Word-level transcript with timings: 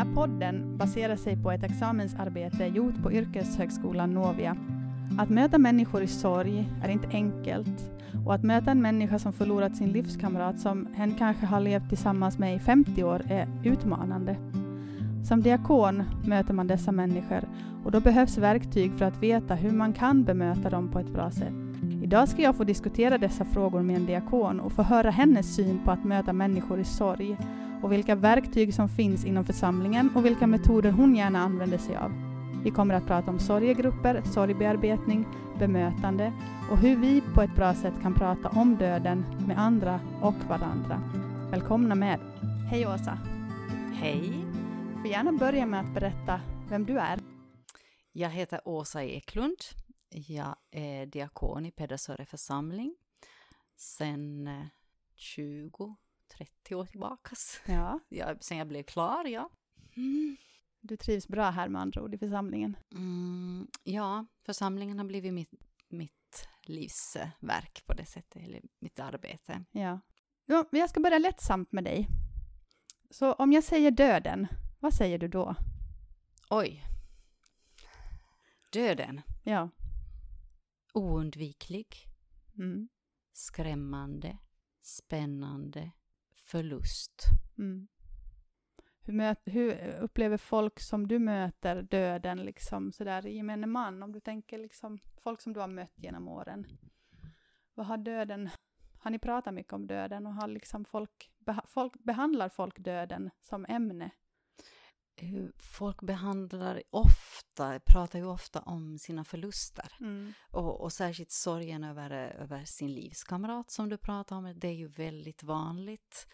här 0.00 0.14
podden 0.14 0.76
baserar 0.78 1.16
sig 1.16 1.42
på 1.42 1.50
ett 1.50 1.62
examensarbete 1.62 2.64
gjort 2.64 3.02
på 3.02 3.12
yrkeshögskolan 3.12 4.14
Novia. 4.14 4.56
Att 5.18 5.28
möta 5.28 5.58
människor 5.58 6.02
i 6.02 6.06
sorg 6.06 6.68
är 6.82 6.88
inte 6.88 7.08
enkelt 7.08 7.90
och 8.26 8.34
att 8.34 8.44
möta 8.44 8.70
en 8.70 8.82
människa 8.82 9.18
som 9.18 9.32
förlorat 9.32 9.76
sin 9.76 9.88
livskamrat 9.88 10.58
som 10.58 10.88
hen 10.94 11.14
kanske 11.18 11.46
har 11.46 11.60
levt 11.60 11.88
tillsammans 11.88 12.38
med 12.38 12.56
i 12.56 12.58
50 12.58 13.04
år 13.04 13.22
är 13.28 13.48
utmanande. 13.64 14.36
Som 15.28 15.42
diakon 15.42 16.04
möter 16.24 16.54
man 16.54 16.66
dessa 16.66 16.92
människor 16.92 17.48
och 17.84 17.90
då 17.90 18.00
behövs 18.00 18.38
verktyg 18.38 18.92
för 18.94 19.04
att 19.04 19.22
veta 19.22 19.54
hur 19.54 19.70
man 19.70 19.92
kan 19.92 20.24
bemöta 20.24 20.70
dem 20.70 20.88
på 20.88 20.98
ett 20.98 21.12
bra 21.12 21.30
sätt. 21.30 21.54
Idag 22.02 22.28
ska 22.28 22.42
jag 22.42 22.56
få 22.56 22.64
diskutera 22.64 23.18
dessa 23.18 23.44
frågor 23.44 23.82
med 23.82 23.96
en 23.96 24.06
diakon 24.06 24.60
och 24.60 24.72
få 24.72 24.82
höra 24.82 25.10
hennes 25.10 25.54
syn 25.54 25.80
på 25.84 25.90
att 25.90 26.04
möta 26.04 26.32
människor 26.32 26.80
i 26.80 26.84
sorg 26.84 27.36
och 27.82 27.92
vilka 27.92 28.14
verktyg 28.14 28.74
som 28.74 28.88
finns 28.88 29.24
inom 29.24 29.44
församlingen 29.44 30.10
och 30.16 30.24
vilka 30.24 30.46
metoder 30.46 30.90
hon 30.90 31.16
gärna 31.16 31.38
använder 31.38 31.78
sig 31.78 31.96
av. 31.96 32.12
Vi 32.64 32.70
kommer 32.70 32.94
att 32.94 33.06
prata 33.06 33.30
om 33.30 33.38
sorgegrupper, 33.38 34.22
sorgbearbetning, 34.24 35.26
bemötande 35.58 36.32
och 36.70 36.78
hur 36.78 36.96
vi 36.96 37.22
på 37.34 37.42
ett 37.42 37.56
bra 37.56 37.74
sätt 37.74 37.94
kan 38.02 38.14
prata 38.14 38.48
om 38.48 38.76
döden 38.76 39.24
med 39.46 39.58
andra 39.58 40.00
och 40.22 40.34
varandra. 40.48 41.02
Välkomna 41.50 41.94
med! 41.94 42.20
Hej 42.70 42.86
Åsa! 42.86 43.18
Hej! 43.94 44.44
Du 44.94 45.00
får 45.00 45.10
gärna 45.10 45.32
börja 45.32 45.66
med 45.66 45.80
att 45.80 45.94
berätta 45.94 46.40
vem 46.70 46.84
du 46.86 46.98
är. 46.98 47.18
Jag 48.12 48.30
heter 48.30 48.60
Åsa 48.64 49.04
Eklund. 49.04 49.56
Jag 50.10 50.56
är 50.70 51.06
diakon 51.06 51.66
i 51.66 51.70
Pedersöre 51.70 52.24
församling 52.24 52.94
sen 53.76 54.50
20 55.14 55.96
30 56.40 56.74
år 56.74 56.86
tillbaka. 56.86 57.36
Ja. 57.66 58.00
Ja, 58.08 58.34
sen 58.40 58.58
jag 58.58 58.68
blev 58.68 58.82
klar, 58.82 59.24
ja. 59.24 59.50
Mm. 59.96 60.36
Du 60.80 60.96
trivs 60.96 61.28
bra 61.28 61.50
här 61.50 61.68
med 61.68 61.82
andra 61.82 62.02
ord 62.02 62.14
i 62.14 62.18
församlingen? 62.18 62.76
Mm, 62.92 63.68
ja, 63.82 64.26
församlingen 64.46 64.98
har 64.98 65.06
blivit 65.06 65.32
mitt, 65.32 65.54
mitt 65.88 66.48
livsverk 66.62 67.86
på 67.86 67.94
det 67.94 68.06
sättet, 68.06 68.42
eller 68.42 68.62
mitt 68.78 69.00
arbete. 69.00 69.64
Ja. 69.70 70.00
ja. 70.46 70.64
Jag 70.70 70.90
ska 70.90 71.00
börja 71.00 71.18
lättsamt 71.18 71.72
med 71.72 71.84
dig. 71.84 72.08
Så 73.10 73.32
om 73.32 73.52
jag 73.52 73.64
säger 73.64 73.90
döden, 73.90 74.46
vad 74.80 74.94
säger 74.94 75.18
du 75.18 75.28
då? 75.28 75.54
Oj. 76.50 76.84
Döden. 78.72 79.20
Ja. 79.44 79.68
Oundviklig. 80.94 81.96
Mm. 82.58 82.88
Skrämmande. 83.32 84.38
Spännande 84.82 85.90
förlust. 86.50 87.24
Mm. 87.58 87.88
Hur, 89.02 89.12
möt, 89.12 89.38
hur, 89.44 89.94
upplever 90.00 90.36
folk 90.36 90.80
som 90.80 91.08
du 91.08 91.18
möter 91.18 91.82
döden, 91.82 92.38
liksom 92.38 92.92
sådär 92.92 93.26
i 93.26 93.36
gemene 93.36 93.66
man? 93.66 94.02
Om 94.02 94.12
du 94.12 94.20
tänker 94.20 94.58
liksom 94.58 94.98
folk 95.22 95.40
som 95.40 95.52
du 95.52 95.60
har 95.60 95.68
mött 95.68 95.92
genom 95.94 96.28
åren. 96.28 96.66
Vad 97.74 97.86
har 97.86 97.96
döden, 97.96 98.50
har 98.98 99.10
ni 99.10 99.18
pratat 99.18 99.54
mycket 99.54 99.72
om 99.72 99.86
döden 99.86 100.26
och 100.26 100.34
har 100.34 100.48
liksom 100.48 100.84
folk, 100.84 101.30
beha, 101.38 101.64
folk 101.66 101.94
behandlar 102.04 102.48
folk 102.48 102.78
döden 102.78 103.30
som 103.42 103.66
ämne? 103.68 104.10
Folk 105.58 106.02
behandlar 106.02 106.82
ofta, 106.90 107.80
pratar 107.80 108.18
ju 108.18 108.24
ofta 108.24 108.60
om 108.60 108.98
sina 108.98 109.24
förluster. 109.24 109.92
Mm. 110.00 110.32
Och, 110.50 110.80
och 110.80 110.92
särskilt 110.92 111.30
sorgen 111.30 111.84
över, 111.84 112.10
över 112.10 112.64
sin 112.64 112.92
livskamrat 112.92 113.70
som 113.70 113.88
du 113.88 113.98
pratar 113.98 114.36
om, 114.36 114.54
det 114.56 114.68
är 114.68 114.74
ju 114.74 114.88
väldigt 114.88 115.42
vanligt. 115.42 116.26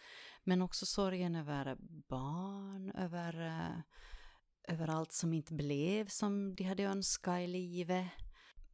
Men 0.43 0.61
också 0.61 0.85
sorgen 0.85 1.35
över 1.35 1.77
barn, 2.09 2.91
över, 2.91 3.35
över 4.67 4.87
allt 4.87 5.11
som 5.11 5.33
inte 5.33 5.53
blev 5.53 6.07
som 6.07 6.55
de 6.55 6.63
hade 6.63 6.83
önskat 6.83 7.39
i 7.39 7.47
livet. 7.47 8.07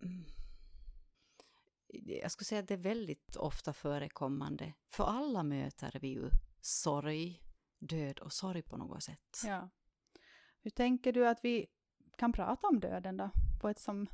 Mm. 0.02 0.26
Jag 1.88 2.32
skulle 2.32 2.46
säga 2.46 2.62
att 2.62 2.68
det 2.68 2.74
är 2.74 2.78
väldigt 2.78 3.36
ofta 3.36 3.74
förekommande. 3.74 4.74
För 4.94 5.04
alla 5.04 5.44
möter 5.44 6.00
vi 6.02 6.08
ju 6.08 6.30
sorg, 6.62 7.42
död 7.80 8.20
och 8.20 8.34
sorg 8.34 8.62
på 8.62 8.78
något 8.78 9.04
sätt. 9.04 9.42
Ja. 9.46 9.70
Hur 10.64 10.72
tänker 10.72 11.14
du 11.14 11.28
att 11.28 11.40
vi 11.46 11.68
kan 12.18 12.34
prata 12.34 12.68
om 12.68 12.80
döden 12.80 13.18
då? 13.18 13.30
På 13.62 13.70
ett 13.70 13.80
som 13.80 14.08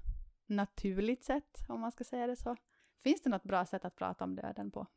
naturligt 0.46 1.24
sätt, 1.24 1.66
om 1.68 1.82
man 1.82 1.92
ska 1.92 2.04
säga 2.04 2.28
det 2.28 2.36
så. 2.36 2.56
Finns 3.04 3.22
det 3.22 3.30
något 3.30 3.44
bra 3.44 3.66
sätt 3.66 3.86
att 3.86 3.96
prata 3.96 4.24
om 4.24 4.36
döden 4.36 4.72
på? 4.72 4.88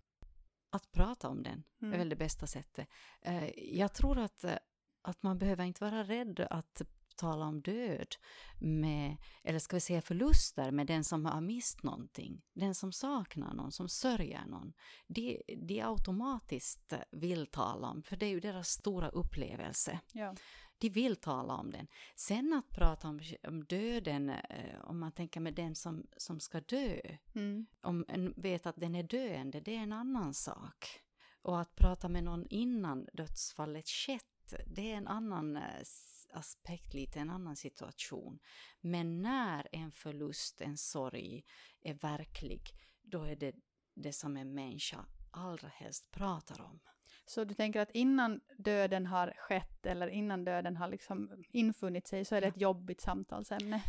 Att 0.70 0.92
prata 0.92 1.28
om 1.28 1.42
den 1.42 1.62
Mm. 1.82 1.94
är 1.94 1.98
väl 1.98 2.08
det 2.08 2.16
bästa 2.16 2.46
sättet. 2.46 2.88
Eh, 3.22 3.48
Jag 3.78 3.94
tror 3.94 4.18
att, 4.18 4.44
eh, 4.44 4.56
att 5.02 5.22
man 5.22 5.38
behöver 5.38 5.64
inte 5.64 5.84
vara 5.84 6.02
rädd 6.04 6.40
att 6.50 6.82
tala 7.16 7.44
om 7.46 7.62
död 7.62 8.14
med, 8.60 9.16
eller 9.44 9.58
ska 9.58 9.76
vi 9.76 9.80
säga 9.80 10.02
förluster 10.02 10.70
med 10.70 10.86
den 10.86 11.04
som 11.04 11.24
har 11.26 11.40
mist 11.40 11.82
någonting. 11.82 12.42
Den 12.52 12.74
som 12.74 12.92
saknar 12.92 13.54
någon, 13.54 13.72
som 13.72 13.88
sörjer 13.88 14.44
någon. 14.46 14.72
De, 15.06 15.42
de 15.56 15.80
automatiskt 15.82 16.92
vill 17.10 17.46
tala 17.46 17.88
om, 17.88 18.02
för 18.02 18.16
det 18.16 18.26
är 18.26 18.30
ju 18.30 18.40
deras 18.40 18.68
stora 18.68 19.08
upplevelse. 19.08 20.00
Ja. 20.12 20.34
De 20.82 20.88
vill 20.88 21.16
tala 21.16 21.54
om 21.54 21.70
den. 21.70 21.86
Sen 22.14 22.52
att 22.52 22.70
prata 22.70 23.08
om, 23.08 23.20
om 23.48 23.64
döden, 23.64 24.30
eh, 24.30 24.80
om 24.80 25.00
man 25.00 25.12
tänker 25.12 25.40
med 25.40 25.54
den 25.54 25.74
som, 25.74 26.06
som 26.16 26.40
ska 26.40 26.60
dö, 26.60 27.00
Mm. 27.34 27.66
om 27.80 28.04
en 28.08 28.34
vet 28.36 28.66
att 28.66 28.76
den 28.76 28.94
är 28.94 29.02
döende, 29.02 29.60
det 29.60 29.76
är 29.76 29.80
en 29.80 29.92
annan 29.92 30.34
sak. 30.34 31.00
Och 31.42 31.60
att 31.60 31.76
prata 31.76 32.08
med 32.08 32.24
någon 32.24 32.46
innan 32.46 33.06
dödsfallet 33.12 33.88
skett, 33.88 34.54
det 34.66 34.92
är 34.92 34.96
en 34.96 35.08
annan 35.08 35.56
eh, 35.56 35.82
aspekt, 36.32 36.94
lite 36.94 37.20
en 37.20 37.30
annan 37.30 37.56
situation. 37.56 38.38
Men 38.80 39.22
när 39.22 39.68
en 39.72 39.92
förlust, 39.92 40.60
en 40.60 40.76
sorg 40.76 41.44
är 41.80 41.94
verklig, 41.94 42.70
då 43.02 43.22
är 43.24 43.36
det 43.36 43.54
det 43.94 44.12
som 44.12 44.36
en 44.36 44.54
människa 44.54 45.06
allra 45.30 45.68
helst 45.68 46.10
pratar 46.10 46.60
om. 46.60 46.80
Så 47.32 47.44
du 47.44 47.54
tänker 47.54 47.80
att 47.80 47.90
innan 47.90 48.40
döden 48.58 49.06
har 49.06 49.32
skett 49.36 49.86
eller 49.86 50.08
innan 50.08 50.44
döden 50.44 50.76
har 50.76 50.88
liksom 50.88 51.44
infunnit 51.50 52.06
sig 52.06 52.24
så 52.24 52.34
är 52.34 52.40
det 52.40 52.46
ett 52.46 52.60
jobbigt 52.60 53.00
samtalsämne? 53.00 53.82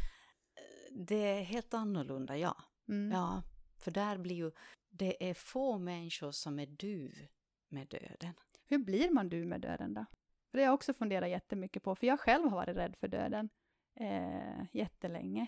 Det 0.91 1.15
är 1.15 1.41
helt 1.41 1.73
annorlunda, 1.73 2.37
ja. 2.37 2.55
Mm. 2.87 3.11
Ja, 3.11 3.43
för 3.77 3.91
där 3.91 4.17
blir 4.17 4.35
ju, 4.35 4.51
det 4.89 5.29
är 5.29 5.33
få 5.33 5.77
människor 5.77 6.31
som 6.31 6.59
är 6.59 6.65
du 6.65 7.11
med 7.69 7.87
döden. 7.87 8.33
Hur 8.65 8.77
blir 8.77 9.09
man 9.09 9.29
du 9.29 9.45
med 9.45 9.61
döden 9.61 9.93
då? 9.93 10.05
För 10.51 10.57
det 10.57 10.63
har 10.63 10.67
jag 10.67 10.73
också 10.73 10.93
funderat 10.93 11.29
jättemycket 11.29 11.83
på, 11.83 11.95
för 11.95 12.07
jag 12.07 12.19
själv 12.19 12.43
har 12.43 12.57
varit 12.57 12.77
rädd 12.77 12.95
för 12.95 13.07
döden 13.07 13.49
eh, 13.95 14.65
jättelänge. 14.71 15.47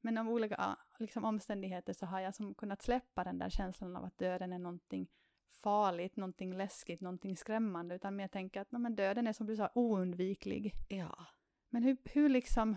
Men 0.00 0.18
av 0.18 0.28
olika 0.28 0.76
liksom, 0.98 1.24
omständigheter 1.24 1.92
så 1.92 2.06
har 2.06 2.20
jag 2.20 2.34
som 2.34 2.54
kunnat 2.54 2.82
släppa 2.82 3.24
den 3.24 3.38
där 3.38 3.50
känslan 3.50 3.96
av 3.96 4.04
att 4.04 4.18
döden 4.18 4.52
är 4.52 4.58
någonting 4.58 5.08
farligt, 5.50 6.16
någonting 6.16 6.52
läskigt, 6.56 7.00
någonting 7.00 7.36
skrämmande, 7.36 7.94
utan 7.94 8.16
mer 8.16 8.28
tänka 8.28 8.60
att 8.60 8.72
"Nej, 8.72 8.80
men 8.82 8.96
döden 8.96 9.26
är 9.26 9.32
som 9.32 9.46
du 9.46 9.56
sa 9.56 9.70
oundviklig. 9.74 10.72
Ja. 10.88 11.26
Men 11.70 11.82
hur, 11.82 11.96
hur 12.04 12.28
liksom... 12.28 12.76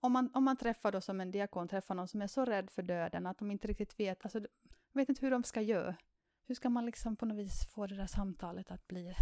Om 0.00 0.12
man, 0.12 0.30
om 0.34 0.44
man 0.44 0.56
träffar 0.56 0.92
då 0.92 1.00
som 1.00 1.20
en 1.20 1.30
diakon, 1.30 1.68
träffar 1.68 1.94
någon 1.94 2.08
som 2.08 2.22
är 2.22 2.26
så 2.26 2.44
rädd 2.44 2.70
för 2.70 2.82
döden 2.82 3.26
att 3.26 3.38
de 3.38 3.50
inte 3.50 3.68
riktigt 3.68 4.00
vet, 4.00 4.24
alltså 4.24 4.40
vet 4.92 5.08
inte 5.08 5.20
hur 5.24 5.30
de 5.30 5.42
ska 5.44 5.60
göra. 5.60 5.94
Hur 6.46 6.54
ska 6.54 6.68
man 6.68 6.86
liksom 6.86 7.16
på 7.16 7.26
något 7.26 7.38
vis 7.38 7.66
få 7.74 7.86
det 7.86 7.96
där 7.96 8.06
samtalet 8.06 8.70
att 8.70 8.86
bli... 8.88 9.14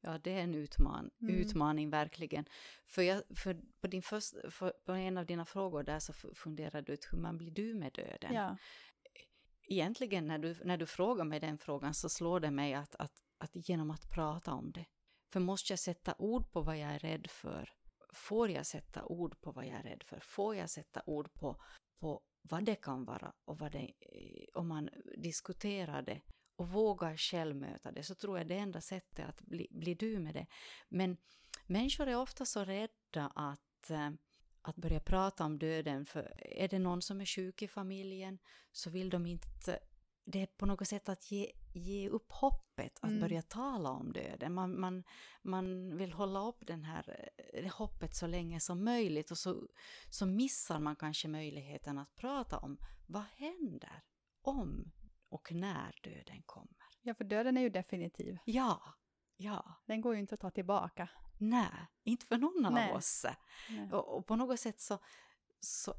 Ja, 0.00 0.18
det 0.18 0.30
är 0.32 0.42
en 0.42 0.54
utman 0.54 1.10
Mm. 1.22 1.34
utmaning 1.34 1.90
verkligen. 1.90 2.44
För, 2.86 3.02
jag, 3.02 3.22
för, 3.36 3.60
på, 3.80 3.86
din 3.86 4.02
först, 4.02 4.34
för 4.50 4.72
på 4.86 4.92
en 4.92 5.18
av 5.18 5.26
dina 5.26 5.44
frågor 5.44 5.82
där 5.82 5.98
så 5.98 6.12
f- 6.12 6.24
funderar 6.34 6.82
du 6.82 6.92
ut 6.92 7.08
hur 7.12 7.18
man 7.18 7.38
blir 7.38 7.50
du 7.50 7.74
med 7.74 7.92
döden. 7.92 8.34
Ja. 8.34 8.56
Egentligen 9.66 10.26
när 10.26 10.38
du, 10.38 10.54
när 10.64 10.76
du 10.76 10.86
frågar 10.86 11.24
mig 11.24 11.40
den 11.40 11.58
frågan 11.58 11.94
så 11.94 12.08
slår 12.08 12.40
det 12.40 12.50
mig 12.50 12.74
att, 12.74 12.94
att, 12.94 13.12
att 13.38 13.68
genom 13.68 13.90
att 13.90 14.10
prata 14.10 14.52
om 14.52 14.72
det. 14.72 14.86
För 15.32 15.40
måste 15.40 15.72
jag 15.72 15.80
sätta 15.80 16.14
ord 16.18 16.50
på 16.50 16.62
vad 16.62 16.78
jag 16.78 16.90
är 16.90 16.98
rädd 16.98 17.26
för? 17.30 17.70
Får 18.12 18.50
jag 18.50 18.66
sätta 18.66 19.04
ord 19.04 19.40
på 19.40 19.52
vad 19.52 19.66
jag 19.66 19.74
är 19.74 19.82
rädd 19.82 20.02
för? 20.02 20.20
Får 20.20 20.56
jag 20.56 20.70
sätta 20.70 21.02
ord 21.06 21.32
på, 21.32 21.62
på 22.00 22.22
vad 22.42 22.64
det 22.64 22.74
kan 22.74 23.04
vara 23.04 23.32
och 23.44 23.58
vad 23.58 23.72
det, 23.72 23.92
eh, 24.00 24.44
om 24.54 24.68
man 24.68 24.88
diskuterar 25.16 26.02
det 26.02 26.20
och 26.56 26.68
vågar 26.68 27.16
själv 27.16 27.56
möta 27.56 27.92
det 27.92 28.02
så 28.02 28.14
tror 28.14 28.38
jag 28.38 28.46
det 28.46 28.56
enda 28.56 28.80
sättet 28.80 29.28
att 29.28 29.40
bli, 29.40 29.68
bli 29.70 29.94
du 29.94 30.18
med 30.18 30.34
det. 30.34 30.46
Men 30.88 31.16
människor 31.66 32.08
är 32.08 32.16
ofta 32.16 32.46
så 32.46 32.64
rädda 32.64 33.32
att, 33.34 33.90
eh, 33.90 34.10
att 34.68 34.76
börja 34.76 35.00
prata 35.00 35.44
om 35.44 35.58
döden 35.58 36.06
för 36.06 36.32
är 36.44 36.68
det 36.68 36.78
någon 36.78 37.02
som 37.02 37.20
är 37.20 37.26
sjuk 37.26 37.62
i 37.62 37.68
familjen 37.68 38.38
så 38.72 38.90
vill 38.90 39.10
de 39.10 39.26
inte 39.26 39.78
det 40.26 40.42
är 40.42 40.46
på 40.46 40.66
något 40.66 40.88
sätt 40.88 41.08
att 41.08 41.30
ge, 41.30 41.52
ge 41.74 42.08
upp 42.08 42.32
hoppet, 42.32 42.98
att 43.02 43.08
Mm. 43.10 43.20
börja 43.20 43.42
tala 43.42 43.90
om 43.90 44.12
döden. 44.12 44.54
Man, 44.54 44.80
man, 44.80 45.04
man 45.42 45.96
vill 45.96 46.12
hålla 46.12 46.48
upp 46.48 46.66
den 46.66 46.84
här, 46.84 47.30
eh, 47.52 47.62
det 47.62 47.68
hoppet 47.72 48.14
så 48.14 48.26
länge 48.26 48.60
som 48.60 48.84
möjligt 48.84 49.30
och 49.30 49.38
så, 49.38 49.68
så 50.10 50.26
missar 50.26 50.78
man 50.80 50.96
kanske 50.96 51.28
möjligheten 51.28 51.98
att 51.98 52.14
prata 52.14 52.58
om 52.58 52.78
vad 53.06 53.22
händer 53.22 54.02
om 54.42 54.92
och 55.28 55.52
när 55.52 55.98
döden 56.02 56.42
kommer. 56.46 56.76
ja, 57.02 57.14
för 57.14 57.24
döden 57.24 57.56
är 57.56 57.60
ju 57.60 57.68
definitiv. 57.70 58.38
Ja, 58.44 58.82
Ja. 59.36 59.74
Den 59.86 60.00
går 60.00 60.14
ju 60.14 60.20
inte 60.20 60.34
att 60.34 60.40
ta 60.40 60.50
tillbaka. 60.50 61.08
Nej, 61.38 61.70
inte 62.04 62.26
för 62.26 62.38
någon 62.38 62.72
Nej. 62.74 62.90
av 62.90 62.96
oss. 62.96 63.26
Och, 63.92 64.16
och 64.16 64.26
på 64.26 64.36
något 64.36 64.60
sätt 64.60 64.80
så, 64.80 64.98
så 65.60 65.94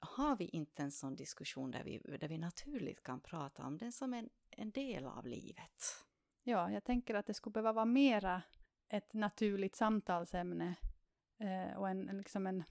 har 0.00 0.36
vi 0.36 0.44
inte 0.44 0.82
en 0.82 0.92
sån 0.92 1.16
diskussion 1.16 1.70
där 1.70 1.84
vi, 1.84 1.98
där 1.98 2.28
vi 2.28 2.38
naturligt 2.38 3.02
kan 3.02 3.20
prata 3.20 3.66
om 3.66 3.78
den 3.78 3.92
som 3.92 4.14
en, 4.14 4.28
en 4.50 4.70
del 4.70 5.06
av 5.06 5.26
livet. 5.26 6.04
Ja, 6.42 6.70
jag 6.70 6.84
tänker 6.84 7.14
att 7.14 7.26
det 7.26 7.34
skulle 7.34 7.52
behöva 7.52 7.72
vara 7.72 7.84
mera 7.84 8.42
ett 8.88 9.12
naturligt 9.14 9.76
samtalsämne 9.76 10.74
eh, 11.40 11.76
och 11.78 11.88
en, 11.88 12.08
en, 12.08 12.18
liksom 12.18 12.46
en 12.46 12.64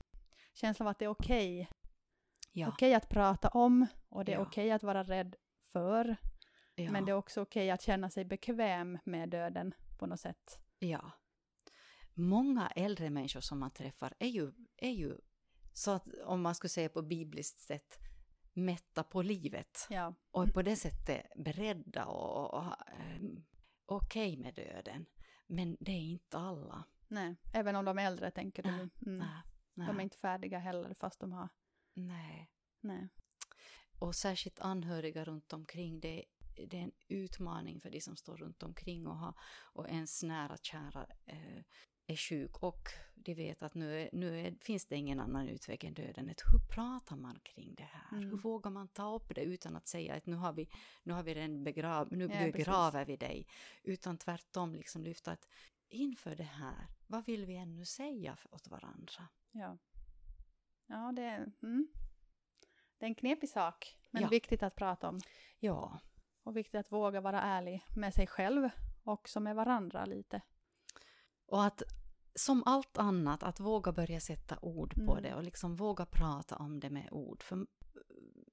känsla 0.53 0.85
av 0.85 0.89
att 0.89 0.99
det 0.99 1.05
är 1.05 1.09
okej. 1.09 1.69
Ja, 2.51 2.67
Okej 2.67 2.93
att 2.93 3.09
prata 3.09 3.47
om 3.49 3.85
och 4.09 4.25
det 4.25 4.31
är 4.33 4.37
Ja. 4.37 4.41
okej 4.41 4.71
att 4.71 4.83
vara 4.83 5.03
rädd 5.03 5.35
för. 5.71 6.15
ja, 6.75 6.91
Men 6.91 7.05
det 7.05 7.11
är 7.11 7.15
också 7.15 7.41
okej 7.41 7.71
att 7.71 7.81
känna 7.81 8.09
sig 8.09 8.25
bekväm 8.25 8.99
med 9.03 9.29
döden 9.29 9.73
på 9.99 10.05
något 10.07 10.19
sätt. 10.19 10.59
ja. 10.79 11.11
Många 12.17 12.67
äldre 12.67 13.09
människor 13.09 13.41
som 13.41 13.59
man 13.59 13.71
träffar 13.71 14.13
är 14.19 14.27
ju, 14.27 14.51
är 14.77 14.91
ju 14.91 15.17
så 15.73 15.91
att 15.91 16.07
om 16.25 16.41
man 16.41 16.55
skulle 16.55 16.69
säga 16.69 16.89
på 16.89 17.01
bibliskt 17.01 17.59
sätt 17.59 17.97
mätta 18.53 19.03
på 19.03 19.21
livet 19.21 19.87
Ja, 19.89 20.13
och 20.31 20.53
på 20.53 20.61
det 20.61 20.75
sättet 20.75 21.25
beredda 21.35 22.05
och, 22.05 22.53
och 22.53 22.73
um, 23.19 23.45
okej 23.85 24.37
med 24.37 24.55
döden. 24.55 25.05
Men 25.47 25.77
det 25.79 25.91
är 25.91 26.01
inte 26.01 26.37
alla. 26.37 26.83
nej. 27.07 27.35
Även 27.53 27.75
om 27.75 27.85
de 27.85 27.97
är 27.99 28.05
äldre 28.05 28.31
tänker 28.31 28.63
du 28.63 28.71
Nej, 28.71 28.77
nu. 28.77 29.11
Mm. 29.11 29.19
Nej, 29.27 29.41
nej, 29.73 29.87
De 29.87 29.99
är 29.99 30.03
inte 30.03 30.17
färdiga 30.17 30.59
heller 30.59 30.93
fast 30.99 31.19
de 31.19 31.31
har... 31.31 31.49
nej. 31.93 32.51
Nej. 32.81 33.09
Och 33.99 34.15
särskilt 34.15 34.59
anhöriga 34.59 35.23
runt 35.25 35.53
omkring, 35.53 35.99
det, 35.99 36.25
det 36.67 36.77
är 36.77 36.83
en 36.83 36.91
utmaning 37.07 37.81
för 37.81 37.89
de 37.89 38.01
som 38.01 38.15
står 38.15 38.37
runt 38.37 38.63
omkring 38.63 39.07
och, 39.07 39.17
har, 39.17 39.33
och 39.73 39.89
ens 39.89 40.23
nära 40.23 40.57
kära 40.57 41.07
eh, 41.25 41.63
är 42.07 42.15
sjuk 42.15 42.63
och 42.63 42.89
de 43.15 43.33
vet 43.33 43.63
att 43.63 43.73
nu, 43.73 44.01
är, 44.01 44.09
nu 44.13 44.39
är, 44.41 44.55
finns 44.61 44.85
det 44.85 44.95
ingen 44.95 45.19
annan 45.19 45.47
utväg 45.47 45.83
än 45.83 45.93
döden. 45.93 46.27
Hur 46.27 46.59
pratar 46.75 47.15
man 47.15 47.39
kring 47.43 47.75
det 47.75 47.83
här? 47.83 48.17
Mm. 48.17 48.29
Hur 48.29 48.37
vågar 48.37 48.71
man 48.71 48.87
ta 48.87 49.15
upp 49.15 49.35
det 49.35 49.41
utan 49.41 49.75
att 49.75 49.87
säga 49.87 50.15
att 50.15 50.25
nu 50.25 50.35
har 50.35 50.53
vi, 50.53 50.69
nu 51.03 51.13
har 51.13 51.23
vi 51.23 51.33
den 51.33 51.63
begrav, 51.63 52.07
nu 52.11 52.23
Ja, 52.23 52.29
precis. 52.29 52.53
begraver 52.53 53.05
vi 53.05 53.17
dig. 53.17 53.47
Utan 53.83 54.17
tvärtom 54.17 54.75
liksom 54.75 55.03
lyfta 55.03 55.31
att 55.31 55.47
inför 55.89 56.35
det 56.35 56.43
här, 56.43 56.87
vad 57.07 57.25
vill 57.25 57.45
vi 57.45 57.55
ännu 57.55 57.85
säga 57.85 58.37
åt 58.49 58.67
varandra? 58.67 59.27
Ja. 59.51 59.77
Ja, 60.87 61.11
det 61.15 61.21
är... 61.23 61.51
Mm. 61.63 61.87
Det 62.97 63.05
är 63.05 63.07
en 63.07 63.15
knepig 63.15 63.49
sak, 63.49 63.97
men 64.11 64.21
Ja. 64.21 64.29
viktigt 64.29 64.63
att 64.63 64.75
prata 64.75 65.09
om. 65.09 65.19
Ja, 65.59 65.99
Och 66.43 66.57
viktigt 66.57 66.75
att 66.75 66.91
våga 66.91 67.21
vara 67.21 67.41
ärlig 67.41 67.83
med 67.95 68.13
sig 68.13 68.27
själv 68.27 68.69
och 69.03 69.13
också 69.13 69.39
med 69.39 69.55
varandra 69.55 70.05
lite. 70.05 70.41
Och 71.47 71.63
att 71.65 71.83
som 72.35 72.63
allt 72.65 72.97
annat, 72.97 73.43
att 73.43 73.59
våga 73.59 73.91
börja 73.91 74.19
sätta 74.19 74.57
ord 74.61 74.95
på 75.05 75.11
Mm. 75.11 75.23
det 75.23 75.35
och 75.35 75.43
liksom 75.43 75.75
våga 75.75 76.05
prata 76.05 76.55
om 76.55 76.79
det 76.79 76.89
med 76.89 77.07
ord. 77.11 77.43
För 77.43 77.55
mm, 77.55 77.67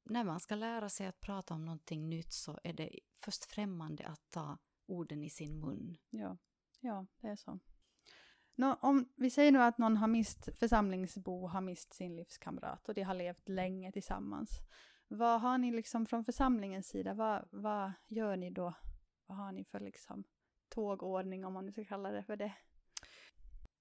när 0.05 0.25
man 0.25 0.41
ska 0.41 0.55
lära 0.55 0.89
sig 0.89 1.07
att 1.07 1.21
prata 1.21 1.55
om 1.55 1.65
någonting 1.65 2.09
nytt 2.09 2.33
så 2.33 2.59
är 2.65 2.73
det 2.73 2.99
först 3.25 3.45
främmande 3.45 4.07
att 4.07 4.31
ta 4.31 4.59
orden 4.87 5.25
i 5.25 5.31
sin 5.31 5.61
mun. 5.61 5.97
Ja, 6.11 6.37
ja 6.81 7.07
det 7.21 7.27
är 7.29 7.37
så. 7.37 7.59
Nå, 8.57 8.79
om 8.81 9.13
vi 9.17 9.31
säger 9.31 9.53
nu 9.53 9.63
att 9.63 9.79
någon 9.79 9.97
har 9.97 10.09
mist, 10.09 10.49
församlingsbo 10.59 11.47
har 11.47 11.61
mist 11.61 11.93
sin 11.93 12.17
livskamrat 12.17 12.89
och 12.89 12.95
de 12.95 13.03
har 13.03 13.15
levt 13.15 13.49
länge 13.49 13.93
tillsammans. 13.93 14.51
Vad 15.09 15.41
har 15.41 15.59
ni 15.59 15.73
liksom 15.73 16.07
från 16.07 16.25
församlingens 16.25 16.89
sida, 16.89 17.15
vad, 17.15 17.49
vad 17.51 17.93
gör 18.09 18.37
ni 18.37 18.51
då? 18.51 18.75
Vad 19.27 19.39
har 19.39 19.53
ni 19.53 19.65
för 19.65 19.81
liksom 19.81 20.25
tågordning 20.69 21.45
om 21.45 21.53
man 21.53 21.67
nu 21.67 21.73
ska 21.73 21.85
kalla 21.85 22.11
det 22.11 22.23
för 22.23 22.37
det? 22.37 22.53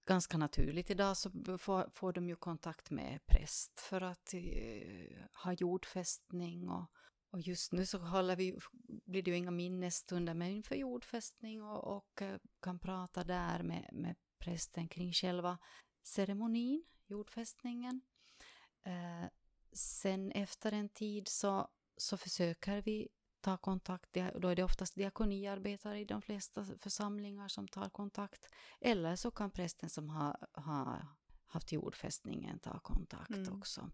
Ganska 0.06 0.38
naturligt 0.38 0.90
idag 0.90 1.18
så 1.18 1.32
får, 1.58 1.90
får 1.90 2.14
de 2.14 2.30
ju 2.30 2.36
kontakt 2.36 2.92
med 2.92 3.26
präst 3.26 3.80
för 3.80 4.02
att 4.02 4.34
eh, 4.34 5.26
ha 5.44 5.54
jordfästning 5.54 6.70
och, 6.70 6.92
och 7.30 7.40
just 7.40 7.72
nu 7.72 7.86
så 7.86 7.98
håller 7.98 8.36
vi, 8.36 8.60
blir 9.06 9.24
det 9.24 9.32
ju 9.32 9.38
inga 9.38 9.52
minnesstunder 9.52 10.34
men 10.34 10.52
inför 10.52 10.76
jordfästning 10.76 11.64
och, 11.64 11.98
och 11.98 12.22
eh, 12.22 12.38
kan 12.62 12.80
prata 12.80 13.24
där 13.24 13.64
med, 13.64 13.90
med 13.94 14.16
prästen 14.40 14.88
kring 14.88 15.14
själva 15.14 15.58
ceremonin, 16.04 16.84
jordfästningen. 17.06 18.02
Eh, 18.84 19.30
sen 19.74 20.32
efter 20.32 20.72
en 20.72 20.90
tid 20.90 21.28
så, 21.28 21.68
så 21.98 22.18
försöker 22.18 22.82
vi 22.82 23.08
ta 23.44 23.58
kontakt, 23.58 24.14
då 24.36 24.48
är 24.48 24.56
det 24.56 24.64
oftast 24.64 24.96
diakoniarbetare 24.96 26.00
i 26.00 26.06
de 26.06 26.22
flesta 26.22 26.66
församlingar 26.80 27.48
som 27.48 27.68
tar 27.68 27.90
kontakt. 27.90 28.48
Eller 28.82 29.16
så 29.16 29.32
kan 29.32 29.52
prästen 29.52 29.90
som 29.90 30.10
har, 30.10 30.48
har 30.54 31.08
haft 31.48 31.72
jordfästningen 31.72 32.60
ta 32.60 32.80
kontakt 32.80 33.30
Mm. 33.32 33.60
också. 33.60 33.90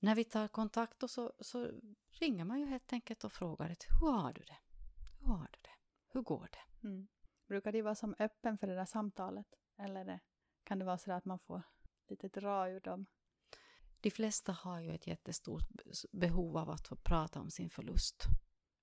När 0.00 0.14
vi 0.14 0.24
tar 0.24 0.48
kontakt 0.48 0.98
då 1.00 1.08
så, 1.08 1.32
så 1.40 1.70
ringer 2.10 2.44
man 2.44 2.60
ju 2.60 2.66
helt 2.66 2.92
enkelt 2.92 3.24
och 3.24 3.32
frågar 3.32 3.70
ett, 3.70 3.86
hur 4.00 4.12
har 4.12 4.32
du 4.32 4.42
det? 4.42 4.56
Hur 5.20 5.32
har 5.32 5.48
du 5.52 5.58
det? 5.62 5.70
Hur 6.08 6.22
går 6.22 6.48
det? 6.52 6.88
Mm. 6.88 7.08
Brukar 7.48 7.72
de 7.72 7.82
vara 7.82 7.94
som 7.94 8.14
öppen 8.18 8.58
för 8.58 8.66
det 8.66 8.74
där 8.74 8.84
samtalet? 8.84 9.46
Eller 9.78 10.04
det, 10.04 10.20
kan 10.64 10.78
det 10.78 10.84
vara 10.84 10.98
så 10.98 11.12
att 11.12 11.24
man 11.24 11.38
får 11.38 11.62
lite 12.08 12.28
dra 12.28 12.68
ur 12.70 12.80
dem? 12.80 13.06
De 14.00 14.10
flesta 14.10 14.52
har 14.52 14.80
ju 14.80 14.94
ett 14.94 15.06
jättestort 15.06 15.68
be- 15.68 15.92
behov 16.12 16.56
av 16.56 16.70
att 16.70 16.88
få 16.88 16.96
prata 16.96 17.40
om 17.40 17.50
sin 17.50 17.70
förlust. 17.70 18.24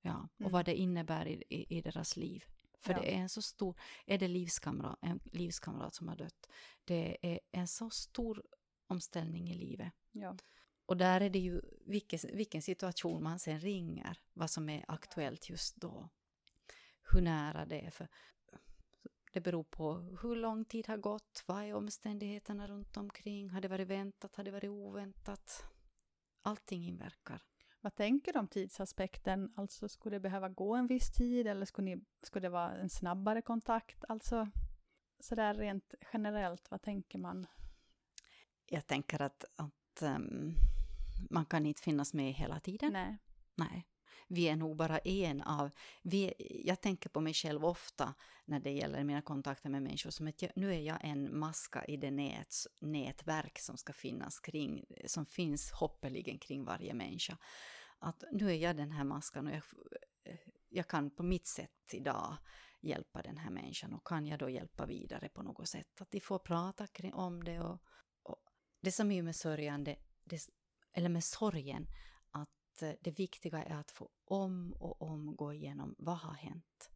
Ja, 0.05 0.27
och 0.35 0.41
Mm. 0.41 0.51
vad 0.51 0.65
det 0.65 0.75
innebär 0.75 1.27
i, 1.27 1.43
i, 1.49 1.77
i 1.77 1.81
deras 1.81 2.17
liv. 2.17 2.43
För 2.79 2.93
Ja. 2.93 2.99
det 3.01 3.13
är 3.15 3.17
en 3.17 3.29
så 3.29 3.41
stor, 3.41 3.79
är 4.05 4.17
det 4.17 4.27
livskamrat, 4.27 4.99
en 5.01 5.19
livskamrat 5.23 5.93
som 5.95 6.07
har 6.07 6.15
dött, 6.15 6.49
det 6.83 7.17
är 7.21 7.39
en 7.51 7.67
så 7.67 7.89
stor 7.89 8.43
omställning 8.87 9.49
i 9.49 9.53
livet. 9.53 9.93
Ja. 10.11 10.37
Och 10.85 10.97
där 10.97 11.21
är 11.21 11.29
det 11.29 11.39
ju 11.39 11.61
vilken, 11.85 12.19
vilken 12.33 12.61
situation 12.61 13.23
man 13.23 13.39
sen 13.39 13.59
ringer, 13.59 14.17
vad 14.33 14.49
som 14.49 14.69
är 14.69 14.85
aktuellt 14.87 15.49
just 15.49 15.75
då. 15.75 16.09
Hur 17.11 17.21
nära 17.21 17.65
det 17.65 17.85
är. 17.85 17.89
För 17.91 18.07
det 19.33 19.41
beror 19.41 19.63
på 19.63 19.93
hur 20.21 20.35
lång 20.35 20.65
tid 20.65 20.87
har 20.87 20.97
gått, 20.97 21.43
vad 21.45 21.63
är 21.63 21.73
omständigheterna 21.73 22.67
runt 22.67 22.97
omkring, 22.97 23.49
har 23.49 23.61
det 23.61 23.67
varit 23.67 23.87
väntat, 23.87 24.35
har 24.35 24.43
det 24.43 24.51
varit 24.51 24.69
oväntat? 24.69 25.63
Allting 26.41 26.87
inverkar. 26.87 27.41
Vad 27.85 27.95
tänker 27.95 28.33
du 28.33 28.39
om 28.39 28.47
tidsaspekten? 28.47 29.53
Alltså 29.55 29.89
skulle 29.89 30.15
det 30.15 30.19
behöva 30.19 30.49
gå 30.49 30.75
en 30.75 30.87
viss 30.87 31.11
tid 31.11 31.47
eller 31.47 31.65
skulle, 31.65 31.95
ni, 31.95 32.03
skulle 32.21 32.45
det 32.45 32.49
vara 32.49 32.71
en 32.77 32.89
snabbare 32.89 33.41
kontakt? 33.41 34.05
Alltså 34.07 34.49
sådär 35.19 35.53
rent 35.53 35.93
generellt, 36.13 36.71
vad 36.71 36.81
tänker 36.81 37.17
man? 37.17 37.47
Jag 38.65 38.87
tänker 38.87 39.21
att, 39.21 39.45
att 39.55 40.01
ehm, 40.01 40.53
man 41.29 41.45
kan 41.45 41.65
inte 41.65 41.81
finnas 41.81 42.13
med 42.13 42.33
hela 42.33 42.59
tiden. 42.59 42.93
Nej. 42.93 43.17
Nej. 43.55 43.87
Vi 44.27 44.47
är 44.47 44.55
nog 44.55 44.77
bara 44.77 44.97
en 44.97 45.41
av... 45.41 45.69
Vi, 46.01 46.33
jag 46.65 46.81
tänker 46.81 47.09
på 47.09 47.21
mig 47.21 47.33
själv 47.33 47.65
ofta 47.65 48.13
när 48.45 48.59
det 48.59 48.71
gäller 48.71 49.03
mina 49.03 49.21
kontakter 49.21 49.69
med 49.69 49.83
människor 49.83 50.09
som 50.09 50.27
att 50.27 50.41
jag, 50.41 50.51
nu 50.55 50.73
är 50.73 50.79
jag 50.79 50.97
en 51.01 51.39
maska 51.39 51.85
i 51.85 51.97
det 51.97 52.11
nät, 52.11 52.55
nätverk 52.81 53.59
som 53.59 53.77
ska 53.77 53.93
finnas 53.93 54.39
kring, 54.39 54.85
som 55.05 55.25
finns 55.25 55.71
hoppeligen 55.71 56.37
kring 56.37 56.65
varje 56.65 56.93
människa. 56.93 57.37
Att 57.99 58.23
nu 58.31 58.49
är 58.49 58.55
jag 58.55 58.75
den 58.75 58.91
här 58.91 59.03
maskan 59.03 59.47
och 59.47 59.53
jag, 59.53 59.63
jag 60.69 60.87
kan 60.87 61.09
på 61.09 61.23
mitt 61.23 61.47
sätt 61.47 61.93
idag 61.93 62.37
hjälpa 62.81 63.21
den 63.21 63.37
här 63.37 63.49
människan 63.49 63.93
och 63.93 64.07
kan 64.07 64.25
jag 64.25 64.39
då 64.39 64.49
hjälpa 64.49 64.85
vidare 64.85 65.29
på 65.29 65.43
något 65.43 65.67
sätt. 65.67 66.01
Att 66.01 66.11
de 66.11 66.19
får 66.19 66.39
prata 66.39 66.87
kring, 66.87 67.13
om 67.13 67.43
det 67.43 67.59
och, 67.59 67.81
och 68.23 68.37
det 68.81 68.91
som 68.91 69.11
är 69.11 69.23
med 69.23 69.35
sörjande, 69.35 69.95
det, 70.23 70.49
eller 70.93 71.09
med 71.09 71.23
sorgen, 71.23 71.87
att 72.75 72.81
eh, 72.81 72.91
det 73.01 73.11
viktiga 73.11 73.63
är 73.63 73.75
att 73.75 73.91
få 73.91 74.09
om 74.25 74.73
och 74.73 75.01
om 75.01 75.35
gå 75.35 75.53
igenom 75.53 75.95
vad 75.97 76.17
har 76.17 76.33
hänt. 76.33 76.91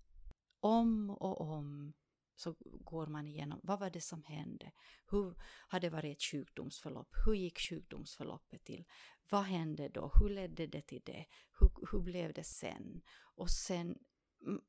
Om 0.59 1.09
och 1.09 1.41
om 1.41 1.93
så 2.35 2.55
går 2.61 3.07
man 3.07 3.27
igenom 3.27 3.59
vad 3.63 3.79
var 3.79 3.89
det 3.89 4.01
som 4.01 4.23
hände? 4.23 4.71
Hur 5.11 5.35
har 5.67 5.79
det 5.79 5.89
varit 5.89 6.17
ett 6.17 6.23
sjukdomsförlopp? 6.23 7.09
Hur 7.25 7.33
gick 7.33 7.59
sjukdomsförloppet 7.59 8.63
till? 8.63 8.85
Vad 9.29 9.43
hände 9.43 9.89
då? 9.89 10.11
Hur 10.19 10.29
ledde 10.29 10.67
det 10.67 10.81
till 10.81 11.01
det? 11.05 11.25
Hur, 11.59 11.71
hur 11.91 11.99
blev 11.99 12.33
det 12.33 12.43
sen? 12.43 13.01
Och 13.35 13.49
sen 13.49 13.97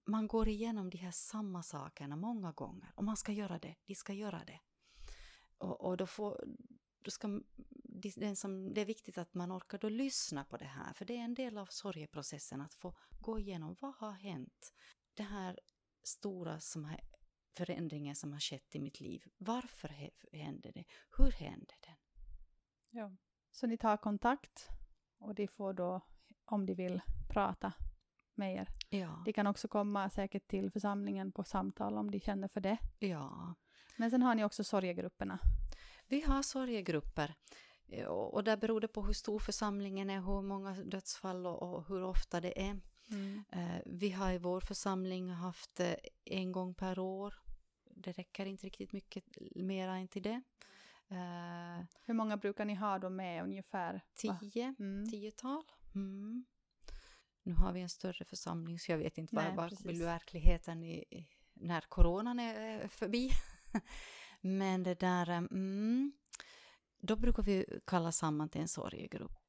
man 0.07 0.27
går 0.27 0.49
igenom 0.49 0.91
de 0.91 0.99
här 0.99 1.11
samma 1.11 1.63
sakerna 1.63 2.17
många 2.17 2.53
gånger 2.53 2.93
och 2.97 3.05
man 3.05 3.17
ska 3.17 3.33
göra 3.33 3.59
det, 3.59 3.77
de 3.87 3.95
ska 3.95 4.13
göra 4.13 4.45
det. 4.47 4.61
Och, 5.59 5.81
och 5.81 5.97
då, 5.97 6.07
får, 6.07 6.45
då 7.03 7.11
ska 7.11 7.29
de- 7.73 8.13
den 8.17 8.37
som, 8.37 8.75
det 8.75 8.81
är 8.81 8.85
viktigt 8.85 9.19
att 9.19 9.35
man 9.35 9.53
orkar 9.53 9.79
då 9.79 9.89
lyssna 9.89 10.45
på 10.45 10.57
det 10.57 10.65
här, 10.65 10.93
för 10.93 11.05
det 11.05 11.17
är 11.17 11.25
en 11.25 11.35
del 11.35 11.59
av 11.59 11.67
sorgeprocessen 11.67 12.61
att 12.61 12.75
få 12.75 12.97
gå 13.21 13.39
igenom 13.39 13.77
vad 13.81 13.95
har 13.95 14.13
hänt? 14.13 14.73
Det 15.15 15.23
här 15.23 15.59
stora 16.03 16.61
som 16.61 16.85
har, 16.85 17.01
förändringen 17.57 18.17
som 18.17 18.33
har 18.33 18.41
skett 18.41 18.75
i 18.75 18.81
mitt 18.81 19.01
liv, 19.01 19.25
varför 19.39 19.89
hände 20.33 20.71
det? 20.75 20.85
Hur 21.19 21.31
hände 21.31 21.75
den? 21.81 21.97
Ja. 22.91 23.17
Så 23.51 23.67
ni 23.67 23.77
tar 23.77 23.97
kontakt 23.97 24.69
och 25.19 25.35
de 25.35 25.49
får 25.49 25.73
då, 25.73 26.01
om 26.45 26.67
de 26.67 26.75
vill, 26.75 27.01
prata 27.29 27.73
med 28.35 28.55
er. 28.55 28.69
Ja. 28.91 29.23
De 29.25 29.33
kan 29.33 29.47
också 29.47 29.69
komma 29.69 30.11
säkert 30.11 30.49
till 30.49 30.71
församlingen 30.71 31.33
på 31.33 31.45
samtal 31.45 31.99
om 31.99 32.11
de 32.11 32.21
känner 32.21 32.49
för 32.49 32.61
det. 32.61 32.79
ja. 32.99 33.55
Men 33.97 34.11
sen 34.11 34.23
har 34.23 34.35
ni 34.35 34.45
också 34.45 34.65
sorgegrupperna. 34.65 35.39
Vi 36.11 36.21
har 36.21 36.43
sorgegrupper. 36.43 37.35
Eh, 37.89 38.05
Och 38.07 38.45
där 38.45 38.57
beror 38.57 38.81
det 38.81 38.89
på 38.89 39.03
hur 39.03 39.13
stor 39.13 39.39
församlingen 39.39 40.11
är, 40.11 40.21
hur 40.21 40.43
många 40.43 40.73
dödsfall 40.73 41.47
och, 41.47 41.87
hur 41.89 42.03
ofta 42.03 42.41
det 42.41 42.61
är. 42.63 42.81
Eh, 43.53 43.81
Vi 43.87 44.11
har 44.11 44.33
i 44.33 44.39
vår 44.39 44.61
församling 44.61 45.31
haft 45.31 45.81
eh, 45.81 45.95
en 46.25 46.53
gång 46.53 46.75
per 46.75 46.99
år. 46.99 47.35
Det 47.91 48.13
räcker 48.13 48.47
inte 48.47 48.67
riktigt 48.67 48.93
mycket 48.93 49.25
mera 49.55 49.97
än 49.97 50.09
till 50.09 50.23
det. 50.23 50.43
Hur 52.05 52.15
många 52.15 52.37
brukar 52.37 52.65
ni 52.65 52.75
ha 52.75 52.99
då 52.99 53.11
med 53.11 53.43
ungefär? 53.45 54.01
Tio, 54.15 54.75
Mm. 54.79 55.11
tiotal. 55.11 55.63
Mm. 55.95 56.45
Nu 57.43 57.55
har 57.55 57.73
vi 57.73 57.81
en 57.81 57.89
större 57.89 58.25
församling 58.25 58.79
så 58.79 58.93
jag 58.93 58.99
vet 58.99 59.19
inte 59.19 59.35
vad, 59.35 59.45
Nej, 59.45 59.69
precis. 59.69 59.87
blir 59.87 60.05
verkligheten 60.05 60.85
i, 60.85 61.27
när 61.55 61.81
coronan 61.81 62.39
är 62.41 62.89
förbi. 62.89 63.31
Men 64.41 64.83
det 64.83 65.01
där, 65.01 65.31
eh, 65.31 65.37
mm, 65.37 66.13
då 67.01 67.17
brukar 67.17 67.43
vi 67.43 67.81
kalla 67.87 68.13
samman 68.13 68.49
till 68.49 68.61
en 68.61 68.69
sorgegrupp. 68.69 69.41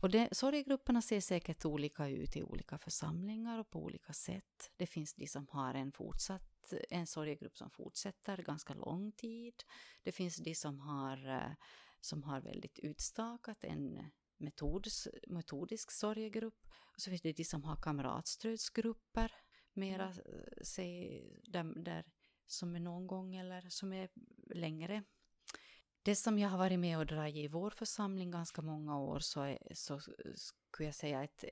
Och 0.00 0.10
det, 0.10 0.28
sorgegrupperna 0.32 1.02
ser 1.02 1.20
säkert 1.20 1.64
olika 1.64 2.08
ut 2.08 2.36
i 2.36 2.42
olika 2.42 2.78
församlingar 2.78 3.58
och 3.58 3.70
på 3.70 3.82
olika 3.82 4.12
sätt. 4.12 4.70
Det 4.76 4.86
finns 4.86 5.14
de 5.14 5.26
som 5.26 5.48
har 5.50 5.74
en 5.74 5.92
fortsatt, 5.92 6.72
en 6.90 7.06
sorgegrupp 7.06 7.56
som 7.56 7.70
fortsätter 7.70 8.36
ganska 8.36 8.74
lång 8.74 9.12
tid. 9.12 9.54
Det 10.02 10.12
finns 10.12 10.36
de 10.36 10.54
som 10.54 10.80
har, 10.80 11.28
eh, 11.28 11.52
som 12.00 12.22
har 12.22 12.40
väldigt 12.40 12.78
utstakat 12.78 13.64
en 13.64 14.10
metods, 14.36 15.08
metodisk 15.28 15.90
sorgegrupp. 15.90 16.66
Och 16.94 17.00
så 17.00 17.10
finns 17.10 17.22
det 17.22 17.32
de 17.32 17.44
som 17.44 17.64
har 17.64 17.76
kamratstödsgrupper, 17.76 19.32
mera 19.72 20.08
eh, 20.08 20.62
säg, 20.62 21.22
där, 21.44 21.84
där 21.84 22.04
som 22.48 22.76
är 22.76 22.80
någon 22.80 23.06
gång 23.06 23.36
eller 23.36 23.68
som 23.68 23.92
är 23.92 24.08
längre. 24.54 25.02
Det 26.02 26.16
som 26.16 26.38
jag 26.38 26.48
har 26.48 26.58
varit 26.58 26.78
med 26.78 26.98
och 26.98 27.06
dragit 27.06 27.44
i 27.44 27.48
vår 27.48 27.70
församling 27.70 28.30
ganska 28.30 28.62
många 28.62 28.98
år 28.98 29.18
så, 29.18 29.40
är, 29.40 29.58
så 29.74 30.00
skulle 30.34 30.86
jag 30.86 30.94
säga 30.94 31.20
att 31.20 31.44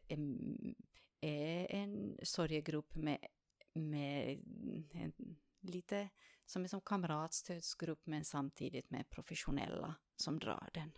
är 1.21 1.67
en 1.71 2.19
sorgegrupp 2.23 2.95
med, 2.95 3.19
med 3.73 4.41
en, 4.93 5.37
lite 5.61 6.09
som 6.47 6.65
är 6.65 6.69
som 6.69 6.81
kamratstödsgrupp 6.81 8.07
men 8.07 8.25
samtidigt 8.25 8.91
med 8.91 9.11
professionella 9.11 9.95
som 10.17 10.39
drar 10.39 10.71
den. 10.75 10.93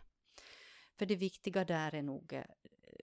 För 0.97 1.07
det 1.07 1.17
viktiga 1.17 1.65
där 1.65 1.95
är 1.95 2.03
nog 2.03 2.33
eh, 2.33 2.45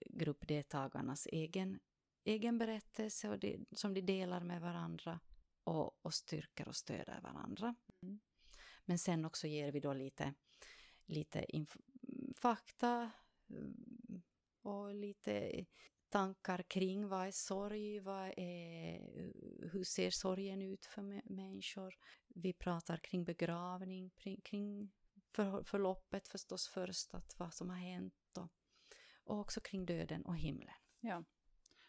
gruppdeltagarnas 0.06 1.26
egen, 1.26 1.78
egen 2.24 2.58
berättelse 2.58 3.28
och 3.28 3.38
det, 3.38 3.58
som 3.72 3.94
de 3.94 4.00
delar 4.00 4.40
med 4.40 4.60
varandra 4.60 5.20
och, 5.66 6.04
och 6.04 6.14
styrker 6.14 6.68
och 6.68 6.76
stöder 6.76 7.20
varandra. 7.20 7.74
Mm. 8.02 8.20
Men 8.84 8.98
sen 8.98 9.24
också 9.24 9.46
ger 9.46 9.72
vi 9.72 9.80
då 9.80 9.92
lite, 9.92 10.34
lite 11.06 11.46
fakta 12.36 13.10
mm, 13.50 14.22
och 14.62 14.94
lite 14.94 15.64
tankar 16.08 16.62
kring 16.62 17.08
vad 17.08 17.26
är 17.26 17.30
sorg, 17.30 18.00
vad 18.00 18.34
är, 18.36 18.98
hur 19.72 19.84
ser 19.84 20.10
sorgen 20.10 20.62
ut 20.62 20.86
för 20.86 21.02
mä- 21.02 21.32
människor. 21.32 21.94
Vi 22.28 22.52
pratar 22.52 22.96
kring 22.96 23.24
begravning, 23.24 24.10
kring 24.44 24.92
för, 25.32 25.64
förloppet 25.64 26.28
förstås 26.28 26.68
först, 26.68 27.14
att 27.14 27.38
vad 27.38 27.54
som 27.54 27.70
har 27.70 27.76
hänt 27.76 28.36
och, 28.36 28.48
och 29.24 29.40
också 29.40 29.60
kring 29.60 29.86
döden 29.86 30.24
och 30.26 30.36
himlen. 30.36 30.74
Ja. 31.00 31.24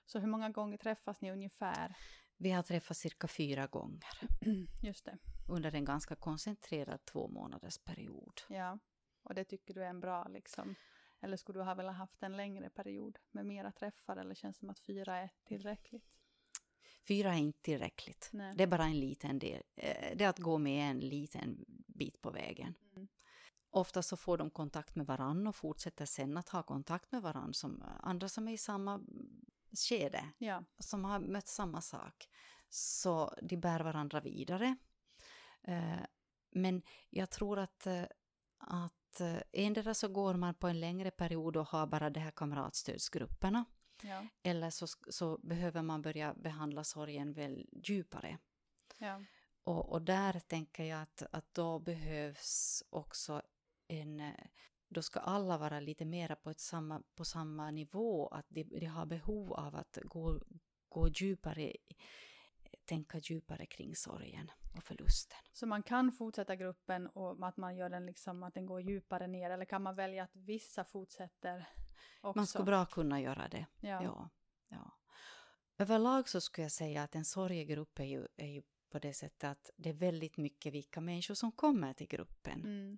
Så 0.06 0.20
hur 0.20 0.28
många 0.28 0.50
gånger 0.50 0.78
träffas 0.78 1.22
ni 1.22 1.32
ungefär? 1.32 1.96
Vi 2.38 2.51
har 2.51 2.63
träffats 2.63 3.00
cirka 3.00 3.27
fyra 3.27 3.67
gånger 3.67 4.03
Just 4.84 5.06
det. 5.06 5.17
under 5.48 5.75
en 5.75 5.86
ganska 5.86 6.15
koncentrerad 6.15 7.06
två 7.06 7.27
månaders 7.27 7.77
period. 7.77 8.41
Ja. 8.50 8.79
Och 9.24 9.36
det 9.36 9.44
tycker 9.44 9.74
du 9.74 9.84
är 9.84 9.89
en 9.89 10.00
bra 10.00 10.27
liksom? 10.27 10.75
Eller 11.22 11.38
skulle 11.38 11.60
du 11.60 11.63
ha 11.63 11.74
velat 11.75 11.96
haft 11.96 12.24
en 12.24 12.38
längre 12.38 12.70
period 12.70 13.17
med 13.32 13.46
mera 13.46 13.72
träffar 13.72 14.17
eller 14.17 14.36
känns 14.36 14.56
det 14.56 14.60
som 14.60 14.70
att 14.70 14.79
fyra 14.79 15.17
är 15.17 15.29
tillräckligt? 15.44 16.06
Fyra 17.08 17.34
är 17.34 17.38
inte 17.38 17.62
tillräckligt. 17.62 18.29
Nej. 18.34 18.53
Det 18.58 18.63
är 18.63 18.67
bara 18.67 18.84
en 18.86 19.00
liten 19.00 19.39
del. 19.39 19.63
Eh, 19.75 20.17
Det 20.17 20.24
är 20.24 20.29
att 20.29 20.39
gå 20.39 20.58
med 20.58 20.91
en 20.91 21.00
liten 21.00 21.65
bit 21.88 22.22
på 22.22 22.32
vägen. 22.32 22.74
Mm. 22.96 23.08
Ofta 23.70 24.01
så 24.01 24.17
får 24.17 24.38
de 24.38 24.50
kontakt 24.50 24.96
med 24.96 25.06
varann 25.06 25.48
och 25.48 25.56
fortsätter 25.56 26.06
sen 26.06 26.38
att 26.38 26.50
ha 26.50 26.63
kontakt 26.63 27.12
med 27.12 27.22
varann 27.22 27.53
som 27.53 27.84
andra 28.00 28.29
som 28.29 28.48
är 28.48 28.51
i 28.51 28.58
samma 28.58 29.01
skede, 29.80 30.30
Ja. 30.38 30.64
som 30.80 31.06
har 31.06 31.20
mött 31.20 31.48
samma 31.48 31.82
sak. 31.82 32.28
Så 32.70 33.36
de 33.42 33.58
bär 33.58 33.80
varandra 33.80 34.20
vidare. 34.20 34.76
Eh, 35.64 36.00
Men 36.52 36.82
jag 37.10 37.30
tror 37.30 37.60
att, 37.60 37.88
eh, 37.88 38.04
att 38.58 39.20
eh, 39.22 39.38
endera 39.52 39.94
så 39.94 40.08
går 40.08 40.34
man 40.34 40.54
på 40.54 40.68
en 40.68 40.80
längre 40.80 41.12
period 41.12 41.58
och 41.58 41.68
har 41.68 41.88
bara 41.88 42.10
de 42.10 42.20
här 42.20 42.32
kamratstödsgrupperna. 42.32 43.66
Ja. 44.04 44.28
Eller 44.44 44.70
så, 44.70 44.88
så 45.10 45.38
behöver 45.38 45.82
man 45.82 46.02
börja 46.02 46.34
behandla 46.34 46.84
sorgen 46.84 47.34
väl 47.34 47.70
djupare. 47.84 48.38
Ja. 48.98 49.22
Och, 49.64 49.92
och 49.92 50.02
där 50.02 50.40
tänker 50.40 50.84
jag 50.84 51.02
att, 51.02 51.24
att 51.32 51.54
då 51.54 51.80
behövs 51.80 52.84
också 52.90 53.42
en... 53.88 54.32
Då 54.89 55.01
ska 55.01 55.20
alla 55.20 55.58
vara 55.58 55.79
lite 55.79 56.06
mera 56.06 56.36
på, 56.36 56.50
ett 56.50 56.60
samma, 56.60 57.03
på 57.15 57.25
samma 57.25 57.72
nivå, 57.72 58.27
att 58.27 58.46
de, 58.50 58.63
de 58.63 58.86
har 58.86 59.06
behov 59.06 59.53
av 59.53 59.75
att 59.75 59.98
gå, 60.03 60.39
gå 60.89 61.08
djupare, 61.08 61.74
tänka 62.86 63.17
djupare 63.17 63.65
kring 63.65 63.96
sorgen 63.96 64.51
och 64.77 64.84
förlusten. 64.84 65.38
Så 65.53 65.67
man 65.67 65.84
kan 65.84 66.12
fortsätta 66.12 66.56
gruppen 66.56 67.08
och 67.08 67.48
att 67.48 67.58
man 67.58 67.75
gör 67.75 67.89
den 67.89 68.06
liksom 68.06 68.44
att 68.44 68.53
den 68.53 68.65
går 68.65 68.82
djupare 68.82 69.27
ner 69.27 69.50
eller 69.50 69.65
kan 69.65 69.82
man 69.84 69.96
välja 69.96 70.24
att 70.24 70.36
vissa 70.36 70.84
fortsätter 70.84 71.70
också? 72.22 72.39
Man 72.39 72.48
skulle 72.48 72.65
bra 72.65 72.86
kunna 72.86 73.22
göra 73.22 73.48
det. 73.48 73.65
Ja. 73.82 74.03
Ja, 74.03 74.29
ja. 74.67 74.91
Överlag 75.77 76.29
så 76.29 76.41
skulle 76.41 76.65
jag 76.65 76.72
säga 76.72 77.03
att 77.03 77.15
en 77.15 77.25
sorgegrupp 77.25 78.00
är 78.00 78.03
ju, 78.03 78.27
är 78.38 78.48
ju 78.48 78.62
på 78.89 79.00
det 79.00 79.13
sättet 79.13 79.44
att 79.44 79.72
det 79.77 79.89
är 79.89 79.94
väldigt 79.94 80.38
mycket 80.38 80.74
vilka 80.74 81.01
människor 81.01 81.34
som 81.34 81.51
kommer 81.51 81.94
till 81.94 82.08
gruppen. 82.08 82.62
Mm. 82.63 82.98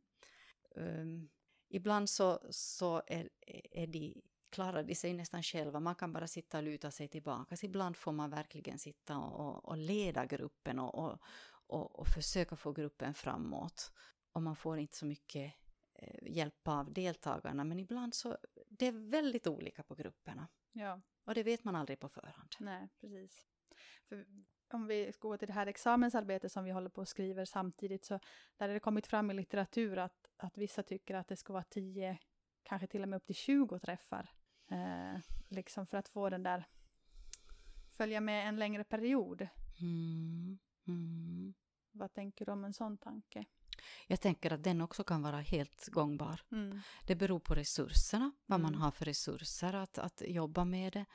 Um, 0.75 1.29
ibland 1.69 2.09
så, 2.09 2.39
så 2.49 3.01
är, 3.07 3.29
är 3.71 3.87
de, 3.87 4.21
klarar 4.49 4.83
de 4.83 4.95
sig 4.95 5.13
nästan 5.13 5.43
själva, 5.43 5.79
man 5.79 5.95
kan 5.95 6.13
bara 6.13 6.27
sitta 6.27 6.57
och 6.57 6.63
luta 6.63 6.91
sig 6.91 7.07
tillbaka. 7.07 7.57
Så 7.57 7.65
ibland 7.65 7.97
får 7.97 8.11
man 8.11 8.29
verkligen 8.29 8.79
sitta 8.79 9.17
och, 9.17 9.65
och, 9.65 9.77
leda 9.77 10.25
gruppen 10.25 10.79
och, 10.79 10.95
och, 10.95 11.19
och, 11.67 11.99
och 11.99 12.07
försöka 12.07 12.55
få 12.55 12.71
gruppen 12.71 13.13
framåt. 13.13 13.91
Och 14.31 14.41
man 14.41 14.55
får 14.55 14.77
inte 14.77 14.97
så 14.97 15.05
mycket 15.05 15.53
eh, 15.93 16.31
hjälp 16.31 16.67
av 16.67 16.93
deltagarna, 16.93 17.63
men 17.63 17.79
ibland 17.79 18.13
så 18.13 18.37
det 18.69 18.87
är 18.87 19.09
väldigt 19.09 19.47
olika 19.47 19.83
på 19.83 19.95
grupperna. 19.95 20.47
Ja. 20.71 21.01
Och 21.23 21.35
det 21.35 21.43
vet 21.43 21.63
man 21.63 21.75
aldrig 21.75 21.99
på 21.99 22.09
förhand. 22.09 22.55
Nej, 22.59 22.89
precis. 23.01 23.45
För 24.09 24.25
om 24.73 24.87
vi 24.87 25.11
ska 25.11 25.27
gå 25.27 25.37
till 25.37 25.47
det 25.47 25.53
här 25.53 25.67
examensarbetet 25.67 26.51
som 26.51 26.63
vi 26.63 26.71
håller 26.71 26.89
på 26.89 27.01
och 27.01 27.07
skriver 27.07 27.45
samtidigt 27.45 28.05
så 28.05 28.19
där 28.57 28.67
har 28.67 28.73
det 28.73 28.79
kommit 28.79 29.07
fram 29.07 29.31
i 29.31 29.33
litteratur 29.33 29.97
att, 29.97 30.27
att 30.37 30.57
vissa 30.57 30.83
tycker 30.83 31.15
att 31.15 31.27
det 31.27 31.35
ska 31.35 31.53
vara 31.53 31.63
10, 31.63 32.17
kanske 32.63 32.87
till 32.87 33.03
och 33.03 33.09
med 33.09 33.17
upp 33.17 33.25
till 33.25 33.35
20 33.35 33.79
träffar. 33.79 34.29
Eh, 34.71 35.19
liksom 35.47 35.85
för 35.85 35.97
att 35.97 36.07
få 36.07 36.29
den 36.29 36.43
där, 36.43 36.67
följa 37.91 38.21
med 38.21 38.47
en 38.47 38.55
längre 38.55 38.83
period. 38.83 39.47
Mm, 39.81 40.59
mm. 40.87 41.53
Vad 41.91 42.13
tänker 42.13 42.45
du 42.45 42.51
om 42.51 42.63
en 42.63 42.73
sån 42.73 42.97
tanke? 42.97 43.45
Jag 44.07 44.21
tänker 44.21 44.53
att 44.53 44.63
den 44.63 44.81
också 44.81 45.03
kan 45.03 45.21
vara 45.21 45.39
helt 45.39 45.87
gångbar. 45.87 46.41
Mm. 46.51 46.79
Det 47.07 47.15
beror 47.15 47.39
på 47.39 47.55
resurserna, 47.55 48.31
vad 48.45 48.59
man 48.59 48.71
Mm. 48.73 48.81
har 48.81 48.91
för 48.91 49.05
resurser 49.05 49.73
att, 49.73 49.97
att 49.97 50.21
jobba 50.25 50.65
med 50.65 50.93
det. 50.93 51.05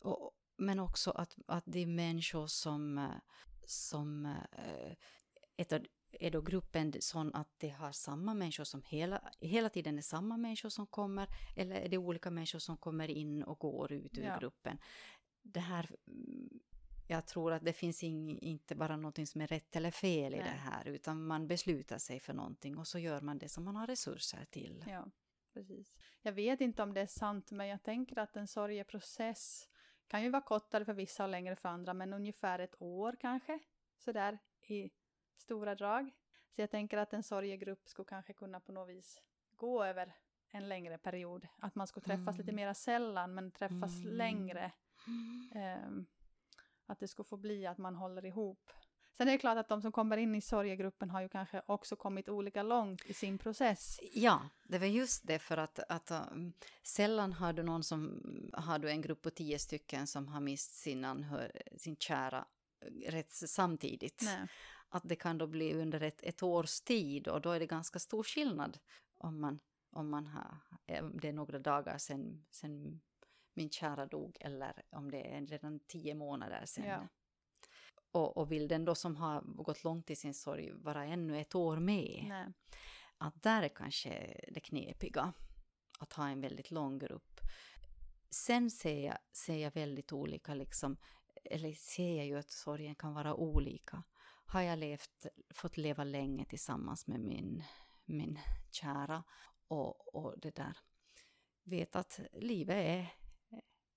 Och, 0.00 0.32
men 0.56 0.78
också 0.80 1.10
att, 1.10 1.36
att 1.46 1.64
det 1.66 1.78
är 1.80 1.86
människor 1.86 2.46
som, 2.46 2.98
eh, 2.98 3.10
som 3.66 4.26
eh, 4.26 4.92
ett 5.56 5.72
av- 5.72 5.86
är 6.20 6.30
då 6.30 6.40
gruppen 6.40 6.92
sån 7.00 7.34
att 7.34 7.48
det 7.58 7.68
har 7.68 7.92
samma 7.92 8.34
människor 8.34 8.64
som 8.64 8.82
hela, 8.86 9.30
hela 9.40 9.68
tiden 9.68 9.98
är 9.98 10.02
samma 10.02 10.36
människor 10.36 10.68
som 10.68 10.86
kommer 10.86 11.28
eller 11.56 11.76
är 11.76 11.88
det 11.88 11.98
olika 11.98 12.30
människor 12.30 12.58
som 12.58 12.76
kommer 12.76 13.08
in 13.08 13.42
och 13.42 13.58
går 13.58 13.92
ut 13.92 14.18
ur 14.18 14.22
Ja. 14.24 14.38
gruppen. 14.38 14.78
Det 15.42 15.60
här, 15.60 15.90
mm, 16.06 16.60
jag 17.08 17.26
tror 17.26 17.52
att 17.52 17.64
det 17.64 17.72
finns 17.72 18.02
ing, 18.02 18.38
inte 18.38 18.74
bara 18.74 18.96
någonting 18.96 19.26
som 19.26 19.40
är 19.40 19.46
rätt 19.46 19.76
eller 19.76 19.90
fel 19.90 20.34
i 20.34 20.36
Nej. 20.36 20.44
det 20.52 20.58
här 20.70 20.88
utan 20.88 21.26
man 21.26 21.46
beslutar 21.48 21.98
sig 21.98 22.20
för 22.20 22.32
någonting 22.34 22.76
och 22.78 22.86
så 22.86 22.98
gör 22.98 23.20
man 23.20 23.38
det 23.38 23.48
som 23.48 23.64
man 23.64 23.76
har 23.76 23.86
resurser 23.86 24.44
till. 24.50 24.84
Ja, 24.88 25.06
precis. 25.52 25.96
Jag 26.22 26.32
vet 26.32 26.60
inte 26.60 26.82
om 26.82 26.94
det 26.94 27.00
är 27.00 27.06
sant, 27.06 27.50
men 27.50 27.66
jag 27.66 27.82
tänker 27.82 28.18
att 28.18 28.36
en 28.36 28.46
sorgeprocess 28.48 29.68
kan 30.08 30.22
ju 30.22 30.30
vara 30.30 30.42
kortare 30.42 30.84
för 30.84 30.92
vissa 30.92 31.24
och 31.24 31.30
längre 31.30 31.56
för 31.56 31.68
andra, 31.68 31.94
men 31.94 32.12
ungefär 32.12 32.58
ett 32.58 32.74
år 32.82 33.16
kanske, 33.20 33.58
sådär 33.98 34.38
i 34.62 34.90
stora 35.36 35.74
drag. 35.74 36.10
Så 36.54 36.60
jag 36.60 36.70
tänker 36.70 36.98
att 36.98 37.12
en 37.12 37.22
sorgegrupp 37.22 37.88
skulle 37.88 38.06
kanske 38.08 38.32
kunna 38.32 38.60
på 38.60 38.72
något 38.72 38.88
vis 38.88 39.22
gå 39.56 39.84
över 39.84 40.12
en 40.50 40.68
längre 40.68 40.98
period. 40.98 41.46
Att 41.58 41.74
man 41.74 41.86
skulle 41.86 42.04
träffas 42.04 42.28
Mm. 42.34 42.36
lite 42.36 42.52
mer 42.52 42.72
sällan, 42.74 43.34
men 43.34 43.50
träffas 43.50 44.04
Mm. 44.04 44.16
längre 44.16 44.72
Eh, 45.54 45.88
att 46.86 46.98
det 46.98 47.08
ska 47.08 47.24
få 47.24 47.36
bli 47.36 47.66
att 47.66 47.78
man 47.78 47.94
håller 47.96 48.24
ihop. 48.24 48.70
Sen 49.16 49.28
är 49.28 49.32
det 49.32 49.38
klart 49.38 49.58
att 49.58 49.68
de 49.68 49.82
som 49.82 49.92
kommer 49.92 50.16
in 50.16 50.34
i 50.34 50.40
sorgegruppen 50.40 51.10
har 51.10 51.20
ju 51.20 51.28
kanske 51.28 51.62
också 51.66 51.96
kommit 51.96 52.28
olika 52.28 52.62
långt 52.62 53.06
i 53.06 53.14
sin 53.14 53.38
process. 53.38 54.00
Ja, 54.12 54.48
det 54.64 54.78
var 54.78 54.86
just 54.86 55.26
det 55.26 55.38
för 55.38 55.56
att, 55.56 55.78
att 55.88 56.10
um, 56.10 56.52
sällan 56.82 57.32
har 57.32 57.52
du 57.52 57.62
någon 57.62 57.82
som, 57.82 58.22
har 58.52 58.78
du 58.78 58.90
en 58.90 59.00
grupp 59.00 59.22
på 59.22 59.30
tio 59.30 59.58
stycken 59.58 60.06
som 60.06 60.28
har 60.28 60.40
mist 60.40 60.74
sin, 60.74 61.04
anhör, 61.04 61.52
sin 61.76 61.96
kära 61.96 62.46
eh, 62.80 63.10
rätt 63.10 63.32
samtidigt. 63.32 64.22
Nej. 64.24 64.48
Att 64.88 65.02
det 65.08 65.16
kan 65.16 65.38
då 65.38 65.46
bli 65.46 65.74
under 65.74 66.00
ett, 66.00 66.22
ett 66.22 66.42
års 66.42 66.80
tid 66.80 67.28
och 67.28 67.40
då 67.40 67.50
är 67.50 67.60
det 67.60 67.66
ganska 67.66 67.98
stor 67.98 68.22
skillnad 68.22 68.78
om 69.14 69.40
man, 69.40 69.58
om 69.90 70.10
man 70.10 70.26
har, 70.26 70.58
eh, 70.86 71.04
om 71.04 71.20
det 71.20 71.28
är 71.28 71.32
några 71.32 71.58
dagar 71.58 71.98
sedan 71.98 73.00
min 73.54 73.70
kära 73.70 74.06
dog 74.06 74.36
eller 74.40 74.82
om 74.90 75.10
det 75.10 75.34
är 75.34 75.46
redan 75.46 75.80
tio 75.80 76.14
månader 76.14 76.62
sedan. 76.66 76.84
Ja. 76.84 77.08
Och, 78.16 78.36
och 78.36 78.52
vill 78.52 78.68
den 78.68 78.84
då 78.84 78.94
som 78.94 79.16
har 79.16 79.40
gått 79.40 79.84
långt 79.84 80.10
i 80.10 80.16
sin 80.16 80.34
sorg 80.34 80.72
vara 80.72 81.04
ännu 81.04 81.40
ett 81.40 81.54
år 81.54 81.76
med, 81.76 82.24
Nej. 82.28 82.52
att 83.18 83.42
där 83.42 83.62
är 83.62 83.68
kanske 83.68 84.40
det 84.48 84.60
knepiga. 84.60 85.32
Att 85.98 86.12
ha 86.12 86.28
en 86.28 86.40
väldigt 86.40 86.70
lång 86.70 86.98
grupp. 86.98 87.40
Sen 88.30 88.70
ser 88.70 89.00
jag, 89.06 89.18
ser 89.32 89.56
jag 89.56 89.74
väldigt 89.74 90.12
olika, 90.12 90.54
liksom, 90.54 90.96
eller 91.44 91.72
ser 91.72 92.16
jag 92.16 92.26
ju 92.26 92.38
att 92.38 92.50
sorgen 92.50 92.94
kan 92.94 93.14
vara 93.14 93.34
olika. 93.34 94.02
Har 94.46 94.60
jag 94.60 94.78
levt, 94.78 95.26
fått 95.54 95.76
leva 95.76 96.04
länge 96.04 96.44
tillsammans 96.44 97.06
med 97.06 97.20
min, 97.20 97.62
min 98.04 98.38
kära 98.70 99.24
och, 99.68 100.14
och 100.14 100.34
det 100.40 100.56
där, 100.56 100.76
vet 101.64 101.96
att 101.96 102.20
livet 102.32 102.76
är 102.76 103.12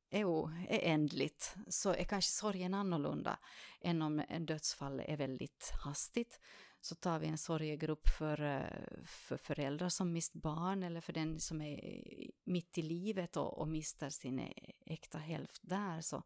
är, 0.09 0.25
är 0.69 0.79
ändligt 0.93 1.55
så 1.67 1.89
är 1.89 1.97
e 1.97 2.03
kanske 2.03 2.31
sorgen 2.31 2.73
annorlunda 2.73 3.39
än 3.81 4.01
om 4.01 4.23
en 4.29 4.45
dödsfall 4.45 4.99
är 4.99 5.17
väldigt 5.17 5.71
hastigt. 5.83 6.39
Så 6.81 6.95
tar 6.95 7.19
vi 7.19 7.27
en 7.27 7.37
sorgegrupp 7.37 8.09
för, 8.09 8.41
eh, 8.41 9.03
för 9.05 9.37
föräldrar 9.37 9.89
som 9.89 10.13
mist 10.13 10.33
barn 10.33 10.83
eller 10.83 11.01
för 11.01 11.13
den 11.13 11.39
som 11.39 11.61
är 11.61 12.05
mitt 12.43 12.77
i 12.77 12.81
livet 12.81 13.37
och, 13.37 13.57
och 13.57 13.67
mister 13.67 14.09
sin 14.09 14.53
äkta 14.85 15.17
hälft 15.17 15.61
där. 15.63 16.01
Så, 16.01 16.23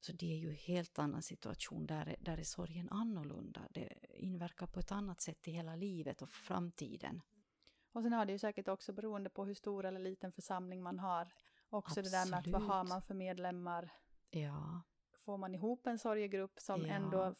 så 0.00 0.12
det 0.12 0.32
är 0.32 0.36
ju 0.36 0.48
en 0.48 0.56
helt 0.56 0.98
annan 0.98 1.22
situation. 1.22 1.86
Där, 1.86 2.16
där 2.20 2.38
är 2.38 2.44
sorgen 2.44 2.88
annorlunda. 2.88 3.60
Det 3.70 3.88
inverkar 4.14 4.66
på 4.66 4.80
ett 4.80 4.92
annat 4.92 5.20
sätt 5.20 5.48
i 5.48 5.50
hela 5.50 5.76
livet 5.76 6.22
och 6.22 6.30
framtiden. 6.30 7.22
Och 7.92 8.02
sen 8.02 8.12
har 8.12 8.26
det 8.26 8.32
ju 8.32 8.38
säkert 8.38 8.68
också 8.68 8.92
beroende 8.92 9.30
på 9.30 9.44
hur 9.44 9.54
stor 9.54 9.84
eller 9.84 10.00
liten 10.00 10.32
församling 10.32 10.82
man 10.82 10.98
har. 10.98 11.32
Också 11.70 12.02
det 12.02 12.10
där 12.10 12.30
med 12.30 12.38
att 12.38 12.46
vad 12.46 12.54
Absolut. 12.54 12.68
har 12.72 12.84
man 12.84 13.02
för 13.02 13.14
medlemmar? 13.14 13.92
Ja, 14.30 14.82
Får 15.24 15.38
man 15.38 15.54
ihop 15.54 15.86
en 15.86 15.98
sorgegrupp 15.98 16.60
som 16.60 16.86
Ja. 16.86 16.94
ändå 16.94 17.34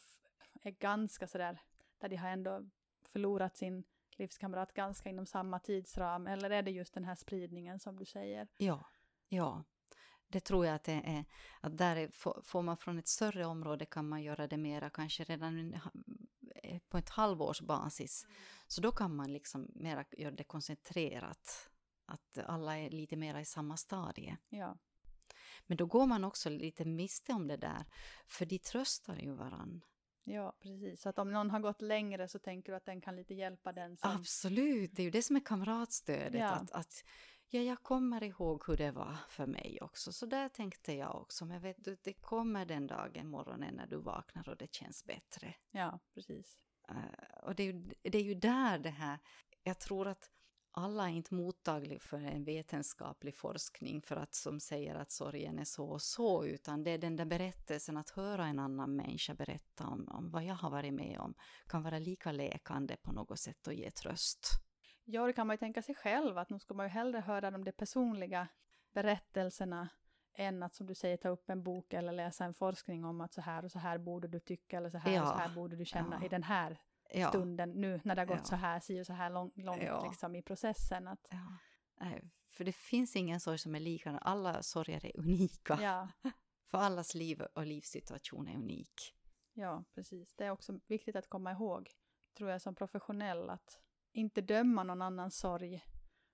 är 0.61 0.71
ganska 0.71 1.27
sådär, 1.27 1.61
där 1.99 2.09
de 2.09 2.15
har 2.15 2.29
ändå 2.29 2.69
förlorat 3.05 3.57
sin 3.57 3.83
livskamrat 4.11 4.73
ganska 4.73 5.09
inom 5.09 5.25
samma 5.25 5.59
tidsram? 5.59 6.27
Eller 6.27 6.49
är 6.49 6.61
det 6.61 6.71
just 6.71 6.93
den 6.93 7.03
här 7.05 7.15
spridningen 7.15 7.79
som 7.79 7.95
du 7.95 8.05
säger? 8.05 8.47
ja, 8.57 8.85
ja. 9.29 9.63
Det 10.27 10.39
tror 10.39 10.65
jag 10.65 10.75
att 10.75 10.83
det 10.83 10.91
är, 11.05 11.25
att 11.61 11.77
där 11.77 11.95
är, 11.95 12.09
får- 12.43 12.61
man 12.61 12.77
från 12.77 12.99
ett 12.99 13.07
större 13.07 13.45
område 13.45 13.85
kan 13.85 14.09
man 14.09 14.23
göra 14.23 14.47
det 14.47 14.57
mera 14.57 14.89
kanske 14.89 15.23
redan 15.23 15.75
på 16.89 16.97
ett 16.97 17.09
halvårs 17.09 17.61
basis. 17.61 18.27
Så 18.67 18.81
då 18.81 18.91
kan 18.91 19.15
man 19.15 19.33
liksom 19.33 19.71
mera 19.75 20.05
göra 20.11 20.31
det 20.35 20.43
koncentrerat. 20.43 21.70
Att 22.11 22.37
alla 22.45 22.77
är 22.77 22.89
lite 22.89 23.15
mera 23.15 23.41
i 23.41 23.45
samma 23.45 23.77
stadie. 23.77 24.37
Ja, 24.49 24.77
Men 25.67 25.77
då 25.77 25.85
går 25.85 26.05
man 26.05 26.23
också 26.23 26.49
lite 26.49 26.85
miste 26.85 27.33
om 27.33 27.47
det 27.47 27.57
där, 27.57 27.85
för 28.27 28.45
de 28.45 28.59
tröstar 28.59 29.15
ju 29.15 29.31
varann. 29.31 29.81
ja 30.23 30.53
precis. 30.59 31.01
Så 31.01 31.09
att 31.09 31.19
om 31.19 31.31
någon 31.31 31.49
har 31.49 31.59
gått 31.59 31.81
längre 31.81 32.27
så 32.27 32.39
tänker 32.39 32.71
du 32.71 32.75
att 32.75 32.85
den 32.85 33.01
kan 33.01 33.15
lite 33.15 33.33
hjälpa 33.33 33.73
den 33.73 33.97
som... 33.97 34.11
Absolut, 34.11 34.91
det 34.95 35.01
är 35.01 35.03
ju 35.03 35.11
det 35.11 35.21
som 35.23 35.35
är 35.35 35.45
kamratstödet. 35.45 36.41
Ja. 36.41 36.49
Att, 36.49 36.71
att, 36.71 37.03
ja, 37.49 37.61
jag 37.61 37.83
kommer 37.83 38.23
ihåg 38.23 38.63
hur 38.67 38.77
det 38.77 38.91
var 38.91 39.17
för 39.29 39.45
mig 39.45 39.77
också. 39.81 40.11
Så 40.13 40.25
där 40.25 40.49
tänkte 40.49 40.93
jag 40.93 41.15
också. 41.21 41.45
Men 41.45 41.61
vet 41.61 41.83
du, 41.83 41.97
det 42.03 42.13
kommer 42.13 42.65
den 42.65 42.87
dagen, 42.87 43.27
morgonen, 43.27 43.75
när 43.75 43.87
du 43.87 43.97
vaknar 43.97 44.49
och 44.49 44.57
det 44.57 44.73
känns 44.73 45.05
bättre. 45.05 45.55
Ja, 45.71 45.99
precis. 46.13 46.57
Eh, 46.89 47.43
och 47.43 47.55
det 47.55 47.63
är, 47.63 47.73
ju, 47.73 47.91
det 48.01 48.17
är 48.17 48.23
ju 48.23 48.35
där 48.35 48.79
det 48.79 48.89
här, 48.89 49.19
jag 49.63 49.79
tror 49.79 50.07
att 50.07 50.29
alla 50.71 51.09
är 51.09 51.13
inte 51.13 51.33
mottagliga 51.33 51.99
för 51.99 52.17
en 52.17 52.43
vetenskaplig 52.43 53.35
forskning 53.35 54.01
för 54.01 54.15
att 54.15 54.35
som 54.35 54.59
säger 54.59 54.95
att 54.95 55.11
sorgen 55.11 55.59
är 55.59 55.63
så 55.63 55.85
och 55.85 56.01
så, 56.01 56.45
utan 56.45 56.83
det 56.83 56.91
är 56.91 56.97
den 56.97 57.15
där 57.15 57.25
berättelsen 57.25 57.97
att 57.97 58.09
höra 58.09 58.45
en 58.45 58.59
annan 58.59 58.95
människa 58.95 59.33
berätta 59.33 59.87
om, 59.87 60.07
om 60.07 60.31
vad 60.31 60.43
jag 60.43 60.55
har 60.55 60.69
varit 60.69 60.93
med 60.93 61.19
om 61.19 61.33
kan 61.67 61.83
vara 61.83 61.99
lika 61.99 62.31
läkande 62.31 62.97
på 62.97 63.11
något 63.11 63.39
sätt 63.39 63.67
och 63.67 63.73
ge 63.73 63.91
tröst. 63.91 64.49
Ja, 65.03 65.25
det 65.25 65.33
kan 65.33 65.47
man 65.47 65.53
ju 65.53 65.57
tänka 65.57 65.81
sig 65.81 65.95
själv, 65.95 66.37
att 66.37 66.49
nu 66.49 66.59
ska 66.59 66.73
man 66.73 66.85
ju 66.85 66.89
hellre 66.89 67.19
höra 67.19 67.51
de, 67.51 67.63
de 67.63 67.71
personliga 67.71 68.47
berättelserna 68.93 69.89
än 70.33 70.63
att 70.63 70.75
som 70.75 70.87
du 70.87 70.95
säger 70.95 71.17
ta 71.17 71.29
upp 71.29 71.49
en 71.49 71.63
bok 71.63 71.93
eller 71.93 72.11
läsa 72.11 72.45
en 72.45 72.53
forskning 72.53 73.05
om 73.05 73.21
att 73.21 73.33
så 73.33 73.41
här 73.41 73.65
och 73.65 73.71
så 73.71 73.79
här 73.79 73.97
borde 73.97 74.27
du 74.27 74.39
tycka 74.39 74.77
eller 74.77 74.89
så 74.89 74.97
här 74.97 75.21
och 75.21 75.27
så 75.27 75.33
Ja, 75.33 75.37
här 75.37 75.55
borde 75.55 75.75
du 75.75 75.85
känna 75.85 76.17
ja. 76.19 76.25
i 76.25 76.29
den 76.29 76.43
här 76.43 76.81
Ja, 77.13 77.29
stunden 77.29 77.69
nu 77.71 78.01
när 78.03 78.15
det 78.15 78.21
har 78.21 78.25
gått 78.27 78.37
Ja. 78.37 78.43
så 78.45 78.55
här, 78.55 78.79
si 78.79 79.01
och 79.01 79.05
så 79.05 79.13
här 79.13 79.29
lång, 79.29 79.51
långt 79.55 79.83
Ja. 79.83 80.05
liksom 80.09 80.35
i 80.35 80.41
processen. 80.41 81.07
Att. 81.07 81.27
Nej, 82.01 82.21
För 82.49 82.63
det 82.63 82.71
finns 82.75 83.15
ingen 83.15 83.39
sorg 83.39 83.57
som 83.57 83.75
är 83.75 83.79
lika, 83.79 84.17
alla 84.17 84.63
sorger 84.63 85.05
är 85.05 85.19
unika. 85.19 86.09
För 86.71 86.77
allas 86.77 87.15
liv 87.15 87.41
och 87.41 87.65
livssituation 87.65 88.47
är 88.47 88.55
unik. 88.55 89.15
ja, 89.53 89.83
precis. 89.95 90.35
Det 90.35 90.45
är 90.45 90.49
också 90.51 90.79
viktigt 90.87 91.15
att 91.15 91.29
komma 91.29 91.51
ihåg, 91.51 91.89
tror 92.37 92.49
jag 92.49 92.61
som 92.61 92.75
professionell, 92.75 93.49
att 93.49 93.79
inte 94.11 94.41
döma 94.41 94.83
någon 94.83 95.01
annans 95.01 95.37
sorg 95.39 95.83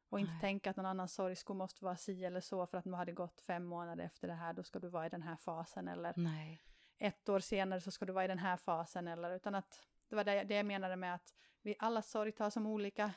och 0.09 0.19
inte 0.19 0.31
Nej. 0.31 0.41
tänka 0.41 0.69
att 0.69 0.75
någon 0.75 0.85
annans 0.85 1.13
sorg 1.13 1.35
skulle 1.35 1.57
måste 1.57 1.83
vara 1.85 1.97
si 1.97 2.25
eller 2.25 2.41
så 2.41 2.67
för 2.67 2.77
att 2.77 2.85
nu 2.85 2.91
har 2.93 3.05
det 3.05 3.11
gått 3.11 3.41
fem 3.41 3.65
månader 3.65 4.03
efter 4.05 4.27
det 4.27 4.33
här, 4.33 4.53
då 4.53 4.63
ska 4.63 4.79
du 4.79 4.89
vara 4.89 5.05
i 5.05 5.09
den 5.09 5.21
här 5.23 5.35
fasen 5.35 5.87
eller 5.87 6.13
Nej. 6.17 6.61
ett 6.97 7.29
år 7.29 7.39
senare 7.39 7.81
så 7.81 7.91
ska 7.91 8.05
du 8.05 8.13
vara 8.13 8.25
i 8.25 8.27
den 8.27 8.39
här 8.39 8.57
fasen 8.57 9.07
eller 9.07 9.35
utan 9.35 9.55
att 9.55 9.81
det 10.09 10.15
var 10.15 10.23
det, 10.23 10.43
det 10.43 10.55
jag 10.55 10.65
menade 10.65 10.95
med 10.95 11.15
att 11.15 11.33
vi 11.61 11.75
alla 11.79 12.01
sorg 12.01 12.31
tar 12.31 12.49
som 12.49 12.67
olika 12.67 13.13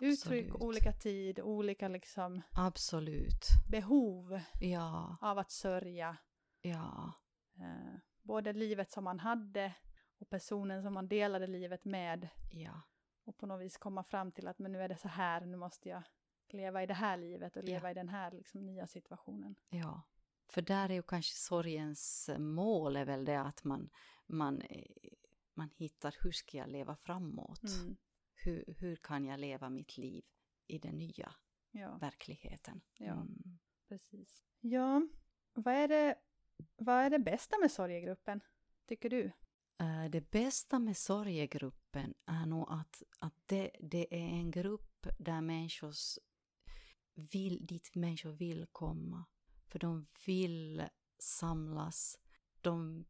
uttryck, 0.00 0.44
Absolut. 0.46 0.62
olika 0.62 0.92
tid, 0.92 1.40
olika 1.40 1.88
liksom 1.88 2.42
Absolut. 2.52 3.44
behov 3.70 4.40
Ja, 4.60 5.16
av 5.20 5.38
att 5.38 5.50
sörja. 5.50 6.16
ja, 6.60 7.12
Eh, 7.58 7.98
både 8.22 8.52
livet 8.52 8.90
som 8.90 9.04
man 9.04 9.20
hade 9.20 9.74
och 10.18 10.28
personen 10.30 10.82
som 10.82 10.94
man 10.94 11.08
delade 11.08 11.46
livet 11.46 11.84
med 11.84 12.28
ja. 12.52 12.80
och 13.24 13.36
på 13.36 13.46
något 13.46 13.60
vis 13.60 13.76
komma 13.76 14.04
fram 14.04 14.32
till 14.32 14.48
att 14.48 14.58
men 14.58 14.72
nu 14.72 14.82
är 14.82 14.88
det 14.88 14.96
så 14.96 15.08
här, 15.08 15.40
nu 15.46 15.56
måste 15.56 15.88
jag 15.88 16.02
leva 16.48 16.82
i 16.82 16.86
det 16.86 16.94
här 16.94 17.16
livet 17.16 17.56
och 17.56 17.62
Ja. 17.62 17.66
leva 17.66 17.90
i 17.90 17.94
den 17.94 18.08
här 18.08 18.30
liksom, 18.30 18.66
nya 18.66 18.86
situationen. 18.86 19.54
Ja, 19.68 20.02
för 20.48 20.62
där 20.62 20.88
är 20.90 20.94
ju 20.94 21.02
kanske 21.02 21.34
sorgens 21.36 22.30
mål 22.38 22.96
är 22.96 23.04
väl 23.04 23.24
det 23.24 23.40
att 23.40 23.64
man, 23.64 23.90
man, 24.26 24.60
eh, 24.62 24.84
man 25.56 25.70
hittar 25.76 26.14
hur 26.22 26.32
ska 26.32 26.56
jag 26.56 26.68
leva 26.70 26.96
framåt? 26.96 27.62
Mm. 27.64 27.96
Hur, 28.34 28.74
hur 28.78 28.96
kan 28.96 29.24
jag 29.24 29.40
leva 29.40 29.70
mitt 29.70 29.98
liv 29.98 30.24
i 30.66 30.78
den 30.78 30.98
nya 30.98 31.34
Ja, 31.70 31.98
verkligheten? 31.98 32.80
Ja. 32.98 33.12
Mm. 33.12 33.58
precis. 33.88 34.44
Ja, 34.60 35.08
vad 35.54 35.74
är, 35.74 35.88
det, 35.88 36.18
vad 36.76 36.94
är 36.96 37.10
det 37.10 37.18
bästa 37.18 37.58
med 37.58 37.72
sorgegruppen, 37.72 38.40
tycker 38.86 39.10
du? 39.10 39.32
Eh, 39.78 40.04
Det 40.10 40.30
bästa 40.30 40.78
med 40.78 40.96
sorgegruppen 40.96 42.14
är 42.26 42.46
nog 42.46 42.66
att, 42.70 43.02
att 43.18 43.34
det, 43.46 43.70
det 43.80 44.14
är 44.14 44.28
en 44.28 44.50
grupp 44.50 45.06
där 45.18 45.40
människor 45.40 45.92
vill, 47.14 47.66
dit 47.66 47.94
människor 47.94 48.32
vill 48.32 48.66
komma. 48.72 49.24
För 49.66 49.78
de 49.78 50.06
vill 50.26 50.88
samlas. 51.18 52.18
De, 52.60 53.04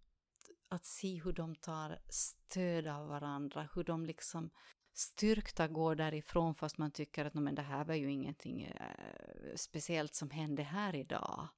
att 0.69 0.85
se 0.85 1.23
hur 1.23 1.33
de 1.33 1.55
tar 1.55 1.99
stöd 2.09 2.87
av 2.87 3.09
varandra, 3.09 3.69
hur 3.75 3.85
de 3.85 4.07
liksom 4.07 4.51
styrkta 4.93 5.69
går 5.69 5.95
därifrån 5.95 6.55
fast 6.55 6.79
man 6.79 6.91
tycker 6.91 7.25
att 7.25 7.35
men 7.35 7.55
det 7.55 7.63
här 7.63 7.85
var 7.85 7.95
ju 7.95 8.11
ingenting 8.11 8.63
eh, 8.63 9.55
speciellt 9.57 10.15
som 10.15 10.31
hände 10.31 10.63
här 10.63 10.95
idag. 10.95 11.49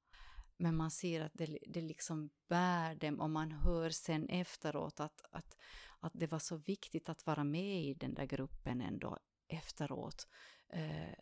Men 0.57 0.77
man 0.77 0.91
ser 0.91 1.21
att 1.21 1.33
det, 1.35 1.59
det 1.69 1.81
liksom 1.81 2.31
bär 2.49 2.95
dem 2.95 3.21
och 3.21 3.31
man 3.31 3.53
hör 3.53 3.91
sen 3.91 4.29
efteråt 4.29 5.01
att, 5.01 5.23
att, 5.31 5.57
att 6.01 6.13
det 6.15 6.27
var 6.27 6.39
så 6.39 6.57
viktigt 6.57 7.09
att 7.09 7.27
vara 7.27 7.45
med 7.45 7.83
i 7.83 7.95
den 7.95 8.15
där 8.15 8.27
gruppen 8.27 8.81
ändå 8.81 9.19
efteråt. 9.49 10.27
Eh, 10.73 11.15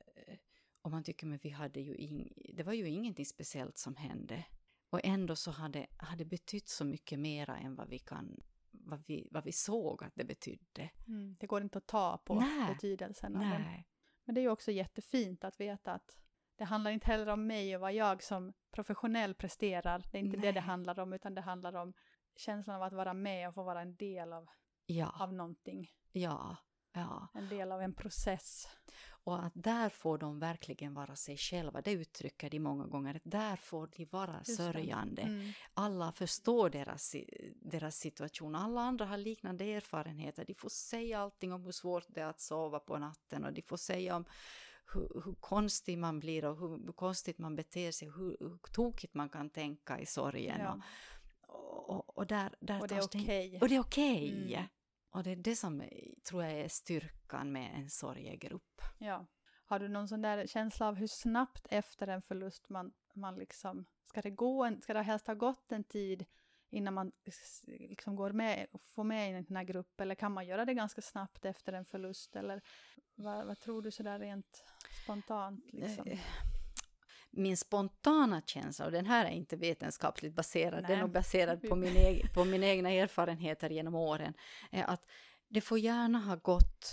och 0.82 0.90
man 0.90 1.04
tycker 1.04 1.26
men 1.26 1.38
vi 1.42 1.50
hade 1.50 1.80
ju 1.80 1.96
ing, 1.96 2.32
det 2.54 2.62
var 2.62 2.72
ju 2.72 2.88
ingenting 2.88 3.26
speciellt 3.26 3.78
som 3.78 3.96
hände. 3.96 4.44
Och 4.90 5.00
ändå 5.04 5.36
så 5.36 5.50
hade 5.50 5.86
det 6.16 6.24
betytt 6.24 6.68
så 6.68 6.84
mycket 6.84 7.18
mera 7.18 7.56
än 7.58 7.74
vad 7.76 7.88
vi 7.88 7.98
kan 7.98 8.40
vad 8.70 9.04
vi, 9.06 9.28
vad 9.30 9.44
vi 9.44 9.52
såg 9.52 10.04
att 10.04 10.12
det 10.14 10.24
betydde. 10.24 10.90
Mm. 11.08 11.36
Det 11.40 11.46
går 11.46 11.62
inte 11.62 11.78
att 11.78 11.86
ta 11.86 12.18
på 12.18 12.34
Nej. 12.34 12.74
betydelsen 12.74 13.36
av 13.36 13.42
den. 13.42 13.62
Nej. 13.62 13.88
Men 14.24 14.34
det 14.34 14.40
är 14.40 14.42
ju 14.42 14.48
också 14.50 14.70
jättefint 14.72 15.44
att 15.44 15.60
veta 15.60 15.92
att 15.92 16.16
det 16.56 16.64
handlar 16.64 16.90
inte 16.90 17.06
heller 17.06 17.26
om 17.26 17.46
mig 17.46 17.74
och 17.74 17.80
vad 17.80 17.92
jag 17.92 18.22
som 18.22 18.52
professionell 18.70 19.34
presterar. 19.34 19.98
Det 20.12 20.18
är 20.18 20.22
inte 20.22 20.36
Nej. 20.36 20.46
det 20.46 20.52
det 20.52 20.60
handlar 20.60 20.98
om, 20.98 21.12
utan 21.12 21.34
det 21.34 21.40
handlar 21.40 21.74
om 21.74 21.92
känslan 22.36 22.76
av 22.76 22.82
att 22.82 22.92
vara 22.92 23.14
med 23.14 23.48
och 23.48 23.54
få 23.54 23.62
vara 23.62 23.80
en 23.82 23.96
del 23.96 24.32
av, 24.32 24.48
Ja, 24.86 25.16
av 25.20 25.34
någonting. 25.34 25.90
ja, 26.12 26.56
ja. 27.00 27.28
En 27.34 27.48
del 27.48 27.72
av 27.72 27.82
en 27.82 27.92
process. 27.92 28.68
Och 29.26 29.44
att 29.44 29.52
där 29.54 29.88
får 29.88 30.18
de 30.18 30.38
verkligen 30.38 30.94
vara 30.94 31.16
sig 31.16 31.36
själva. 31.36 31.80
Det 31.80 31.92
uttrycker 31.92 32.50
de 32.50 32.58
många 32.60 32.86
gånger. 32.86 33.20
Där 33.24 33.56
får 33.56 33.88
de 33.96 34.04
vara 34.04 34.36
Just 34.38 34.56
sörjande. 34.56 35.22
Mm. 35.22 35.52
Alla 35.74 36.12
förstår 36.12 36.70
deras, 36.70 37.16
deras 37.54 37.96
situation. 37.96 38.54
Alla 38.54 38.80
andra 38.80 39.06
har 39.06 39.16
liknande 39.16 39.64
erfarenheter. 39.64 40.44
De 40.44 40.54
får 40.54 40.68
säga 40.68 41.20
allting 41.20 41.52
om 41.52 41.64
hur 41.64 41.72
svårt 41.72 42.04
det 42.08 42.20
är 42.20 42.26
att 42.26 42.40
sova 42.40 42.78
på 42.78 42.98
natten 42.98 43.44
och 43.44 43.52
de 43.52 43.62
får 43.62 43.76
säga 43.76 44.16
om 44.16 44.24
hur, 44.94 45.22
hur 45.24 45.34
konstig 45.34 45.98
man 45.98 46.20
blir 46.20 46.44
och 46.44 46.58
hur, 46.58 46.86
hur 46.86 46.92
konstigt 46.92 47.38
man 47.38 47.56
beter 47.56 47.92
sig, 47.92 48.08
hur, 48.08 48.36
hur 48.40 48.58
tokigt 48.72 49.14
man 49.14 49.28
kan 49.28 49.50
tänka 49.50 50.00
i 50.00 50.06
sorgen. 50.06 50.60
Ja. 50.60 50.80
Och, 51.46 51.90
och, 51.90 52.18
och 52.18 52.26
där, 52.26 52.54
där 52.60 52.80
Och 52.80 52.88
det 52.88 52.94
är 52.94 53.04
okej. 53.04 53.58
Och 53.60 53.68
det 53.68 53.74
är 53.74 53.80
okej. 53.80 54.30
Mm. 54.30 54.64
Och 55.16 55.22
det 55.22 55.30
är 55.30 55.36
det 55.36 55.56
som 55.56 55.80
eh, 55.80 55.88
tror 56.28 56.44
jag 56.44 56.52
är 56.52 56.68
styrkan 56.68 57.52
med 57.52 57.74
en 57.74 57.90
sorgegrupp. 57.90 58.82
Ja. 58.98 59.26
Har 59.64 59.78
du 59.78 59.88
någon 59.88 60.08
sån 60.08 60.22
där 60.22 60.46
känsla 60.46 60.88
av 60.88 60.94
hur 60.94 61.06
snabbt 61.06 61.66
efter 61.70 62.08
en 62.08 62.22
förlust 62.22 62.68
man, 62.68 62.92
man 63.12 63.36
liksom, 63.36 63.86
ska 64.04 64.22
det 64.22 64.30
gå 64.30 64.64
en, 64.64 64.82
ska 64.82 64.94
det 64.94 65.02
helst 65.02 65.26
ha 65.26 65.34
gått 65.34 65.72
en 65.72 65.84
tid 65.84 66.24
innan 66.70 66.94
man 66.94 67.12
liksom 67.66 68.16
går 68.16 68.32
med 68.32 68.66
och 68.72 68.82
får 68.82 69.04
med 69.04 69.30
i 69.30 69.34
en 69.34 69.44
sån 69.44 69.56
här 69.56 69.64
grupp 69.64 70.00
eller 70.00 70.14
kan 70.14 70.32
man 70.32 70.46
göra 70.46 70.64
det 70.64 70.74
ganska 70.74 71.02
snabbt 71.02 71.44
efter 71.44 71.72
en 71.72 71.84
förlust 71.84 72.36
eller 72.36 72.62
vad, 73.14 73.46
vad 73.46 73.58
tror 73.58 73.82
du 73.82 73.90
sådär 73.90 74.18
rent 74.18 74.64
spontant 75.02 75.72
liksom? 75.72 76.18
Min 77.36 77.56
spontana 77.56 78.42
känsla, 78.46 78.84
och 78.86 78.92
den 78.92 79.06
här 79.06 79.24
är 79.26 79.30
inte 79.30 79.56
vetenskapligt 79.56 80.34
baserad, 80.34 80.82
den 80.84 80.98
är 80.98 81.02
Nej. 81.02 81.08
baserad 81.10 81.68
på, 81.68 81.76
min 81.76 81.96
egen, 81.96 82.28
på 82.34 82.44
mina 82.44 82.66
egna 82.66 82.90
erfarenheter 82.90 83.70
genom 83.70 83.94
åren, 83.94 84.34
är 84.70 84.84
att 84.84 85.06
det 85.48 85.60
får 85.60 85.78
gärna 85.78 86.18
ha 86.18 86.36
gått 86.36 86.84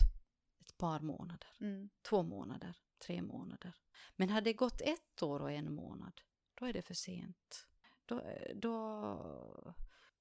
ett 0.61 0.77
par 0.77 0.99
månader, 0.99 1.47
Mm. 1.61 1.89
två 2.01 2.23
månader, 2.23 2.75
tre 3.05 3.21
månader. 3.21 3.73
Men 4.15 4.29
hade 4.29 4.49
det 4.49 4.53
gått 4.53 4.81
ett 4.81 5.23
år 5.23 5.39
och 5.41 5.51
en 5.51 5.73
månad, 5.73 6.21
då 6.59 6.65
är 6.65 6.73
det 6.73 6.81
för 6.81 6.93
sent. 6.93 7.67
Då, 8.05 8.21
då, 8.55 9.73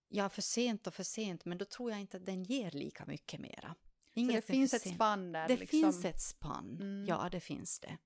ja, 0.09 0.29
för 0.29 0.43
sent 0.43 0.87
och 0.87 0.95
för 0.95 1.03
sent, 1.05 1.45
men 1.45 1.59
då 1.59 1.65
tror 1.65 1.91
jag 1.91 2.01
inte 2.01 2.17
att 2.17 2.27
den 2.27 2.43
ger 2.45 2.71
lika 2.71 3.07
mycket 3.07 3.41
mera. 3.41 3.75
Så 4.15 4.21
Inget 4.21 4.33
det 4.33 4.39
är 4.39 4.41
för 4.43 4.53
finns 4.53 4.75
ett 4.75 4.95
spann 4.95 5.33
där 5.33 5.49
Det 5.49 5.57
liksom. 5.57 5.81
finns 5.81 6.05
ett 6.05 6.21
spann, 6.21 6.77
Mm. 6.81 7.05
ja 7.09 7.29
det 7.33 7.41
finns 7.41 7.81
det. 7.81 7.99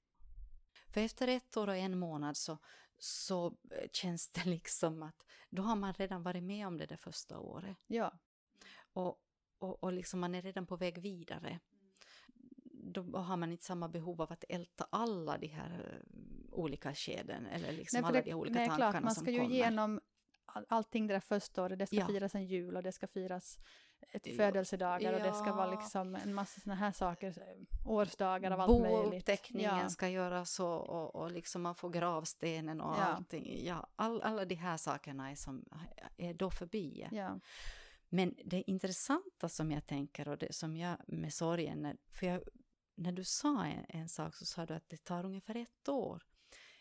För 0.97 1.01
efter 1.01 1.29
ett 1.29 1.57
år 1.57 1.69
och 1.69 1.77
en 1.77 1.99
månad 1.99 2.37
så, 2.37 2.59
så 2.99 3.47
eh, 3.47 3.89
känns 3.93 4.31
det 4.31 4.45
liksom 4.49 5.03
att 5.03 5.25
då 5.51 5.63
har 5.63 5.77
man 5.77 5.93
redan 5.95 6.23
varit 6.23 6.43
med 6.43 6.67
om 6.67 6.79
det 6.79 6.87
där 6.87 6.97
första 6.97 7.39
året. 7.39 7.77
Ja, 7.87 8.19
Och, 8.93 9.21
och, 9.59 9.83
och 9.85 9.93
liksom 9.93 10.21
man 10.21 10.35
är 10.35 10.43
redan 10.43 10.67
på 10.67 10.77
väg 10.77 10.99
vidare. 10.99 11.61
Då 12.73 13.03
har 13.19 13.37
man 13.37 13.53
inte 13.53 13.65
samma 13.65 13.89
behov 13.89 14.23
av 14.23 14.33
att 14.33 14.45
älta 14.49 14.87
alla 14.91 15.39
de 15.39 15.47
här 15.47 16.01
eh, 16.03 16.15
olika 16.53 16.95
skeden 16.95 17.47
eller 17.47 17.73
liksom 17.73 18.01
Nej, 18.01 18.09
alla 18.09 18.19
det- 18.19 18.31
de 18.31 18.35
olika 18.35 18.59
nej, 18.59 18.69
tankarna 18.69 18.91
klart, 18.93 19.03
man 19.05 19.15
som 19.15 19.25
ska 19.25 19.31
ju 19.31 19.39
kommer. 19.41 19.55
igenom 19.55 20.01
all, 20.47 20.67
allting 20.69 21.07
det 21.07 21.15
där 21.15 21.21
första 21.21 21.63
året. 21.63 21.79
Det 21.79 21.87
ska 21.87 21.97
Ja. 21.97 22.07
firas 22.07 22.35
en 22.35 22.47
jul 22.47 22.77
och 22.77 22.83
det 22.83 22.93
ska 22.93 23.07
firas 23.07 23.59
ett 24.13 24.27
Ja. 24.27 24.37
födelsedagar 24.37 25.13
och 25.13 25.21
det 25.21 25.33
ska 25.33 25.53
vara 25.55 25.73
Ja. 25.75 25.81
liksom 25.81 26.15
en 26.15 26.35
massa 26.35 26.61
såna 26.61 26.75
här 26.75 26.93
saker, 26.93 27.35
årsdagar 27.85 28.51
av 28.51 28.61
allt 28.61 28.81
möjligt. 28.81 29.11
Bouppteckningen 29.11 29.79
Ja. 29.79 29.89
ska 29.89 30.09
göras 30.09 30.61
och, 30.61 30.89
och, 30.89 31.15
och 31.17 31.31
liksom 31.31 31.63
man 31.63 31.75
får 31.75 31.91
gravstenen 31.91 32.81
och 32.81 32.95
Ja. 32.97 33.03
allting. 33.05 33.65
Ja, 33.67 33.87
all, 33.97 34.23
alla 34.23 34.45
de 34.45 34.55
här 34.55 34.77
sakerna 34.77 35.31
är, 35.31 35.35
som, 35.35 35.65
är 36.17 36.35
då 36.35 36.51
förbi. 36.51 37.09
Ja. 37.13 37.41
Men 38.09 38.35
det 38.45 38.71
intressanta 38.71 39.49
som 39.49 39.73
jag 39.73 39.87
tänker 39.87 40.29
och 40.29 40.39
det 40.39 40.55
som 40.55 40.77
jag 40.77 40.97
med 41.07 41.35
sorgen, 41.35 41.97
för 42.13 42.27
jag, 42.27 42.43
när 42.95 43.13
du 43.13 43.25
sa 43.25 43.65
en, 43.65 43.85
en 43.89 44.09
sak 44.09 44.35
så 44.35 44.45
sa 44.47 44.67
du 44.67 44.75
att 44.75 44.89
det 44.89 45.05
tar 45.05 45.25
ungefär 45.25 45.55
ett 45.57 45.89
år. 45.89 46.23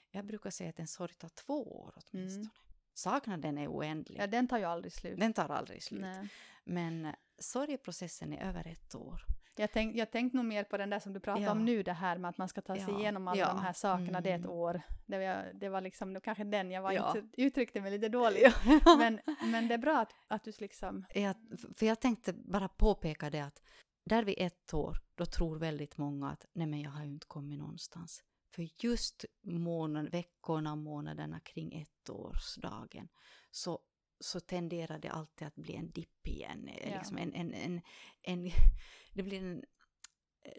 Jag 0.09 0.25
brukar 0.25 0.49
säga 0.49 0.69
att 0.69 0.79
en 0.79 0.87
sorg 0.87 1.13
tar 1.13 1.29
två 1.29 1.81
år 1.81 1.93
åtminstone. 1.95 2.41
Mm. 2.43 2.49
Saknaden 2.93 3.57
är 3.57 3.67
oändlig. 3.67 4.19
ja, 4.19 4.27
den 4.27 4.47
tar 4.47 4.57
ju 4.57 4.63
aldrig 4.63 4.93
slut. 4.93 5.19
Den 5.19 5.33
tar 5.33 5.49
aldrig 5.49 5.83
slut. 5.83 6.01
Nej. 6.01 6.27
Men 6.65 7.13
sorgeprocessen 7.39 8.33
är 8.33 8.47
över 8.49 8.67
ett 8.67 8.95
år. 8.95 9.21
Jag 9.57 9.71
tänkte 9.71 9.99
jag 9.99 10.11
tänk 10.11 10.33
nog 10.33 10.45
mer 10.45 10.63
på 10.63 10.77
den 10.77 10.89
där 10.89 10.99
som 10.99 11.13
du 11.13 11.19
pratar 11.19 11.41
Ja. 11.43 11.51
om 11.51 11.65
nu, 11.65 11.83
det 11.83 11.93
här 11.93 12.17
med 12.17 12.29
att 12.29 12.37
man 12.37 12.47
ska 12.47 12.61
ta 12.61 12.75
sig 12.75 12.85
Ja. 12.89 12.99
igenom 12.99 13.27
alla 13.27 13.39
Ja. 13.39 13.47
de 13.47 13.59
här 13.59 13.73
sakerna, 13.73 14.21
det 14.21 14.29
är 14.31 14.35
ett 14.35 14.39
Mm. 14.45 14.51
år. 14.57 14.81
Det 15.05 15.17
var, 15.17 15.53
det 15.53 15.69
var 15.69 15.81
liksom 15.81 16.09
det 16.09 16.13
var 16.19 16.21
kanske 16.21 16.43
den, 16.43 16.71
jag 16.71 16.81
var 16.81 16.91
Ja. 16.91 17.17
inte, 17.17 17.41
uttryckte 17.41 17.81
mig 17.81 17.91
lite 17.91 18.09
dåligt. 18.09 18.55
men, 18.97 19.19
men 19.51 19.67
det 19.67 19.73
är 19.73 19.77
bra 19.77 19.99
att, 19.99 20.11
att 20.27 20.43
du 20.43 20.51
liksom, 20.59 21.05
Jag, 21.13 21.35
för 21.77 21.85
jag 21.85 21.99
tänkte 21.99 22.33
bara 22.33 22.67
påpeka 22.67 23.29
det 23.29 23.39
att 23.39 23.61
där 24.05 24.23
vid 24.23 24.35
ett 24.37 24.73
år, 24.73 24.97
då 25.15 25.25
tror 25.25 25.59
väldigt 25.59 25.97
många 25.97 26.29
att 26.29 26.45
nej 26.53 26.67
men 26.67 26.81
jag 26.81 26.91
har 26.91 27.03
ju 27.03 27.09
inte 27.11 27.27
kommit 27.27 27.59
någonstans. 27.59 28.23
För 28.55 28.67
just 28.85 29.25
månad, 29.43 30.11
veckorna 30.11 30.71
och 30.71 30.77
månaderna 30.77 31.39
kring 31.39 31.73
ettårsdagen 32.09 33.07
så, 33.51 33.79
så 34.19 34.39
tenderar 34.39 34.99
det 34.99 35.09
alltid 35.09 35.47
att 35.47 35.55
bli 35.55 35.75
en 35.75 35.91
dipp 35.91 36.27
igen. 36.27 36.67
eh, 36.67 36.89
Ja. 36.91 36.97
Liksom 36.97 37.17
en, 37.17 37.33
en, 37.33 37.53
en, 37.53 37.81
en, 38.21 38.51
det 39.13 39.23
blir 39.23 39.43
en, 39.43 39.63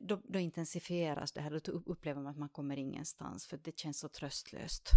då, 0.01 0.21
då 0.25 0.39
intensifieras 0.39 1.33
det 1.33 1.41
här, 1.41 1.61
då 1.65 1.73
upplever 1.73 2.23
man 2.23 2.31
att 2.31 2.39
man 2.39 2.49
kommer 2.49 2.77
ingenstans 2.77 3.47
för 3.47 3.57
det 3.57 3.79
känns 3.79 3.99
så 3.99 4.09
tröstlöst. 4.09 4.91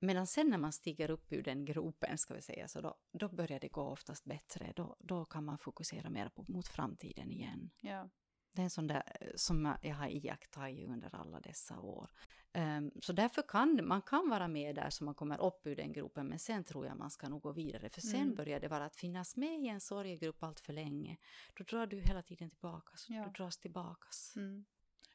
Medan 0.00 0.26
sen 0.26 0.50
när 0.50 0.58
man 0.58 0.72
stiger 0.72 1.10
upp 1.10 1.32
ur 1.32 1.42
den 1.42 1.64
gropen, 1.64 2.18
ska 2.18 2.34
vi 2.34 2.42
säga, 2.42 2.68
så 2.68 2.80
då, 2.80 2.98
då 3.12 3.28
börjar 3.28 3.60
det 3.60 3.68
gå 3.68 3.82
oftast 3.82 4.24
bättre. 4.24 4.72
Då, 4.76 4.96
då 4.98 5.24
kan 5.24 5.44
man 5.44 5.58
fokusera 5.58 6.10
mer 6.10 6.28
på, 6.28 6.44
mot 6.48 6.68
framtiden 6.68 7.30
igen. 7.30 7.70
ja. 7.80 8.10
Det 8.54 8.60
är 8.60 8.64
en 8.64 8.70
sån 8.70 8.86
där 8.86 9.02
eh, 9.20 9.28
som 9.36 9.76
jag 9.82 9.94
har 9.94 10.08
iakttagit 10.08 10.88
under 10.88 11.14
alla 11.14 11.40
dessa 11.40 11.80
år. 11.80 12.10
Ehm, 12.54 12.90
så 13.02 13.12
därför 13.12 13.42
kan 13.42 13.80
man 13.86 14.02
kan 14.02 14.28
vara 14.30 14.48
med 14.48 14.74
där 14.74 14.90
så 14.90 15.04
man 15.04 15.14
kommer 15.14 15.40
upp 15.40 15.66
ur 15.66 15.76
den 15.76 15.92
gropen, 15.92 16.28
men 16.28 16.38
sen 16.38 16.64
tror 16.64 16.86
jag 16.86 16.96
man 16.98 17.10
ska 17.10 17.28
nog 17.28 17.42
gå 17.42 17.52
vidare. 17.52 17.88
För 17.90 18.00
sen 18.00 18.20
Mm. 18.22 18.34
börjar 18.34 18.60
det 18.60 18.68
vara 18.68 18.84
att 18.84 18.96
finnas 18.96 19.36
med 19.36 19.60
i 19.60 19.68
en 19.68 19.80
sorgegrupp 19.80 20.42
allt 20.42 20.60
för 20.60 20.72
länge. 20.72 21.16
Då 21.58 21.64
drar 21.64 21.86
du 21.86 22.00
hela 22.00 22.22
tiden 22.22 22.50
tillbaka, 22.50 22.92
Ja. 23.08 23.24
du 23.24 23.30
dras 23.30 23.58
tillbakas. 23.58 24.32
Mm. 24.36 24.64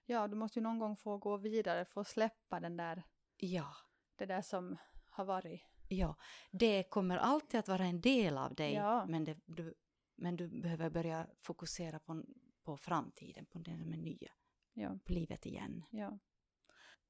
Ja, 0.05 0.27
du 0.27 0.35
måste 0.35 0.59
ju 0.59 0.63
någon 0.63 0.79
gång 0.79 0.95
få 0.97 1.17
gå 1.17 1.37
vidare, 1.37 1.85
få 1.85 2.03
släppa 2.03 2.59
den 2.59 2.77
där, 2.77 3.03
Ja. 3.37 3.73
det 4.15 4.25
där 4.25 4.41
som 4.41 4.77
har 5.09 5.25
varit. 5.25 5.61
Ja, 5.89 6.15
det 6.51 6.83
kommer 6.83 7.17
alltid 7.17 7.59
att 7.59 7.67
vara 7.67 7.85
en 7.85 8.01
del 8.01 8.37
av 8.37 8.55
dig, 8.55 8.73
Ja. 8.73 9.05
men, 9.05 9.23
det, 9.23 9.37
du, 9.45 9.73
men 10.15 10.35
du 10.35 10.47
behöver 10.61 10.89
börja 10.89 11.27
fokusera 11.41 11.99
på, 11.99 12.23
på 12.63 12.77
framtiden, 12.77 13.45
på 13.45 13.59
det 13.59 13.77
som 13.77 13.93
är 13.93 13.97
nya, 13.97 14.31
Ja, 14.73 14.97
på 15.05 15.13
livet 15.13 15.45
igen. 15.45 15.83
ja. 15.91 16.19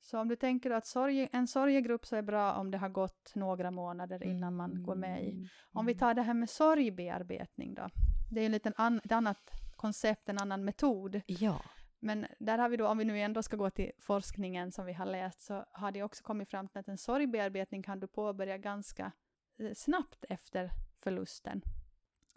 Så 0.01 0.19
om 0.19 0.27
du 0.27 0.35
tänker 0.35 0.71
att 0.71 0.85
sorg, 0.85 1.29
en 1.31 1.47
sorgegrupp 1.47 2.05
så 2.05 2.15
är 2.15 2.21
bra 2.21 2.53
om 2.53 2.71
det 2.71 2.77
har 2.77 2.89
gått 2.89 3.35
några 3.35 3.71
månader 3.71 4.23
innan 4.23 4.55
man 4.55 4.83
går 4.83 4.95
med 4.95 5.23
i. 5.25 5.31
Mm. 5.31 5.47
Om 5.71 5.85
vi 5.85 5.95
tar 5.95 6.13
det 6.13 6.21
här 6.21 6.33
med 6.33 6.49
sorgbearbetning 6.49 7.73
då. 7.73 7.89
Det 8.31 8.39
är 8.39 8.41
ju 8.41 8.45
en 8.45 8.51
liten 8.51 8.73
an, 8.75 9.01
ett 9.03 9.11
annat 9.11 9.51
koncept, 9.75 10.29
en 10.29 10.37
annan 10.37 10.65
metod. 10.65 11.21
Ja, 11.25 11.61
Men 11.99 12.27
där 12.39 12.57
har 12.57 12.69
vi 12.69 12.77
då, 12.77 12.87
om 12.87 12.97
vi 12.97 13.05
nu 13.05 13.19
ändå 13.21 13.43
ska 13.43 13.57
gå 13.57 13.69
till 13.69 13.91
forskningen 13.99 14.71
som 14.71 14.85
vi 14.85 14.93
har 14.93 15.05
läst, 15.05 15.41
så 15.41 15.65
har 15.71 15.91
det 15.91 16.03
också 16.03 16.23
kommit 16.23 16.49
fram 16.49 16.67
till 16.67 16.79
att 16.79 16.87
en 16.87 16.97
sorgbearbetning 16.97 17.83
kan 17.83 17.99
du 17.99 18.07
påbörja 18.07 18.57
ganska 18.57 19.11
eh, 19.59 19.73
snabbt 19.75 20.25
efter 20.29 20.69
förlusten. 21.03 21.61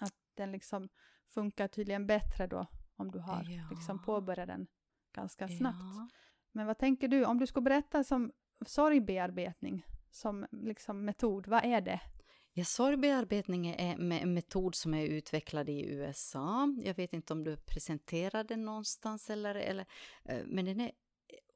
Att 0.00 0.14
den 0.34 0.52
liksom 0.52 0.88
funkar 1.28 1.68
tydligen 1.68 2.06
bättre 2.06 2.46
då 2.46 2.66
om 2.96 3.10
du 3.10 3.18
har 3.18 3.44
Ja. 3.50 3.66
liksom 3.70 4.02
påbörjat 4.02 4.46
den 4.48 4.66
ganska 5.12 5.48
snabbt. 5.48 5.78
Ja. 5.80 6.08
Men 6.52 6.66
vad 6.66 6.78
tänker 6.78 7.08
du, 7.08 7.24
om 7.24 7.38
du 7.38 7.46
skulle 7.46 7.64
berätta 7.64 8.04
som 8.04 8.32
sorgbearbetning 8.66 9.86
som 10.10 10.46
liksom 10.50 11.04
metod, 11.04 11.46
vad 11.46 11.64
är 11.64 11.80
det? 11.80 12.00
Ja, 12.52 12.64
sorgbearbetning 12.64 13.66
är 13.66 13.96
en 14.22 14.34
metod 14.34 14.74
som 14.74 14.94
är 14.94 15.06
utvecklad 15.06 15.68
i 15.68 15.86
USA. 15.86 16.74
Jag 16.84 16.94
vet 16.94 17.12
inte 17.12 17.32
om 17.32 17.44
du 17.44 17.56
presenterar 17.56 18.44
den 18.44 18.64
någonstans 18.64 19.30
eller, 19.30 19.54
eller 19.54 19.86
eh, 20.24 20.42
men 20.46 20.64
den 20.64 20.80
är 20.80 20.92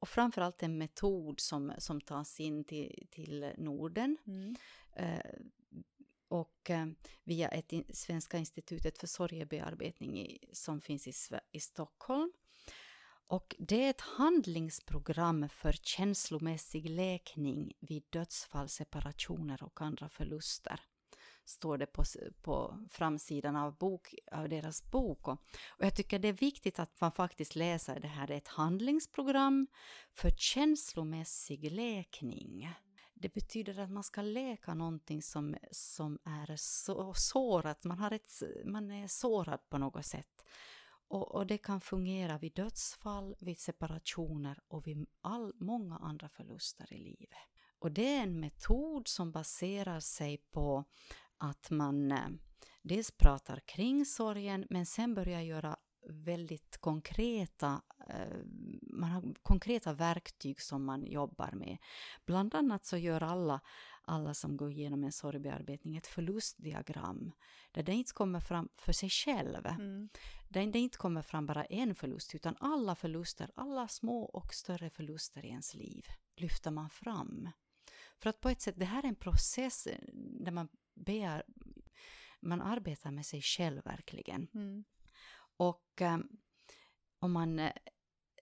och 0.05 0.09
framförallt 0.09 0.63
en 0.63 0.79
metod 0.79 1.41
som, 1.41 1.73
som 1.79 2.01
tas 2.01 2.41
in 2.41 2.65
till, 2.65 3.07
till 3.11 3.53
Norden 3.59 4.17
eh, 4.97 5.19
och 6.29 6.71
eh, 6.71 6.87
via 7.25 7.49
ett 7.49 7.73
in, 7.73 7.85
Svenska 7.93 8.39
institutet 8.39 8.99
för 8.99 9.07
sorgebearbetning 9.07 10.21
i, 10.21 10.39
som 10.53 10.81
finns 10.81 11.07
i, 11.07 11.13
i 11.53 11.61
Stockholm. 11.61 12.33
Och 13.27 13.57
det 13.59 13.85
är 13.85 13.91
ett 13.91 14.01
handlingsprogram 14.01 15.49
för 15.49 15.73
känslomässig 15.73 16.91
läkning 16.91 17.73
vid 17.81 18.05
dödsfall, 18.11 18.69
separationer 18.69 19.63
och 19.63 19.81
andra 19.81 20.09
förluster 20.09 20.81
står 21.45 21.79
det 21.79 21.87
på, 21.87 22.05
på 22.43 22.79
framsidan 22.91 23.57
av, 23.57 23.77
bok, 23.77 24.15
av 24.33 24.49
deras 24.49 24.91
bok. 24.91 25.29
Och, 25.29 25.39
och 25.69 25.85
jag 25.85 25.97
tycker 25.97 26.19
det 26.19 26.29
är 26.29 26.33
viktigt 26.33 26.79
att 26.79 27.01
man 27.01 27.13
faktiskt 27.13 27.57
läser 27.57 28.01
det 28.01 28.09
här. 28.09 28.27
Det 28.27 28.35
är 28.35 28.39
ett 28.39 28.49
handlingsprogram 28.49 29.67
för 30.13 30.31
känslomässig 30.31 31.73
läkning. 31.73 32.69
Det 33.15 33.35
betyder 33.35 33.79
att 33.79 33.91
man 33.91 34.05
ska 34.05 34.23
läka 34.23 34.75
någonting 34.75 35.23
som, 35.23 35.57
som 35.71 36.19
är 36.25 36.57
så, 36.57 37.15
sårat, 37.15 37.85
man, 37.85 37.99
har 37.99 38.11
ett, 38.11 38.43
man 38.65 38.91
är 38.91 39.09
sårad 39.09 39.69
på 39.69 39.79
något 39.79 40.07
sätt. 40.07 40.45
Och, 41.09 41.35
och, 41.35 41.47
det 41.47 41.59
kan 41.59 41.81
fungera 41.81 42.39
vid 42.39 42.55
dödsfall, 42.55 43.37
vid 43.41 43.59
separationer 43.59 44.59
och 44.69 44.87
vid 44.87 45.07
all, 45.21 45.53
många 45.55 45.97
andra 45.97 46.29
förluster 46.29 46.93
i 46.93 46.99
livet. 46.99 47.39
Och 47.79 47.93
det 47.93 48.17
är 48.17 48.23
en 48.23 48.41
metod 48.41 49.09
som 49.09 49.33
baserar 49.33 50.01
sig 50.01 50.37
på 50.51 50.85
att 51.39 51.71
man 51.71 52.13
eh, 52.13 52.29
dels 52.83 53.11
pratar 53.11 53.61
kring 53.61 54.05
sorgen 54.05 54.67
men 54.71 54.87
sen 54.87 55.15
börjar 55.15 55.41
göra 55.41 55.77
väldigt 56.09 56.79
konkreta, 56.81 57.83
eh, 58.09 58.39
man 58.83 59.11
har 59.11 59.35
konkreta 59.43 59.93
verktyg 59.93 60.61
som 60.61 60.85
man 60.85 61.07
jobbar 61.07 61.53
med. 61.53 61.79
Bland 62.27 62.55
annat 62.55 62.85
så 62.85 62.97
gör 62.97 63.23
alla, 63.23 63.61
alla 64.05 64.35
som 64.35 64.57
går 64.57 64.71
igenom 64.71 65.05
en 65.05 65.13
sorgbearbetning 65.13 65.97
ett 65.97 66.07
förlustdiagram 66.07 67.33
där 67.73 67.83
det 67.83 67.93
inte 67.93 68.13
kommer 68.13 68.41
fram 68.41 68.69
för 68.77 68.93
sig 68.93 69.11
själv. 69.11 69.67
Mm. 69.67 70.09
Där 70.49 70.67
det 70.67 70.79
inte 70.79 70.99
kommer 70.99 71.23
fram 71.23 71.47
bara 71.47 71.65
en 71.65 71.95
förlust 71.95 72.35
utan 72.35 72.57
alla 72.61 72.95
förluster, 72.95 73.51
alla 73.55 73.89
små 73.89 74.25
och 74.25 74.55
större 74.55 74.91
förluster 74.91 75.45
i 75.45 75.49
ens 75.49 75.75
liv 75.75 76.07
lyfter 76.37 76.71
man 76.71 76.91
fram. 76.91 77.49
För 78.19 78.31
att 78.31 78.41
på 78.41 78.49
ett 78.49 78.61
sätt, 78.61 78.75
det 78.79 78.85
här 78.85 79.03
är 79.03 79.09
en 79.09 79.15
process 79.15 79.87
eh, 79.87 79.99
där 80.15 80.53
man, 80.53 80.69
bear, 80.95 81.43
man 82.41 82.63
arbetar 82.63 83.11
med 83.11 83.27
sig 83.27 83.43
själv 83.43 83.85
verkligen. 83.85 84.49
Mm. 84.55 84.85
Och 85.57 86.03
eh, 86.03 86.19
om 87.19 87.33
man, 87.33 87.59
eh, 87.59 87.73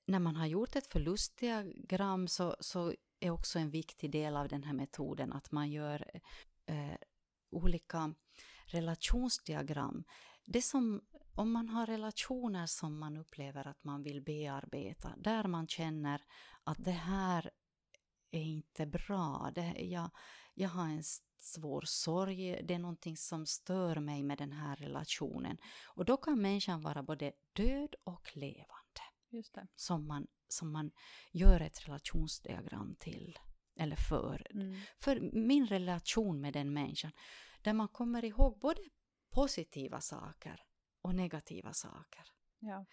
när 0.06 0.18
man 0.18 0.36
har 0.36 0.46
gjort 0.46 0.76
ett 0.76 0.86
förlustdiagram 0.86 2.28
så, 2.28 2.56
så 2.60 2.94
är 3.22 3.30
också 3.30 3.58
en 3.58 3.70
viktig 3.70 4.10
del 4.10 4.36
av 4.36 4.48
den 4.48 4.64
här 4.64 4.72
metoden 4.72 5.32
att 5.32 5.52
man 5.52 5.70
gör 5.70 6.20
eh, 6.66 6.96
olika 7.50 8.14
relationsdiagram. 8.66 10.04
Det 10.44 10.62
som, 10.62 11.00
om 11.34 11.52
man 11.52 11.68
har 11.68 11.86
relationer 11.86 12.66
som 12.66 12.98
man 12.98 13.16
upplever 13.16 13.66
att 13.66 13.84
man 13.84 14.02
vill 14.02 14.22
bearbeta, 14.22 15.14
där 15.16 15.44
man 15.44 15.68
känner 15.68 16.22
att 16.64 16.84
det 16.84 16.90
här 16.90 17.50
är 18.30 18.42
inte 18.42 18.86
bra. 18.86 19.50
Det, 19.54 19.74
jag, 19.80 20.10
jag 20.54 20.68
har 20.68 20.88
en 20.88 21.02
svår 21.38 21.82
sorg, 21.86 22.62
det 22.64 22.74
är 22.74 22.78
någonting 22.78 23.16
som 23.16 23.46
stör 23.46 23.96
mig 24.00 24.22
med 24.22 24.38
den 24.38 24.52
här 24.52 24.76
relationen. 24.76 25.56
Och 25.84 26.04
då 26.04 26.16
kan 26.16 26.42
människan 26.42 26.82
vara 26.82 27.02
både 27.02 27.32
död 27.52 27.94
och 28.04 28.36
levande. 28.36 28.81
Just 29.32 29.54
det. 29.54 29.66
Som, 29.76 30.06
man, 30.06 30.26
som 30.48 30.72
man 30.72 30.90
gör 31.32 31.60
ett 31.60 31.88
relationsdiagram 31.88 32.96
till, 32.98 33.38
eller 33.76 33.96
för. 33.96 34.46
Mm. 34.50 34.80
För 34.98 35.20
min 35.32 35.66
relation 35.66 36.40
med 36.40 36.52
den 36.52 36.72
människan, 36.72 37.12
där 37.62 37.72
man 37.72 37.88
kommer 37.88 38.24
ihåg 38.24 38.58
både 38.58 38.80
positiva 39.30 40.00
saker 40.00 40.60
och 41.02 41.14
negativa 41.14 41.72
saker. 41.72 42.24
Ja. 42.58 42.86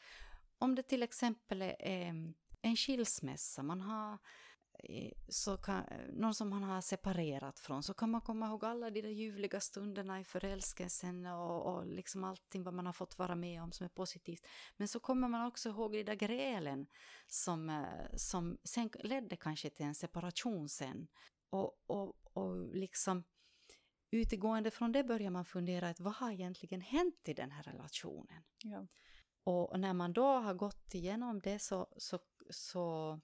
Om 0.57 0.75
det 0.75 0.83
till 0.83 1.03
exempel 1.03 1.61
är 1.61 2.33
en 2.61 2.75
skilsmässa, 2.75 3.63
man 3.63 3.81
har 3.81 4.17
så 5.27 5.57
kan, 5.57 5.83
någon 6.13 6.35
som 6.35 6.49
man 6.49 6.63
har 6.63 6.81
separerat 6.81 7.59
från 7.59 7.83
så 7.83 7.93
kan 7.93 8.09
man 8.09 8.21
komma 8.21 8.47
ihåg 8.47 8.65
alla 8.65 8.89
de 8.89 9.01
där 9.01 9.09
ljuvliga 9.09 9.59
stunderna 9.59 10.19
i 10.19 10.23
förälskelsen 10.23 11.25
och, 11.25 11.65
och 11.65 11.85
liksom 11.85 12.23
allting 12.23 12.63
vad 12.63 12.73
man 12.73 12.85
har 12.85 12.93
fått 12.93 13.17
vara 13.17 13.35
med 13.35 13.63
om 13.63 13.71
som 13.71 13.85
är 13.85 13.89
positivt. 13.89 14.47
Men 14.77 14.87
så 14.87 14.99
kommer 14.99 15.27
man 15.27 15.47
också 15.47 15.69
ihåg 15.69 15.91
de 15.91 16.03
där 16.03 16.15
grälen 16.15 16.87
som, 17.27 17.69
eh, 17.69 18.15
som 18.15 18.57
sen 18.63 18.89
ledde 18.99 19.35
kanske 19.35 19.69
till 19.69 19.85
en 19.85 19.95
separation 19.95 20.69
sen. 20.69 21.07
Och, 21.49 21.83
och, 21.87 22.15
och 22.33 22.75
liksom 22.75 23.23
utegående 24.11 24.71
från 24.71 24.91
det 24.91 25.03
börjar 25.03 25.29
man 25.29 25.45
fundera 25.45 25.89
att 25.89 25.99
vad 25.99 26.13
har 26.13 26.31
egentligen 26.31 26.81
hänt 26.81 27.27
i 27.27 27.33
den 27.33 27.51
här 27.51 27.63
relationen? 27.63 28.43
Ja. 28.63 28.87
Och 29.43 29.79
när 29.79 29.93
man 29.93 30.13
då 30.13 30.25
har 30.25 30.53
gått 30.53 30.93
igenom 30.93 31.39
det 31.39 31.59
så, 31.59 31.87
så, 31.97 32.19
så 32.49 33.19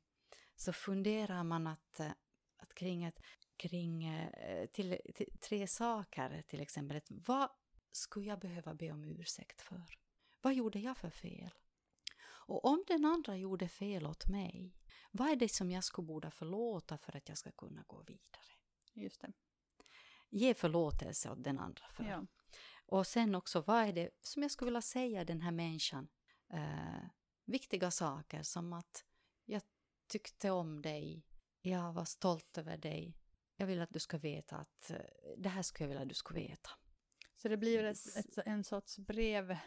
så 0.55 0.73
funderar 0.73 1.43
man 1.43 1.67
att, 1.67 1.99
eh, 1.99 2.11
att 2.57 2.73
kring, 2.73 3.03
ett, 3.03 3.19
kring 3.57 4.05
eh, 4.05 4.65
till, 4.65 4.97
till, 5.15 5.37
tre 5.39 5.67
saker 5.67 6.43
till 6.47 6.61
exempel. 6.61 6.97
Ett, 6.97 7.07
vad 7.09 7.49
skulle 7.91 8.25
jag 8.25 8.39
behöva 8.39 8.73
be 8.73 8.91
om 8.91 9.03
ursäkt 9.03 9.61
för? 9.61 9.83
Vad 10.41 10.53
gjorde 10.53 10.79
jag 10.79 10.97
för 10.97 11.09
fel? 11.09 11.51
Och 12.47 12.65
om 12.65 12.83
den 12.87 13.05
andra 13.05 13.37
gjorde 13.37 13.67
fel 13.67 14.05
åt 14.05 14.27
mig, 14.27 14.75
vad 15.11 15.29
är 15.29 15.35
det 15.35 15.49
som 15.49 15.71
jag 15.71 15.83
skulle 15.83 16.05
borde 16.05 16.31
förlåta 16.31 16.97
för 16.97 17.17
att 17.17 17.29
jag 17.29 17.37
ska 17.37 17.51
kunna 17.51 17.83
gå 17.87 18.01
vidare? 18.01 18.45
Just 18.93 19.21
det. 19.21 19.33
Ge 20.29 20.53
förlåtelse 20.53 21.29
åt 21.29 21.43
den 21.43 21.59
andra 21.59 21.85
för. 21.87 22.03
Ja. 22.03 22.25
Och 22.85 23.07
sen 23.07 23.35
också, 23.35 23.61
vad 23.61 23.83
är 23.83 23.93
det 23.93 24.09
som 24.21 24.41
jag 24.41 24.51
skulle 24.51 24.69
vilja 24.69 24.81
säga 24.81 25.25
den 25.25 25.41
här 25.41 25.51
människan? 25.51 26.07
Eh, 26.49 27.07
viktiga 27.45 27.91
saker 27.91 28.43
som 28.43 28.73
att 28.73 29.03
tyckte 30.07 30.51
om 30.51 30.81
dig, 30.81 31.25
jag 31.61 31.93
var 31.93 32.05
stolt 32.05 32.57
över 32.57 32.77
dig. 32.77 33.17
Jag 33.55 33.67
vill 33.67 33.81
att 33.81 33.93
du 33.93 33.99
ska 33.99 34.17
veta 34.17 34.55
att 34.55 34.91
eh, 34.91 34.97
det 35.37 35.49
här 35.49 35.61
skulle 35.61 35.83
jag 35.83 35.87
vilja 35.89 36.01
att 36.01 36.09
du 36.09 36.15
ska 36.15 36.33
veta. 36.33 36.69
Så 37.35 37.47
det 37.47 37.57
blir 37.57 37.83
ett, 37.83 38.15
ett, 38.17 38.37
en 38.45 38.63
sorts 38.63 38.97
brev 38.97 39.57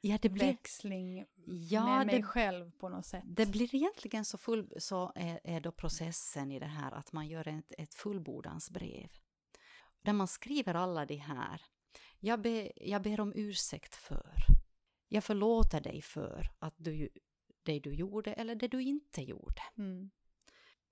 ja, 0.00 0.18
det 0.22 0.28
blir, 0.28 0.46
växling 0.46 1.24
ja, 1.46 1.98
med 1.98 2.06
mig 2.06 2.16
det, 2.16 2.22
själv 2.22 2.70
på 2.70 2.88
något 2.88 3.06
sätt. 3.06 3.24
Det 3.26 3.46
blir 3.46 3.74
egentligen 3.74 4.24
så, 4.24 4.38
full, 4.38 4.72
så 4.78 5.12
är, 5.14 5.40
är 5.44 5.60
då 5.60 5.72
processen 5.72 6.52
i 6.52 6.58
det 6.58 6.66
här 6.66 6.92
att 6.92 7.12
man 7.12 7.28
gör 7.28 7.48
ett, 7.48 7.72
ett 7.78 7.94
fullbordansbrev. 7.94 9.08
Där 10.02 10.12
man 10.12 10.28
skriver 10.28 10.74
alla 10.74 11.06
de 11.06 11.16
här. 11.16 11.62
Jag, 12.18 12.40
be, 12.40 12.72
jag 12.76 13.02
ber 13.02 13.20
om 13.20 13.32
ursäkt 13.36 13.94
för. 13.94 14.34
Jag 15.08 15.24
förlåter 15.24 15.80
dig 15.80 16.02
för 16.02 16.50
att 16.58 16.74
du 16.76 17.08
det 17.64 17.80
du 17.80 17.94
gjorde 17.94 18.32
eller 18.32 18.54
det 18.54 18.68
du 18.68 18.82
inte 18.82 19.22
gjorde. 19.22 19.62
Mm. 19.78 20.10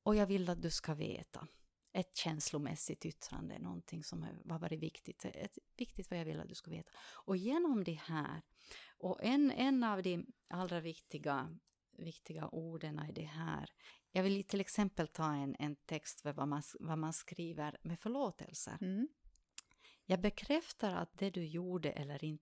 Och 0.02 0.16
jag 0.16 0.26
vill 0.26 0.50
att 0.50 0.62
du 0.62 0.70
ska 0.70 0.94
veta 0.94 1.48
ett 1.92 2.16
känslomässigt 2.16 3.06
yttrande, 3.06 3.58
någonting 3.58 4.04
som 4.04 4.22
har 4.22 4.58
varit 4.58 4.82
viktigt, 4.82 5.24
ett, 5.24 5.58
viktigt 5.76 6.10
vad 6.10 6.20
jag 6.20 6.24
vill 6.24 6.40
att 6.40 6.48
du 6.48 6.54
ska 6.54 6.70
veta. 6.70 6.90
Och 6.98 7.36
genom 7.36 7.84
det 7.84 8.00
här, 8.04 8.42
och 8.98 9.24
en, 9.24 9.50
en 9.50 9.84
av 9.84 10.02
de 10.02 10.26
allra 10.48 10.80
viktiga, 10.80 11.58
viktiga 11.98 12.48
orden 12.48 13.06
i 13.08 13.12
det 13.12 13.22
här, 13.22 13.70
jag 14.10 14.22
vill 14.22 14.44
till 14.44 14.60
exempel 14.60 15.08
ta 15.08 15.34
en, 15.34 15.56
en 15.58 15.76
text 15.76 16.20
för 16.20 16.32
vad 16.32 16.48
man, 16.48 16.62
vad 16.80 16.98
man 16.98 17.12
skriver 17.12 17.78
med 17.82 18.00
förlåtelser. 18.00 18.78
Mm. 18.80 19.08
Jag 20.04 20.20
bekräftar 20.20 20.94
att 20.94 21.18
det 21.18 21.30
du 21.30 21.44
gjorde 21.46 21.90
eller, 21.90 22.24
in, 22.24 22.38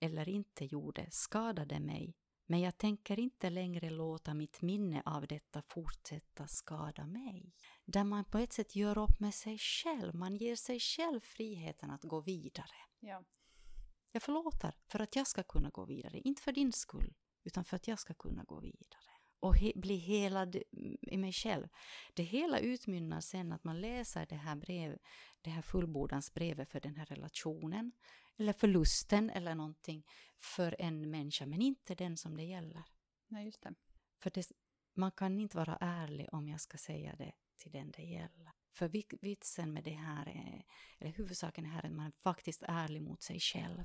eller 0.00 0.28
inte 0.28 0.64
gjorde 0.64 1.06
skadade 1.10 1.80
mig 1.80 2.16
men 2.50 2.60
jag 2.60 2.78
tänker 2.78 3.20
inte 3.20 3.50
längre 3.50 3.90
låta 3.90 4.34
mitt 4.34 4.62
minne 4.62 5.02
av 5.04 5.26
detta 5.26 5.62
fortsätta 5.62 6.46
skada 6.46 7.06
mig. 7.06 7.54
Där 7.84 8.04
man 8.04 8.24
på 8.24 8.38
ett 8.38 8.52
sätt 8.52 8.76
gör 8.76 8.98
upp 8.98 9.20
med 9.20 9.34
sig 9.34 9.58
själv, 9.58 10.14
man 10.14 10.36
ger 10.36 10.56
sig 10.56 10.80
själv 10.80 11.20
friheten 11.20 11.90
att 11.90 12.02
gå 12.02 12.20
vidare. 12.20 12.76
Ja. 13.00 13.24
Jag 14.12 14.22
förlåter 14.22 14.74
för 14.88 15.00
att 15.00 15.16
jag 15.16 15.26
ska 15.26 15.42
kunna 15.42 15.70
gå 15.70 15.84
vidare, 15.84 16.18
inte 16.18 16.42
för 16.42 16.52
din 16.52 16.72
skull, 16.72 17.14
utan 17.44 17.64
för 17.64 17.76
att 17.76 17.88
jag 17.88 17.98
ska 17.98 18.14
kunna 18.14 18.44
gå 18.44 18.60
vidare 18.60 19.10
och 19.40 19.56
he 19.56 19.72
bli 19.74 19.96
helad 19.96 20.56
i 21.02 21.16
mig 21.16 21.32
själv. 21.32 21.68
Det 22.14 22.22
hela 22.22 22.58
utmynnar 22.58 23.20
sen 23.20 23.52
att 23.52 23.64
man 23.64 23.80
läser 23.80 24.26
det 24.26 24.36
här, 24.36 24.56
brev, 24.56 24.98
det 25.40 25.50
här 25.50 25.62
fullbordansbrevet 25.62 26.70
för 26.70 26.80
den 26.80 26.96
här 26.96 27.06
relationen 27.06 27.92
eller 28.40 28.52
förlusten 28.52 29.30
eller 29.30 29.54
någonting 29.54 30.06
för 30.38 30.76
en 30.78 31.10
människa, 31.10 31.46
men 31.46 31.62
inte 31.62 31.94
den 31.94 32.16
som 32.16 32.36
det 32.36 32.44
gäller. 32.44 32.82
Nej, 33.28 33.44
just 33.44 33.62
det. 33.62 33.74
För 34.18 34.30
det, 34.30 34.52
man 34.94 35.12
kan 35.12 35.40
inte 35.40 35.56
vara 35.56 35.78
ärlig 35.80 36.28
om 36.32 36.48
jag 36.48 36.60
ska 36.60 36.78
säga 36.78 37.16
det 37.16 37.32
till 37.56 37.72
den 37.72 37.90
det 37.90 38.02
gäller. 38.02 38.52
För 38.72 38.88
vitsen 39.20 39.72
med 39.72 39.84
det 39.84 39.94
här, 39.94 40.28
är, 40.28 40.64
eller 40.98 41.10
huvudsaken 41.10 41.66
är 41.66 41.86
att 41.86 41.92
man 41.92 42.06
är 42.06 42.10
faktiskt 42.10 42.62
ärlig 42.62 43.02
mot 43.02 43.22
sig 43.22 43.40
själv. 43.40 43.84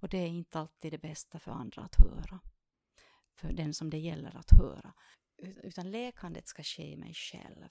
Och 0.00 0.08
det 0.08 0.18
är 0.18 0.26
inte 0.26 0.58
alltid 0.58 0.92
det 0.92 0.98
bästa 0.98 1.38
för 1.38 1.50
andra 1.52 1.82
att 1.82 1.96
höra 1.96 2.40
för 3.40 3.52
den 3.52 3.74
som 3.74 3.90
det 3.90 3.98
gäller 3.98 4.36
att 4.36 4.50
höra. 4.50 4.94
Utan 5.62 5.90
läkandet 5.90 6.46
ska 6.46 6.62
ske 6.62 6.92
i 6.92 6.96
mig 6.96 7.14
själv. 7.14 7.68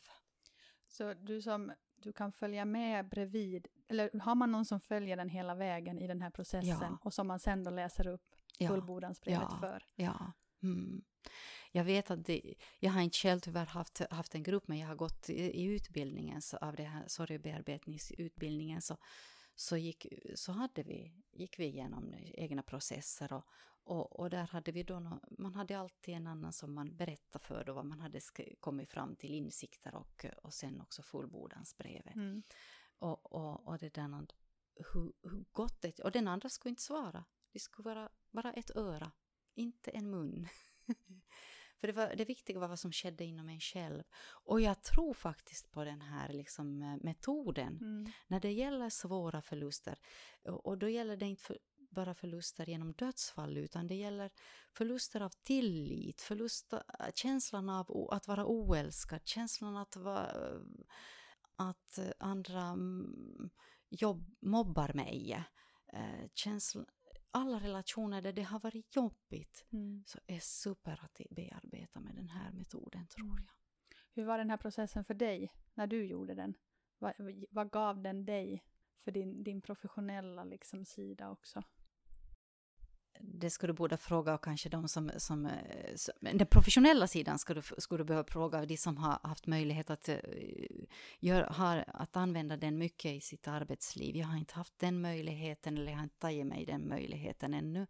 Så 0.89 1.13
du 1.13 1.41
som 1.41 1.71
du 1.95 2.13
kan 2.13 2.32
följa 2.32 2.65
med 2.65 3.10
bredvid, 3.10 3.67
eller 3.88 4.19
har 4.19 4.36
man 4.36 4.52
någon 4.52 4.65
som 4.65 4.80
följer 4.80 5.17
den 5.17 5.30
hela 5.30 5.56
vägen 5.56 5.99
i 5.99 6.08
den 6.08 6.21
här 6.21 6.30
processen 6.30 6.78
ja. 6.82 6.97
och 7.02 7.13
som 7.13 7.28
man 7.28 7.39
sen 7.39 7.63
då 7.63 7.71
läser 7.71 8.08
upp 8.08 8.36
fullbordansbrevet 8.67 9.47
ja. 9.52 9.58
för? 9.60 9.86
Ja. 9.95 10.34
Mm. 10.63 11.02
Jag 11.71 11.84
vet 11.84 12.12
att 12.12 12.25
det, 12.25 12.56
jag 12.80 12.91
har 12.91 13.02
inte 13.02 13.17
själv 13.17 13.39
tyvärr 13.39 13.65
haft, 13.65 14.02
haft 14.12 14.36
en 14.36 14.43
grupp, 14.43 14.67
men 14.67 14.78
jag 14.78 14.88
har 14.88 14.95
gått 14.95 15.30
i, 15.30 15.34
i 15.34 15.63
utbildningen 15.63 16.41
så, 16.41 16.58
av 16.58 16.75
det 16.75 16.84
här 16.84 17.04
sorgebearbetningsutbildningen 17.08 18.82
så, 18.82 18.97
så, 19.56 19.78
gick, 19.78 20.08
så 20.36 20.52
hade 20.52 20.84
vi, 20.84 21.13
gick 21.32 21.60
vi 21.60 21.65
igenom 21.65 22.15
egna 22.34 22.63
processer 22.63 23.34
och, 23.34 23.45
och, 23.84 24.20
och 24.20 24.30
där 24.30 24.48
hade 24.48 24.72
vi 24.72 24.84
då, 24.84 25.00
no, 25.00 25.20
man 25.38 25.54
hade 25.54 25.80
alltid 25.80 26.15
en 26.15 26.28
annan 26.28 26.54
som 26.54 26.74
man 26.74 26.96
berättade 26.96 27.46
för 27.46 27.63
då 27.63 27.74
vad 27.74 27.86
man 27.86 28.00
hade 28.00 28.20
kommit 28.60 28.89
fram 28.89 29.15
till 29.15 29.34
insikter 29.34 29.96
och, 29.96 30.26
och 30.44 30.54
sen 30.54 30.82
också 30.82 31.02
fullbordansbrevet. 31.02 32.15
Mm. 32.15 32.44
Och, 33.00 33.32
och, 33.34 33.68
och 33.68 33.78
det 33.78 33.94
där, 33.94 34.28
hur, 34.94 35.13
hur 35.22 35.46
gott 35.52 35.82
det 35.82 36.00
Och 36.00 36.12
den 36.12 36.28
andra 36.28 36.50
skulle 36.50 36.70
inte 36.70 36.82
svara. 36.82 37.26
Det 37.52 37.60
skulle 37.60 37.86
vara 37.86 38.10
bara 38.32 38.54
ett 38.54 38.76
öra, 38.76 39.12
inte 39.56 39.92
en 39.92 40.10
mun. 40.10 40.48
För 41.80 41.88
det, 41.88 41.94
var, 41.94 42.15
det 42.15 42.26
viktiga 42.26 42.60
var 42.60 42.68
vad 42.68 42.80
som 42.80 42.92
skedde 42.92 43.24
inom 43.24 43.50
en 43.50 43.60
själv. 43.60 44.04
Och 44.28 44.62
jag 44.62 44.84
tror 44.84 45.13
faktiskt 45.13 45.72
på 45.72 45.84
den 45.84 46.02
här 46.02 46.34
liksom, 46.34 46.82
eh, 46.82 46.98
metoden 47.02 47.78
mm. 47.82 48.12
när 48.28 48.39
det 48.39 48.52
gäller 48.52 48.89
svåra 48.89 49.42
förluster. 49.42 50.00
Och, 50.44 50.65
och 50.65 50.78
då 50.78 50.89
gäller 50.89 51.18
det 51.18 51.26
inte 51.26 51.44
för, 51.44 51.58
bara 51.89 52.13
förluster 52.13 52.69
genom 52.69 52.93
dödsfall 52.93 53.58
utan 53.58 53.88
det 53.88 53.95
gäller 53.95 54.32
förluster 54.73 55.21
av 55.21 55.30
tillit, 55.43 56.21
förluster, 56.21 56.84
känslan 57.13 57.69
av 57.69 58.08
att 58.12 58.28
vara 58.28 58.45
oälskad, 58.45 59.21
känslan 59.28 59.78
att, 59.78 59.95
vara, 59.95 60.62
att 61.56 61.99
andra 62.19 62.62
mm, 62.62 63.49
jobb, 63.89 64.36
mobbar 64.39 64.93
mig. 64.93 65.45
Eh, 65.93 66.30
känslan, 66.34 66.86
alla 67.32 67.60
relationer 67.60 68.21
där 68.21 68.34
det 68.34 68.43
har 68.43 68.60
varit 68.60 68.95
jobbigt 68.95 69.65
mm. 69.71 70.04
så 70.08 70.19
är 70.28 70.39
super 70.39 70.99
att 71.04 71.21
bearbeta 71.30 71.99
med 71.99 72.15
den 72.15 72.30
här 72.30 72.52
metoden 72.52 73.08
tror 73.08 73.25
mm. 73.25 73.38
jag. 73.45 73.54
Hur 74.13 74.25
var 74.25 74.38
den 74.38 74.49
här 74.49 74.58
processen 74.58 75.06
för 75.06 75.13
dig 75.13 75.54
när 75.73 75.88
du 75.88 76.06
gjorde 76.06 76.36
den? 76.36 76.54
Vad, 76.97 77.13
vad 77.49 77.71
gav 77.71 78.02
den 78.02 78.25
dig 78.25 78.63
för 79.04 79.12
din, 79.12 79.43
din 79.43 79.62
professionella 79.62 80.43
liksom, 80.43 80.86
sida 80.86 81.30
också? 81.30 81.63
Det 83.19 83.50
ska 83.50 83.67
du 83.67 83.74
borde 83.74 83.98
fråga 83.98 84.34
och 84.34 84.43
kanske 84.43 84.69
de 84.69 84.88
som, 84.88 85.12
som, 85.17 85.45
eh, 85.45 85.95
som 85.95 86.13
den 86.19 86.48
professionella 86.48 87.08
sidan 87.08 87.39
ska 87.39 87.54
du, 87.54 87.62
ska 87.78 87.98
du 87.98 88.04
behöva 88.04 88.28
fråga 88.28 88.65
de 88.65 88.78
som 88.78 88.98
har 88.98 89.19
haft 89.24 89.48
möjlighet 89.48 89.89
att, 89.89 90.10
eh, 90.10 90.17
gör, 91.19 91.41
har, 91.41 91.84
att 91.88 92.15
använda 92.15 92.58
den 92.58 92.78
mycket 92.78 93.12
i 93.12 93.22
sitt 93.22 93.48
arbetsliv. 93.48 94.15
Jag 94.15 94.28
har 94.28 94.38
inte 94.38 94.56
haft 94.56 94.80
den 94.80 95.02
möjligheten 95.02 95.78
eller 95.78 95.91
jag 95.91 95.98
har 95.98 96.04
inte 96.04 96.19
tagit 96.19 96.48
mig 96.48 96.65
den 96.65 96.88
möjligheten 96.88 97.54
ännu. 97.54 97.88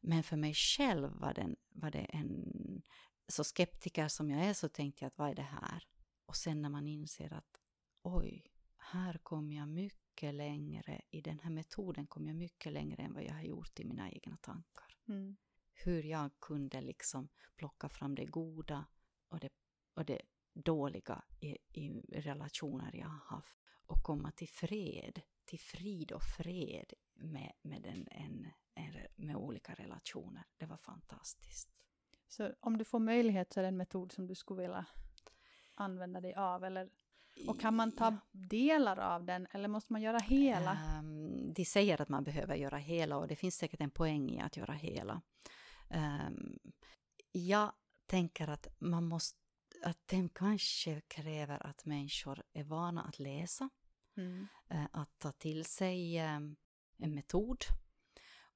Men 0.00 0.22
för 0.22 0.36
mig 0.36 0.54
själv 0.54 1.10
var, 1.20 1.34
den, 1.34 1.56
var 1.68 1.90
det 1.90 1.98
en, 2.04 2.82
så 3.28 3.44
skeptiker 3.44 4.08
som 4.08 4.30
jag 4.30 4.44
är 4.44 4.54
så 4.54 4.68
tänkte 4.68 5.04
jag 5.04 5.06
att 5.06 5.18
vad 5.18 5.30
är 5.30 5.34
det 5.34 5.42
här? 5.42 5.86
Och 6.26 6.36
sen 6.36 6.62
när 6.62 6.68
man 6.68 6.88
inser 6.88 7.32
att 7.32 7.60
oj, 8.02 8.44
här 8.78 9.18
kom 9.18 9.52
jag 9.52 9.68
mycket 9.68 10.01
mycket 10.12 10.34
längre, 10.34 11.00
i 11.10 11.20
den 11.20 11.38
här 11.38 11.50
metoden 11.50 12.06
kom 12.06 12.26
jag 12.26 12.36
mycket 12.36 12.72
längre 12.72 13.02
än 13.02 13.14
vad 13.14 13.24
jag 13.24 13.34
har 13.34 13.42
gjort 13.42 13.80
i 13.80 13.84
mina 13.84 14.10
egna 14.10 14.36
tankar. 14.36 14.96
Mm. 15.08 15.36
Hur 15.72 16.02
jag 16.02 16.30
kunde 16.40 16.80
liksom 16.80 17.28
plocka 17.56 17.88
fram 17.88 18.14
det 18.14 18.24
goda 18.24 18.86
och 19.28 19.40
det, 19.40 19.48
och 19.94 20.04
det 20.04 20.20
dåliga 20.52 21.22
i, 21.40 21.58
i 21.72 21.90
relationer 22.12 22.96
jag 22.96 23.06
har 23.06 23.36
haft 23.36 23.56
och 23.86 24.02
komma 24.02 24.30
till 24.30 24.48
fred, 24.48 25.20
till 25.44 25.60
frid 25.60 26.12
och 26.12 26.22
fred 26.22 26.92
med, 27.14 27.52
med, 27.62 27.86
en, 27.86 28.08
en, 28.10 28.46
en, 28.74 29.06
med 29.16 29.36
olika 29.36 29.74
relationer. 29.74 30.44
Det 30.56 30.66
var 30.66 30.76
fantastiskt. 30.76 31.70
Så 32.28 32.54
om 32.60 32.78
du 32.78 32.84
får 32.84 32.98
möjlighet 33.00 33.52
så 33.52 33.60
är 33.60 33.62
det 33.62 33.68
en 33.68 33.76
metod 33.76 34.12
som 34.12 34.26
du 34.26 34.34
skulle 34.34 34.62
vilja 34.62 34.86
använda 35.74 36.20
dig 36.20 36.34
av 36.34 36.64
eller 36.64 36.90
och 37.46 37.60
kan 37.60 37.76
man 37.76 37.92
ta 37.92 38.16
delar 38.32 38.98
av 38.98 39.24
den 39.24 39.46
eller 39.50 39.68
måste 39.68 39.92
man 39.92 40.02
göra 40.02 40.18
hela? 40.18 40.78
Um, 40.98 41.52
de 41.54 41.64
säger 41.64 42.02
att 42.02 42.08
man 42.08 42.24
behöver 42.24 42.54
göra 42.54 42.76
hela 42.76 43.16
och 43.16 43.28
det 43.28 43.36
finns 43.36 43.56
säkert 43.56 43.80
en 43.80 43.90
poäng 43.90 44.30
i 44.30 44.40
att 44.40 44.56
göra 44.56 44.72
hela. 44.72 45.22
Um, 45.90 46.58
jag 47.32 47.72
tänker 48.06 48.48
att 48.48 48.66
man 48.78 49.04
måste, 49.04 49.38
att 49.84 50.08
den 50.08 50.28
kanske 50.28 51.00
kräver 51.00 51.66
att 51.66 51.84
människor 51.84 52.42
är 52.52 52.64
vana 52.64 53.02
att 53.02 53.18
läsa, 53.18 53.68
mm. 54.16 54.46
uh, 54.74 54.86
att 54.92 55.18
ta 55.18 55.32
till 55.32 55.64
sig 55.64 56.26
um, 56.36 56.56
en 56.98 57.14
metod 57.14 57.64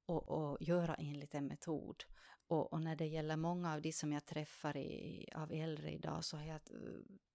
och, 0.06 0.28
och 0.28 0.62
göra 0.62 0.94
enligt 0.94 1.34
en 1.34 1.46
metod. 1.46 2.04
Och, 2.48 2.72
och, 2.72 2.80
när 2.80 2.96
det 2.96 3.06
gäller 3.06 3.36
många 3.36 3.74
av 3.74 3.82
de 3.82 3.92
som 3.92 4.12
jag 4.12 4.26
träffar 4.26 4.76
i, 4.76 5.28
av 5.34 5.52
äldre 5.52 5.90
idag 5.90 6.24
så 6.24 6.36
har 6.36 6.44
jag 6.44 6.60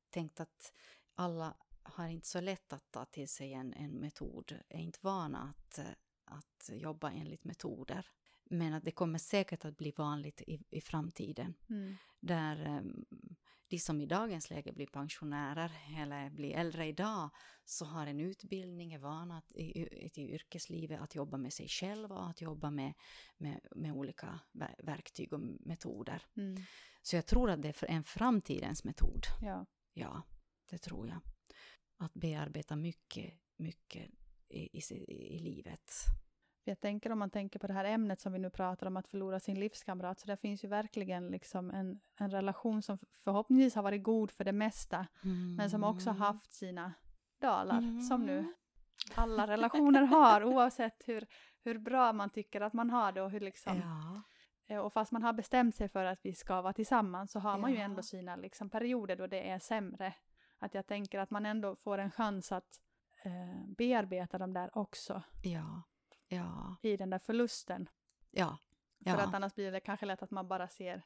tänkt 0.09 0.39
att 0.39 0.73
alla 1.15 1.55
har 1.83 2.07
inte 2.07 2.27
så 2.27 2.41
lätt 2.41 2.73
att 2.73 2.91
ta 2.91 3.05
till 3.05 3.29
sig 3.29 3.53
en, 3.53 3.73
en 3.73 3.91
metod, 3.91 4.59
är 4.69 4.79
inte 4.79 4.99
vana 5.01 5.53
att, 5.53 5.79
att 6.25 6.69
jobba 6.73 7.11
enligt 7.11 7.43
metoder. 7.43 8.05
Men 8.43 8.73
att 8.73 8.83
det 8.83 8.91
kommer 8.91 9.19
säkert 9.19 9.65
att 9.65 9.77
bli 9.77 9.93
vanligt 9.97 10.41
i, 10.41 10.63
i 10.69 10.81
framtiden. 10.81 11.53
Mm. 11.69 11.95
Där 12.19 12.77
um, 12.77 13.05
de 13.67 13.79
som 13.79 14.01
i 14.01 14.05
dagens 14.05 14.49
läge 14.49 14.73
blir 14.73 14.87
pensionärer 14.87 15.71
eller 15.97 16.29
blir 16.29 16.55
äldre 16.55 16.87
idag 16.87 17.29
så 17.65 17.85
har 17.85 18.07
en 18.07 18.19
utbildning, 18.19 18.93
är 18.93 18.99
vana 18.99 19.37
att, 19.37 19.51
i, 19.51 19.81
i 20.15 20.33
yrkeslivet 20.33 21.01
att 21.01 21.15
jobba 21.15 21.37
med 21.37 21.53
sig 21.53 21.67
själva 21.67 22.15
och 22.15 22.29
att 22.29 22.41
jobba 22.41 22.71
med, 22.71 22.93
med, 23.37 23.67
med 23.75 23.91
olika 23.91 24.39
verktyg 24.83 25.33
och 25.33 25.39
metoder. 25.39 26.25
Mm. 26.37 26.63
Så 27.01 27.15
jag 27.15 27.25
tror 27.25 27.49
att 27.49 27.61
det 27.61 27.83
är 27.83 27.89
en 27.89 28.03
framtidens 28.03 28.83
metod. 28.83 29.23
Ja. 29.41 29.65
ja 29.93 30.23
det 30.71 30.77
tror 30.77 31.07
jag. 31.07 31.21
Att 31.97 32.13
bearbeta 32.13 32.75
mycket, 32.75 33.33
mycket 33.57 34.11
i, 34.49 34.79
i, 34.79 34.81
i 35.35 35.39
livet. 35.39 35.91
Jag 36.63 36.79
tänker 36.79 37.11
om 37.11 37.19
man 37.19 37.29
tänker 37.29 37.59
på 37.59 37.67
det 37.67 37.73
här 37.73 37.85
ämnet 37.85 38.19
som 38.19 38.33
vi 38.33 38.39
nu 38.39 38.49
pratar 38.49 38.87
om, 38.87 38.97
att 38.97 39.07
förlora 39.07 39.39
sin 39.39 39.59
livskamrat, 39.59 40.19
så 40.19 40.27
det 40.27 40.37
finns 40.37 40.63
ju 40.63 40.67
verkligen 40.67 41.27
liksom 41.27 41.71
en, 41.71 41.99
en 42.15 42.31
relation 42.31 42.81
som 42.81 42.97
förhoppningsvis 43.11 43.75
har 43.75 43.83
varit 43.83 44.03
god 44.03 44.31
för 44.31 44.43
det 44.43 44.51
mesta, 44.51 45.07
mm. 45.23 45.55
men 45.55 45.69
som 45.69 45.83
också 45.83 46.09
haft 46.09 46.53
sina 46.53 46.93
dalar, 47.39 47.77
mm. 47.77 48.01
som 48.01 48.25
nu 48.25 48.53
alla 49.15 49.47
relationer 49.47 50.01
har, 50.01 50.43
oavsett 50.53 51.03
hur, 51.07 51.27
hur 51.63 51.77
bra 51.77 52.13
man 52.13 52.29
tycker 52.29 52.61
att 52.61 52.73
man 52.73 52.89
har 52.89 53.11
det 53.11 53.21
och 53.21 53.31
hur 53.31 53.39
liksom 53.39 53.77
ja. 53.77 54.21
Eh, 54.67 54.79
och 54.79 54.93
fast 54.93 55.11
man 55.11 55.23
har 55.23 55.33
bestämt 55.33 55.75
sig 55.75 55.89
för 55.89 56.05
att 56.05 56.19
vi 56.23 56.35
ska 56.35 56.61
vara 56.61 56.73
tillsammans 56.73 57.31
så 57.31 57.39
har 57.39 57.57
man 57.57 57.71
ja. 57.71 57.77
ju 57.77 57.83
ändå 57.83 58.01
sina 58.01 58.35
liksom, 58.35 58.69
perioder 58.69 59.15
då 59.15 59.27
det 59.27 59.49
är 59.49 59.59
sämre. 59.59 60.13
Att 60.61 60.73
jag 60.73 60.87
tänker 60.87 61.19
att 61.19 61.31
man 61.31 61.45
ändå 61.45 61.75
får 61.75 61.97
en 61.97 62.11
chans 62.11 62.51
att 62.51 62.79
eh, 63.23 63.65
bearbeta 63.77 64.37
dem 64.37 64.53
där 64.53 64.77
också. 64.77 65.23
Ja. 65.43 65.83
Ja. 66.27 66.75
I 66.81 66.97
den 66.97 67.09
där 67.09 67.19
förlusten. 67.19 67.89
Ja. 68.31 68.57
ja. 68.97 69.15
För 69.15 69.23
att 69.23 69.33
annars 69.33 69.55
blir 69.55 69.71
det 69.71 69.79
kanske 69.79 70.05
lätt 70.05 70.23
att 70.23 70.31
man 70.31 70.47
bara 70.47 70.67
ser 70.67 71.03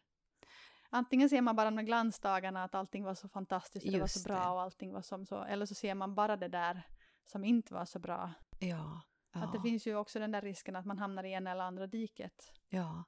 Antingen 0.89 1.29
ser 1.29 1.41
man 1.41 1.55
bara 1.55 1.71
de 1.71 1.85
glansdagarna 1.85 2.63
att 2.63 2.75
allting 2.75 3.03
var 3.03 3.15
så 3.15 3.29
fantastiskt 3.29 3.85
och 3.85 3.91
det 3.91 3.99
var 3.99 4.07
så 4.07 4.29
bra 4.29 4.43
det. 4.43 4.49
och 4.49 4.61
allting 4.61 4.93
var 4.93 5.01
som 5.01 5.25
så, 5.25 5.43
eller 5.43 5.65
så 5.65 5.75
ser 5.75 5.95
man 5.95 6.15
bara 6.15 6.37
det 6.37 6.47
där 6.47 6.87
som 7.25 7.43
inte 7.43 7.73
var 7.73 7.85
så 7.85 7.99
bra. 7.99 8.33
Ja, 8.59 9.01
ja. 9.33 9.43
Att 9.43 9.53
det 9.53 9.61
finns 9.61 9.87
ju 9.87 9.95
också 9.95 10.19
den 10.19 10.31
där 10.31 10.41
risken 10.41 10.75
att 10.75 10.85
man 10.85 10.99
hamnar 10.99 11.23
i 11.23 11.31
ena 11.31 11.51
eller 11.51 11.63
andra 11.63 11.87
diket. 11.87 12.51
Ja, 12.69 13.03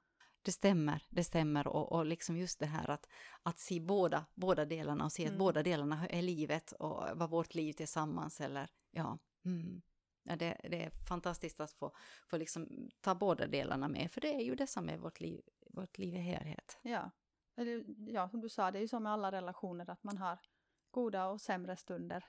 det 0.48 0.52
stämmer, 0.52 1.06
det 1.08 1.24
stämmer 1.24 1.68
och, 1.68 1.92
och 1.92 2.06
liksom 2.06 2.36
just 2.36 2.58
det 2.58 2.66
här 2.66 2.90
att, 2.90 3.08
att 3.42 3.58
se 3.58 3.80
båda, 3.80 4.26
båda 4.34 4.64
delarna 4.64 5.04
och 5.04 5.12
se 5.12 5.22
mm. 5.22 5.34
att 5.34 5.38
båda 5.38 5.62
delarna 5.62 6.08
är 6.08 6.22
livet 6.22 6.72
och 6.72 7.04
vad 7.14 7.30
vårt 7.30 7.54
liv 7.54 7.72
tillsammans 7.72 8.40
eller 8.40 8.70
ja. 8.90 9.18
Mm. 9.44 9.82
ja 10.22 10.36
det, 10.36 10.60
det, 10.62 10.84
är 10.84 10.90
fantastiskt 11.08 11.60
att 11.60 11.72
få, 11.72 11.94
få 12.30 12.36
liksom 12.36 12.88
ta 13.00 13.14
båda 13.14 13.46
delarna 13.46 13.88
med 13.88 14.12
för 14.12 14.20
det 14.20 14.34
är 14.34 14.44
ju 14.44 14.54
det 14.54 14.66
som 14.66 14.88
är 14.88 14.98
vårt 14.98 15.20
liv, 15.20 15.42
vårt 15.66 15.98
liv 15.98 16.14
i 16.14 16.18
helhet. 16.18 16.78
Ja. 16.82 17.10
Eller, 17.56 17.84
ja, 17.98 18.28
som 18.28 18.40
du 18.40 18.48
sa, 18.48 18.70
det 18.70 18.78
är 18.78 18.82
ju 18.82 18.88
som 18.88 19.02
med 19.02 19.12
alla 19.12 19.32
relationer 19.32 19.90
att 19.90 20.04
man 20.04 20.18
har 20.18 20.38
goda 20.90 21.26
och 21.26 21.40
sämre 21.40 21.76
stunder. 21.76 22.24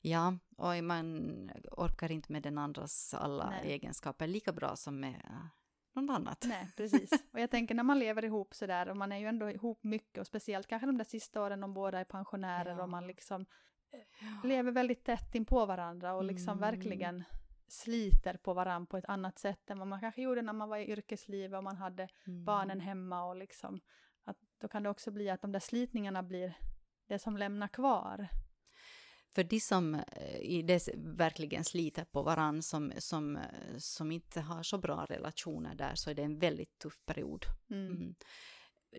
Ja, 0.00 0.38
och 0.56 0.84
man 0.84 1.50
orkar 1.72 2.12
inte 2.12 2.32
med 2.32 2.42
den 2.42 2.58
andras 2.58 3.14
alla 3.14 3.50
Nej. 3.50 3.72
egenskaper 3.72 4.26
lika 4.26 4.52
bra 4.52 4.76
som 4.76 5.00
med 5.00 5.48
något 6.00 6.16
annat. 6.16 6.44
Nej, 6.48 6.68
precis. 6.76 7.10
Och 7.32 7.40
jag 7.40 7.50
tänker 7.50 7.74
när 7.74 7.82
man 7.82 7.98
lever 7.98 8.24
ihop 8.24 8.54
sådär 8.54 8.88
och 8.88 8.96
man 8.96 9.12
är 9.12 9.18
ju 9.18 9.26
ändå 9.26 9.50
ihop 9.50 9.84
mycket 9.84 10.20
och 10.20 10.26
speciellt 10.26 10.66
kanske 10.66 10.86
de 10.86 10.98
där 10.98 11.04
sista 11.04 11.42
åren 11.42 11.64
om 11.64 11.74
båda 11.74 12.00
är 12.00 12.04
pensionärer 12.04 12.76
ja. 12.76 12.82
och 12.82 12.88
man 12.88 13.06
liksom 13.06 13.46
ja. 13.90 13.98
Eh, 13.98 14.48
lever 14.48 14.72
väldigt 14.72 15.04
tätt 15.04 15.34
in 15.34 15.44
på 15.44 15.66
varandra 15.66 16.14
och 16.14 16.24
liksom 16.24 16.58
mm. 16.58 16.60
verkligen 16.60 17.24
sliter 17.68 18.36
på 18.36 18.54
varandra 18.54 18.86
på 18.86 18.96
ett 18.96 19.04
annat 19.04 19.38
sätt 19.38 19.70
än 19.70 19.78
vad 19.78 19.88
man 19.88 20.00
kanske 20.00 20.22
gjorde 20.22 20.42
när 20.42 20.52
man 20.52 20.68
var 20.68 20.76
i 20.76 20.90
yrkeslivet 20.90 21.58
och 21.58 21.64
man 21.64 21.76
hade 21.76 22.08
mm. 22.26 22.44
barnen 22.44 22.80
hemma 22.80 23.24
och 23.24 23.36
liksom 23.36 23.80
att 24.24 24.36
då 24.58 24.68
kan 24.68 24.82
det 24.82 24.90
också 24.90 25.10
bli 25.10 25.30
att 25.30 25.42
de 25.42 25.52
där 25.52 25.60
slitningarna 25.60 26.22
blir 26.22 26.54
det 27.06 27.18
som 27.18 27.36
lämnar 27.36 27.68
kvar. 27.68 28.28
För 29.36 29.44
de 29.44 29.60
som 29.60 29.94
eh, 29.94 30.64
det 30.64 30.88
verkligen 30.96 31.64
sliter 31.64 32.04
på 32.04 32.22
varann, 32.22 32.62
som, 32.62 32.92
som, 32.98 33.36
eh, 33.36 33.42
som 33.78 34.12
inte 34.12 34.40
har 34.40 34.62
så 34.62 34.78
bra 34.78 35.04
relationer 35.04 35.74
där, 35.74 35.94
så 35.94 36.10
är 36.10 36.14
det 36.14 36.22
en 36.22 36.38
väldigt 36.38 36.78
tuff 36.78 37.00
period. 37.06 37.46
Mm. 37.70 37.86
Mm. 37.86 38.14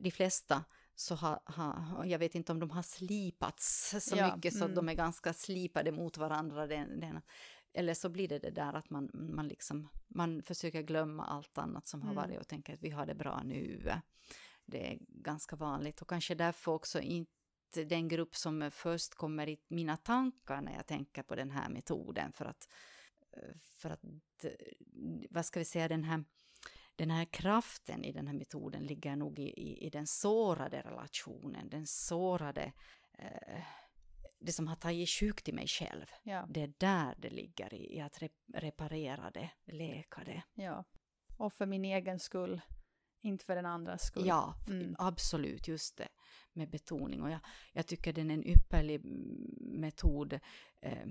De 0.02 0.12
flesta 0.12 0.66
så 0.96 1.16
har, 1.16 1.40
har, 1.46 2.06
jag 2.06 2.20
vet 2.20 2.36
inte 2.36 2.52
om 2.52 2.60
de 2.60 2.72
har 2.72 2.82
slipats 2.82 3.96
så 4.02 4.18
ja, 4.18 4.36
mycket 4.36 4.54
så 4.54 4.64
mm. 4.64 4.76
de 4.76 4.90
är 4.90 4.94
ganska 4.94 5.34
slipade 5.34 5.92
mot 5.92 6.18
varandra. 6.18 6.68
Den, 6.68 7.00
den, 7.00 7.22
eller 7.74 7.94
så 7.94 8.10
blir 8.10 8.28
det 8.28 8.40
det 8.40 8.52
där 8.52 8.74
att 8.74 8.90
man, 8.90 9.10
man, 9.14 9.48
liksom, 9.48 9.90
man 10.08 10.44
försöker 10.44 10.82
glömma 10.82 11.26
allt 11.26 11.58
annat 11.58 11.88
som 11.88 12.02
har 12.02 12.12
Mm. 12.12 12.24
varit 12.24 12.40
och 12.40 12.48
tänker 12.48 12.74
att 12.74 12.84
vi 12.84 12.90
har 12.90 13.06
det 13.06 13.16
bra 13.16 13.42
nu. 13.44 13.92
Det 14.66 14.94
är 14.94 14.98
ganska 15.00 15.56
vanligt 15.56 16.02
och 16.02 16.10
kanske 16.10 16.36
därför 16.36 16.72
också 16.72 17.00
inte 17.00 17.37
den 17.74 18.08
grupp 18.08 18.36
som 18.36 18.72
först 18.72 19.16
kommer 19.16 19.50
i 19.50 19.58
mina 19.68 19.98
tankar 19.98 20.62
när 20.62 20.74
jag 20.76 20.86
tänker 20.86 21.24
på 21.24 21.36
den 21.36 21.52
här 21.52 21.70
metoden 21.70 22.32
för 22.32 22.46
att, 22.46 22.70
för 23.62 23.90
att 23.90 24.02
vad 25.30 25.46
ska 25.46 25.60
vi 25.60 25.66
säga, 25.66 25.88
den 25.88 26.04
här 26.04 26.24
den 26.98 27.12
här 27.12 27.26
kraften 27.26 28.04
i 28.04 28.12
den 28.12 28.28
här 28.28 28.34
metoden 28.34 28.84
ligger 28.84 29.16
nog 29.16 29.40
i, 29.40 29.50
i, 29.50 29.86
i 29.86 29.90
den 29.90 30.08
sårade 30.08 30.82
relationen, 30.82 31.70
den 31.70 31.88
sårade, 31.88 32.74
eh, 33.18 33.62
det 34.40 34.52
som 34.52 34.68
har 34.68 34.76
tagit 34.76 35.10
sjukt 35.10 35.50
i 35.50 35.54
mig 35.54 35.68
själv. 35.68 36.06
Ja. 36.24 36.46
Det 36.50 36.62
är 36.62 36.74
där 36.78 37.16
det 37.18 37.30
ligger 37.30 37.74
i, 37.74 37.96
i 37.96 38.00
att 38.00 38.22
re, 38.22 38.30
reparera 38.54 39.32
det, 39.32 39.50
läka 39.66 40.24
det. 40.24 40.44
ja. 40.54 40.84
Och 41.38 41.54
för 41.54 41.66
min 41.66 41.86
egen 41.86 42.20
skull, 42.20 42.62
inte 43.22 43.46
för 43.46 43.56
den 43.56 43.66
andras 43.66 44.04
skull. 44.04 44.28
Ja, 44.28 44.56
Mm. 44.68 44.96
absolut, 45.00 45.68
just 45.68 45.98
det, 45.98 46.08
med 46.54 46.70
betoning. 46.70 47.22
Och 47.22 47.30
jag, 47.32 47.40
jag 47.74 47.88
tycker 47.88 48.14
den 48.14 48.32
är 48.32 48.34
en 48.34 48.48
ypperlig 48.48 49.02
metod. 49.62 50.40
Eh, 50.82 51.08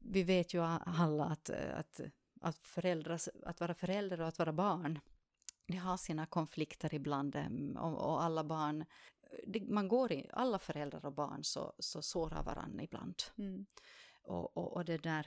vi 0.00 0.22
vet 0.22 0.54
ju 0.54 0.62
alla 0.62 1.24
att, 1.24 1.50
eh, 1.50 1.78
att, 1.78 2.00
att, 2.40 2.66
föräldrar, 2.66 3.20
att 3.44 3.60
vara 3.60 3.74
förälder 3.74 4.20
och 4.20 4.28
att 4.28 4.38
vara 4.38 4.52
barn, 4.52 4.98
det 5.66 5.76
har 5.76 5.96
sina 5.96 6.26
konflikter 6.26 6.94
ibland 6.94 7.36
em, 7.36 7.76
och, 7.76 8.10
och 8.10 8.22
alla 8.22 8.44
barn, 8.44 8.84
det, 9.46 9.60
man 9.60 9.88
går 9.88 10.12
i, 10.12 10.30
alla 10.32 10.58
föräldrar 10.58 11.04
och 11.06 11.12
barn 11.12 11.44
så, 11.44 11.72
så 11.78 12.02
sårar 12.02 12.42
varandra 12.42 12.82
ibland. 12.82 13.22
Mm. 13.38 13.66
Och, 14.22 14.56
och, 14.56 14.72
och 14.76 14.84
det 14.84 14.98
där, 14.98 15.26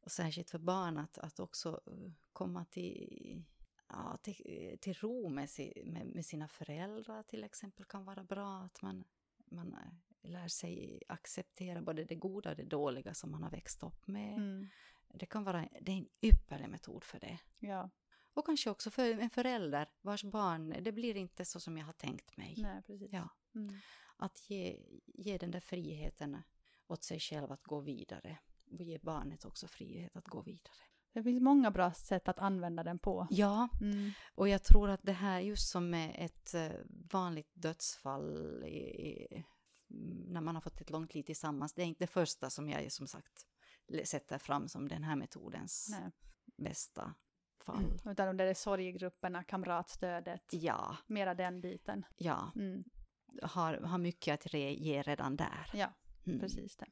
och 0.00 0.10
särskilt 0.10 0.50
för 0.50 0.58
barn 0.58 0.98
att, 0.98 1.18
att 1.18 1.40
också 1.40 1.80
eh, 1.86 2.12
komma 2.32 2.64
till, 2.64 3.42
ja, 3.92 4.16
till, 4.22 4.78
till 4.80 4.94
ro 4.94 5.28
med, 5.28 5.50
si, 5.50 5.82
med, 5.86 6.06
med 6.06 6.26
sina 6.26 6.48
föräldrar 6.48 7.22
till 7.22 7.44
exempel 7.44 7.84
kan 7.84 8.04
vara 8.04 8.24
bra. 8.24 8.62
Att 8.62 8.82
man, 8.82 9.04
man 9.50 9.74
eh, 9.74 10.30
lär 10.30 10.48
sig 10.48 11.02
acceptera 11.08 11.82
både 11.82 12.04
det 12.04 12.14
goda 12.14 12.50
och 12.50 12.56
det 12.56 12.64
dåliga 12.64 13.14
som 13.14 13.30
man 13.30 13.42
har 13.42 13.50
växt 13.50 13.82
upp 13.82 14.06
med. 14.06 14.36
Mm. 14.36 14.66
Det 15.14 15.26
kan 15.26 15.44
vara 15.44 15.68
det 15.80 15.92
är 15.92 15.96
en 15.96 16.08
ypperlig 16.20 16.68
metod 16.68 17.04
för 17.04 17.20
det. 17.20 17.38
Ja, 17.58 17.90
Och 18.34 18.46
kanske 18.46 18.70
också 18.70 18.90
för 18.90 19.18
en 19.18 19.30
förälder 19.30 19.88
vars 20.00 20.24
barn, 20.24 20.76
det 20.80 20.92
blir 20.92 21.16
inte 21.16 21.44
så 21.44 21.60
som 21.60 21.78
jag 21.78 21.86
har 21.86 21.92
tänkt 21.92 22.36
mig. 22.36 22.54
nej 22.58 22.82
precis. 22.82 23.12
Ja. 23.12 23.28
Mm. 23.54 23.74
Att 24.16 24.50
ge, 24.50 24.86
ge 25.06 25.38
den 25.38 25.50
där 25.50 25.60
friheten 25.60 26.42
åt 26.86 27.04
sig 27.04 27.20
själv 27.20 27.52
att 27.52 27.62
gå 27.62 27.80
vidare. 27.80 28.38
Och 28.70 28.82
ge 28.82 28.98
barnet 28.98 29.44
också 29.44 29.68
frihet 29.68 30.16
att 30.16 30.28
gå 30.28 30.42
vidare. 30.42 30.82
Det 31.12 31.22
finns 31.22 31.42
många 31.42 31.70
bra 31.70 31.92
sätt 31.92 32.28
att 32.28 32.38
använda 32.38 32.82
den 32.82 32.98
på. 32.98 33.26
Ja, 33.30 33.68
Mm. 33.80 34.10
och 34.34 34.48
jag 34.48 34.62
tror 34.62 34.90
att 34.90 35.00
det 35.02 35.12
här 35.12 35.40
just 35.40 35.68
som 35.70 35.90
med 35.90 36.14
ett 36.18 36.54
eh, 36.54 36.70
vanligt 37.12 37.50
dödsfall 37.54 38.64
i, 38.64 38.76
i, 38.78 39.44
när 40.28 40.40
man 40.40 40.54
har 40.56 40.60
fått 40.62 40.80
ett 40.80 40.90
långt 40.90 41.14
liv 41.14 41.22
tillsammans, 41.22 41.72
det 41.74 41.82
är 41.82 41.86
inte 41.86 42.02
det 42.04 42.06
första 42.10 42.50
som 42.50 42.68
jag 42.68 42.92
som 42.92 43.06
sagt 43.06 43.46
sätter 44.04 44.38
fram 44.38 44.68
som 44.68 44.88
den 44.88 45.02
här 45.02 45.16
metodens 45.16 45.88
Nej. 46.00 46.10
bästa 46.56 47.14
fall. 47.64 48.00
Utan 48.06 48.28
om 48.28 48.36
det 48.36 48.44
är 48.44 48.54
sorgegrupperna, 48.54 49.44
kamratstödet, 49.44 50.44
Ja, 50.52 50.96
mera 51.06 51.34
den 51.34 51.60
biten. 51.60 52.04
ja, 52.16 52.52
Mm. 52.56 52.84
har, 53.42 53.74
har 53.74 53.98
mycket 53.98 54.46
att 54.46 54.54
ge 54.54 55.02
redan 55.02 55.36
där. 55.36 55.70
Ja, 55.74 55.92
Mm. 56.26 56.40
precis 56.40 56.76
det. 56.76 56.86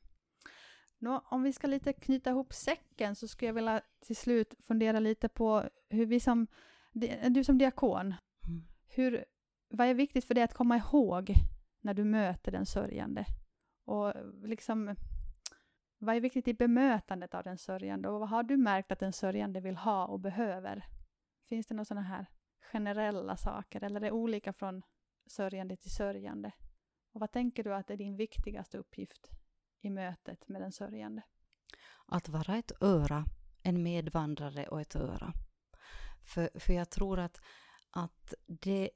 Nå, 1.02 1.22
om 1.24 1.42
vi 1.42 1.52
ska 1.52 1.66
lite 1.66 1.92
knyta 1.92 2.30
ihop 2.30 2.52
säcken 2.52 3.16
så 3.16 3.28
skulle 3.28 3.48
jag 3.48 3.54
vilja 3.54 3.80
till 4.00 4.16
slut 4.16 4.54
fundera 4.60 5.00
lite 5.00 5.28
på 5.28 5.68
hur 5.88 6.06
vi 6.06 6.20
som, 6.20 6.46
du 7.30 7.44
som 7.44 7.58
diakon, 7.58 8.14
Mm. 8.44 8.62
hur, 8.88 9.24
vad 9.68 9.86
är 9.86 9.94
viktigt 9.94 10.24
för 10.24 10.34
dig 10.34 10.44
att 10.44 10.54
komma 10.54 10.76
ihåg 10.76 11.34
när 11.80 11.94
du 11.94 12.04
möter 12.04 12.52
den 12.52 12.66
sörjande? 12.66 13.24
Och 13.84 14.12
liksom, 14.44 14.96
vad 15.98 16.16
är 16.16 16.20
viktigt 16.20 16.48
i 16.48 16.54
bemötandet 16.54 17.34
av 17.34 17.44
den 17.44 17.58
sörjande 17.58 18.08
och 18.08 18.20
vad 18.20 18.28
har 18.28 18.42
du 18.42 18.56
märkt 18.56 18.92
att 18.92 18.98
den 18.98 19.12
sörjande 19.12 19.60
vill 19.60 19.76
ha 19.76 20.06
och 20.06 20.20
behöver? 20.20 20.84
Finns 21.48 21.66
det 21.66 21.74
några 21.74 21.84
sådana 21.84 22.06
här 22.06 22.26
generella 22.60 23.36
saker 23.36 23.84
eller 23.84 23.96
är 23.96 24.04
det 24.04 24.10
olika 24.10 24.52
från 24.52 24.82
sörjande 25.26 25.76
till 25.76 25.90
sörjande? 25.90 26.52
Och 27.12 27.20
vad 27.20 27.32
tänker 27.32 27.64
du 27.64 27.74
att 27.74 27.90
är 27.90 27.96
din 27.96 28.16
viktigaste 28.16 28.78
uppgift 28.78 29.30
i 29.80 29.90
mötet 29.90 30.48
med 30.48 30.62
den 30.62 30.72
sörjande? 30.72 31.22
Att 32.06 32.28
vara 32.28 32.56
ett 32.56 32.72
öra, 32.82 33.24
en 33.62 33.82
medvandrare 33.82 34.68
och 34.68 34.80
ett 34.80 34.96
öra. 34.96 35.32
För, 36.22 36.50
för 36.60 36.72
jag 36.72 36.90
tror 36.90 37.18
att, 37.18 37.40
att 37.90 38.34
det, 38.46 38.90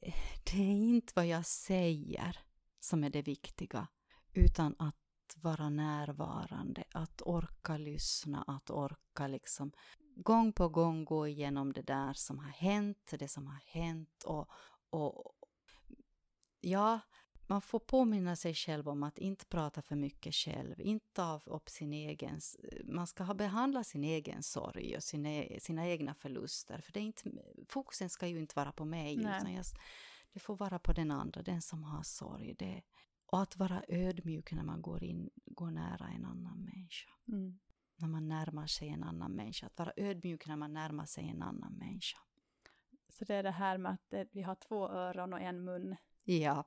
det 0.45 0.59
är 0.59 0.73
inte 0.73 1.13
vad 1.17 1.27
jag 1.27 1.47
säger 1.47 2.39
som 2.81 3.05
är 3.05 3.11
det 3.11 3.23
viktiga, 3.23 3.89
utan 4.33 4.75
att 4.79 4.95
vara 5.37 5.71
närvarande, 5.71 6.85
att 6.91 7.23
orka 7.25 7.77
lyssna, 7.77 8.43
att 8.43 8.71
orka 8.71 9.27
liksom 9.27 9.73
gång 10.17 10.53
på 10.53 10.69
gång 10.69 11.05
gå 11.05 11.29
igenom 11.29 11.73
det 11.73 11.83
där 11.83 12.13
som 12.13 12.39
har 12.39 12.51
hänt, 12.51 13.15
det 13.19 13.29
som 13.29 13.47
har 13.47 13.63
hänt 13.67 14.25
och, 14.25 14.49
och 14.91 15.33
ja, 16.61 17.01
man 17.47 17.63
får 17.63 17.79
påminna 17.79 18.37
sig 18.37 18.55
själv 18.55 18.89
om 18.89 19.03
att 19.03 19.19
inte 19.19 19.47
prata 19.47 19.83
för 19.83 19.97
mycket 19.97 20.35
själv, 20.35 20.81
inte 20.81 21.07
ta 21.13 21.41
upp 21.47 21.69
sin 21.69 21.93
egen, 21.93 22.41
man 22.85 23.07
ska 23.07 23.25
ha 23.25 23.35
behandlat 23.35 23.87
sin 23.87 24.05
egen 24.05 24.43
sorg 24.43 24.97
och 24.97 25.03
sina, 25.03 25.61
sina 25.61 25.89
egna 25.89 26.15
förluster, 26.15 26.79
för 26.79 26.93
det 26.93 27.01
är 27.01 27.05
inte, 27.05 27.31
fokusen 27.69 28.11
ska 28.11 28.27
ju 28.27 28.39
inte 28.39 28.57
vara 28.57 28.73
på 28.73 28.85
mig, 28.85 29.17
Nej. 29.17 29.39
utan 29.39 29.55
jag, 29.55 29.65
det 30.33 30.41
får 30.41 30.57
vara 30.57 30.79
på 30.79 30.93
den 30.93 31.11
andra, 31.11 31.43
den 31.43 31.63
som 31.63 31.85
har 31.85 32.03
sorg. 32.03 32.55
Det, 32.59 32.83
och 33.27 33.43
att 33.43 33.57
vara 33.57 33.83
ödmjuk 33.89 34.53
när 34.53 34.63
man 34.63 34.83
går 34.83 35.05
in, 35.05 35.31
går 35.45 35.71
nära 35.71 36.09
en 36.09 36.25
annan 36.25 36.65
människa. 36.65 37.11
Mm. 37.29 37.59
När 37.97 38.09
man 38.09 38.29
närmar 38.29 38.67
sig 38.67 38.89
en 38.89 39.05
annan 39.05 39.33
människa. 39.33 39.67
Att 39.67 39.79
vara 39.79 39.93
ödmjuk 39.97 40.47
när 40.47 40.57
man 40.57 40.73
närmar 40.73 41.07
sig 41.07 41.29
en 41.29 41.43
annan 41.43 41.73
människa. 41.75 42.19
Så 43.09 43.25
det 43.25 43.35
är 43.35 43.43
det 43.43 43.51
här 43.51 43.79
med 43.79 43.93
att 43.93 44.13
eh, 44.13 44.25
vi 44.33 44.43
har 44.43 44.55
två 44.55 44.89
öron 44.89 45.33
och 45.33 45.41
en 45.41 45.65
mun. 45.65 45.97
Ja. 46.25 46.65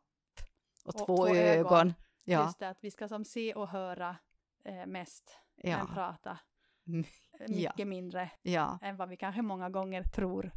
Och, 0.88 0.96
Och 1.02 1.08
två, 1.08 1.18
två 1.18 1.28
ögon. 1.36 1.66
ögon. 1.66 1.94
Ja. 2.24 2.44
Just 2.46 2.60
det, 2.60 2.70
att 2.70 2.84
vi 2.84 2.92
ska 2.92 3.08
som 3.08 3.26
se 3.26 3.54
och 3.54 3.68
höra 3.70 4.18
eh, 4.66 4.86
mest, 4.86 5.38
Ja. 5.56 5.88
prata 5.94 6.40
Mm, 6.88 7.06
eh, 7.40 7.56
mycket 7.56 7.88
mindre 7.88 8.32
ja. 8.42 8.80
än 8.82 8.98
vad 8.98 9.10
vi 9.10 9.18
kanske 9.18 9.42
många 9.42 9.70
gånger 9.70 10.04
tror 10.04 10.52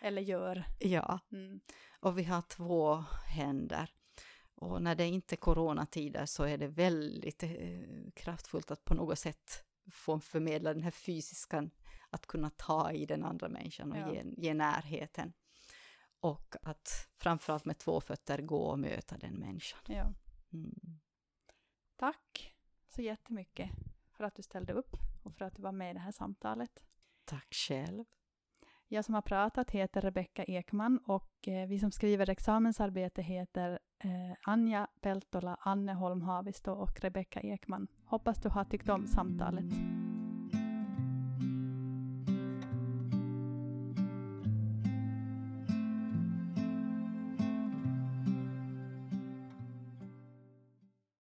eller 0.00 0.22
gör. 0.22 0.64
Ja. 0.78 1.18
Mm. 1.32 1.60
Och 2.00 2.18
vi 2.18 2.24
har 2.24 2.42
två 2.42 2.94
händer. 3.28 3.90
Och 4.54 4.82
när 4.82 4.94
det 4.94 5.06
inte 5.06 5.34
är 5.34 5.36
coronatider 5.36 6.26
så 6.26 6.44
är 6.44 6.58
det 6.58 6.66
väldigt 6.68 7.42
eh, 7.42 7.50
kraftfullt 8.14 8.70
att 8.70 8.84
på 8.84 8.94
något 8.94 9.18
sätt 9.18 9.64
få 9.92 10.20
förmedla 10.20 10.74
den 10.74 10.82
här 10.82 10.90
fysiska, 10.90 11.70
att 12.10 12.26
kunna 12.26 12.50
ta 12.50 12.92
i 12.92 13.06
den 13.06 13.24
andra 13.24 13.48
människan 13.48 13.92
och 13.92 13.98
Ja. 13.98 14.12
ge, 14.12 14.22
ge 14.36 14.54
närheten. 14.54 15.32
Och 16.20 16.56
att 16.62 17.08
framförallt 17.18 17.64
med 17.64 17.78
två 17.78 18.00
fötter 18.00 18.38
gå 18.38 18.62
och 18.62 18.78
möta 18.78 19.16
den 19.16 19.34
människan. 19.34 19.80
Ja. 19.86 20.12
Mm. 20.52 21.00
Tack 21.96 22.54
så 22.88 23.02
jättemycket 23.02 23.70
för 24.12 24.24
att 24.24 24.34
du 24.34 24.42
ställde 24.42 24.72
upp 24.72 24.96
och 25.22 25.34
för 25.34 25.44
att 25.44 25.56
du 25.56 25.62
var 25.62 25.72
med 25.72 25.90
i 25.90 25.94
det 25.94 26.00
här 26.00 26.12
samtalet. 26.12 26.84
Tack 27.24 27.54
själv. 27.54 28.04
Jag 28.90 29.04
som 29.04 29.14
har 29.14 29.22
pratat 29.22 29.70
heter 29.70 30.00
Rebecka 30.00 30.44
Ekman 30.44 30.98
och 30.98 31.48
eh, 31.48 31.68
vi 31.68 31.78
som 31.78 31.90
skriver 31.90 32.30
examensarbete 32.30 33.22
heter 33.22 33.78
eh, 33.98 34.36
Anja 34.42 34.88
Peltola, 35.00 35.56
Anne 35.60 35.94
Holm 35.94 36.22
Havisto 36.22 36.72
och 36.72 37.00
Rebecka 37.00 37.40
Ekman. 37.40 37.88
Hoppas 38.04 38.42
du 38.42 38.48
har 38.48 38.64
tyckt 38.64 38.88
om 38.88 39.06
samtalet. 39.06 39.64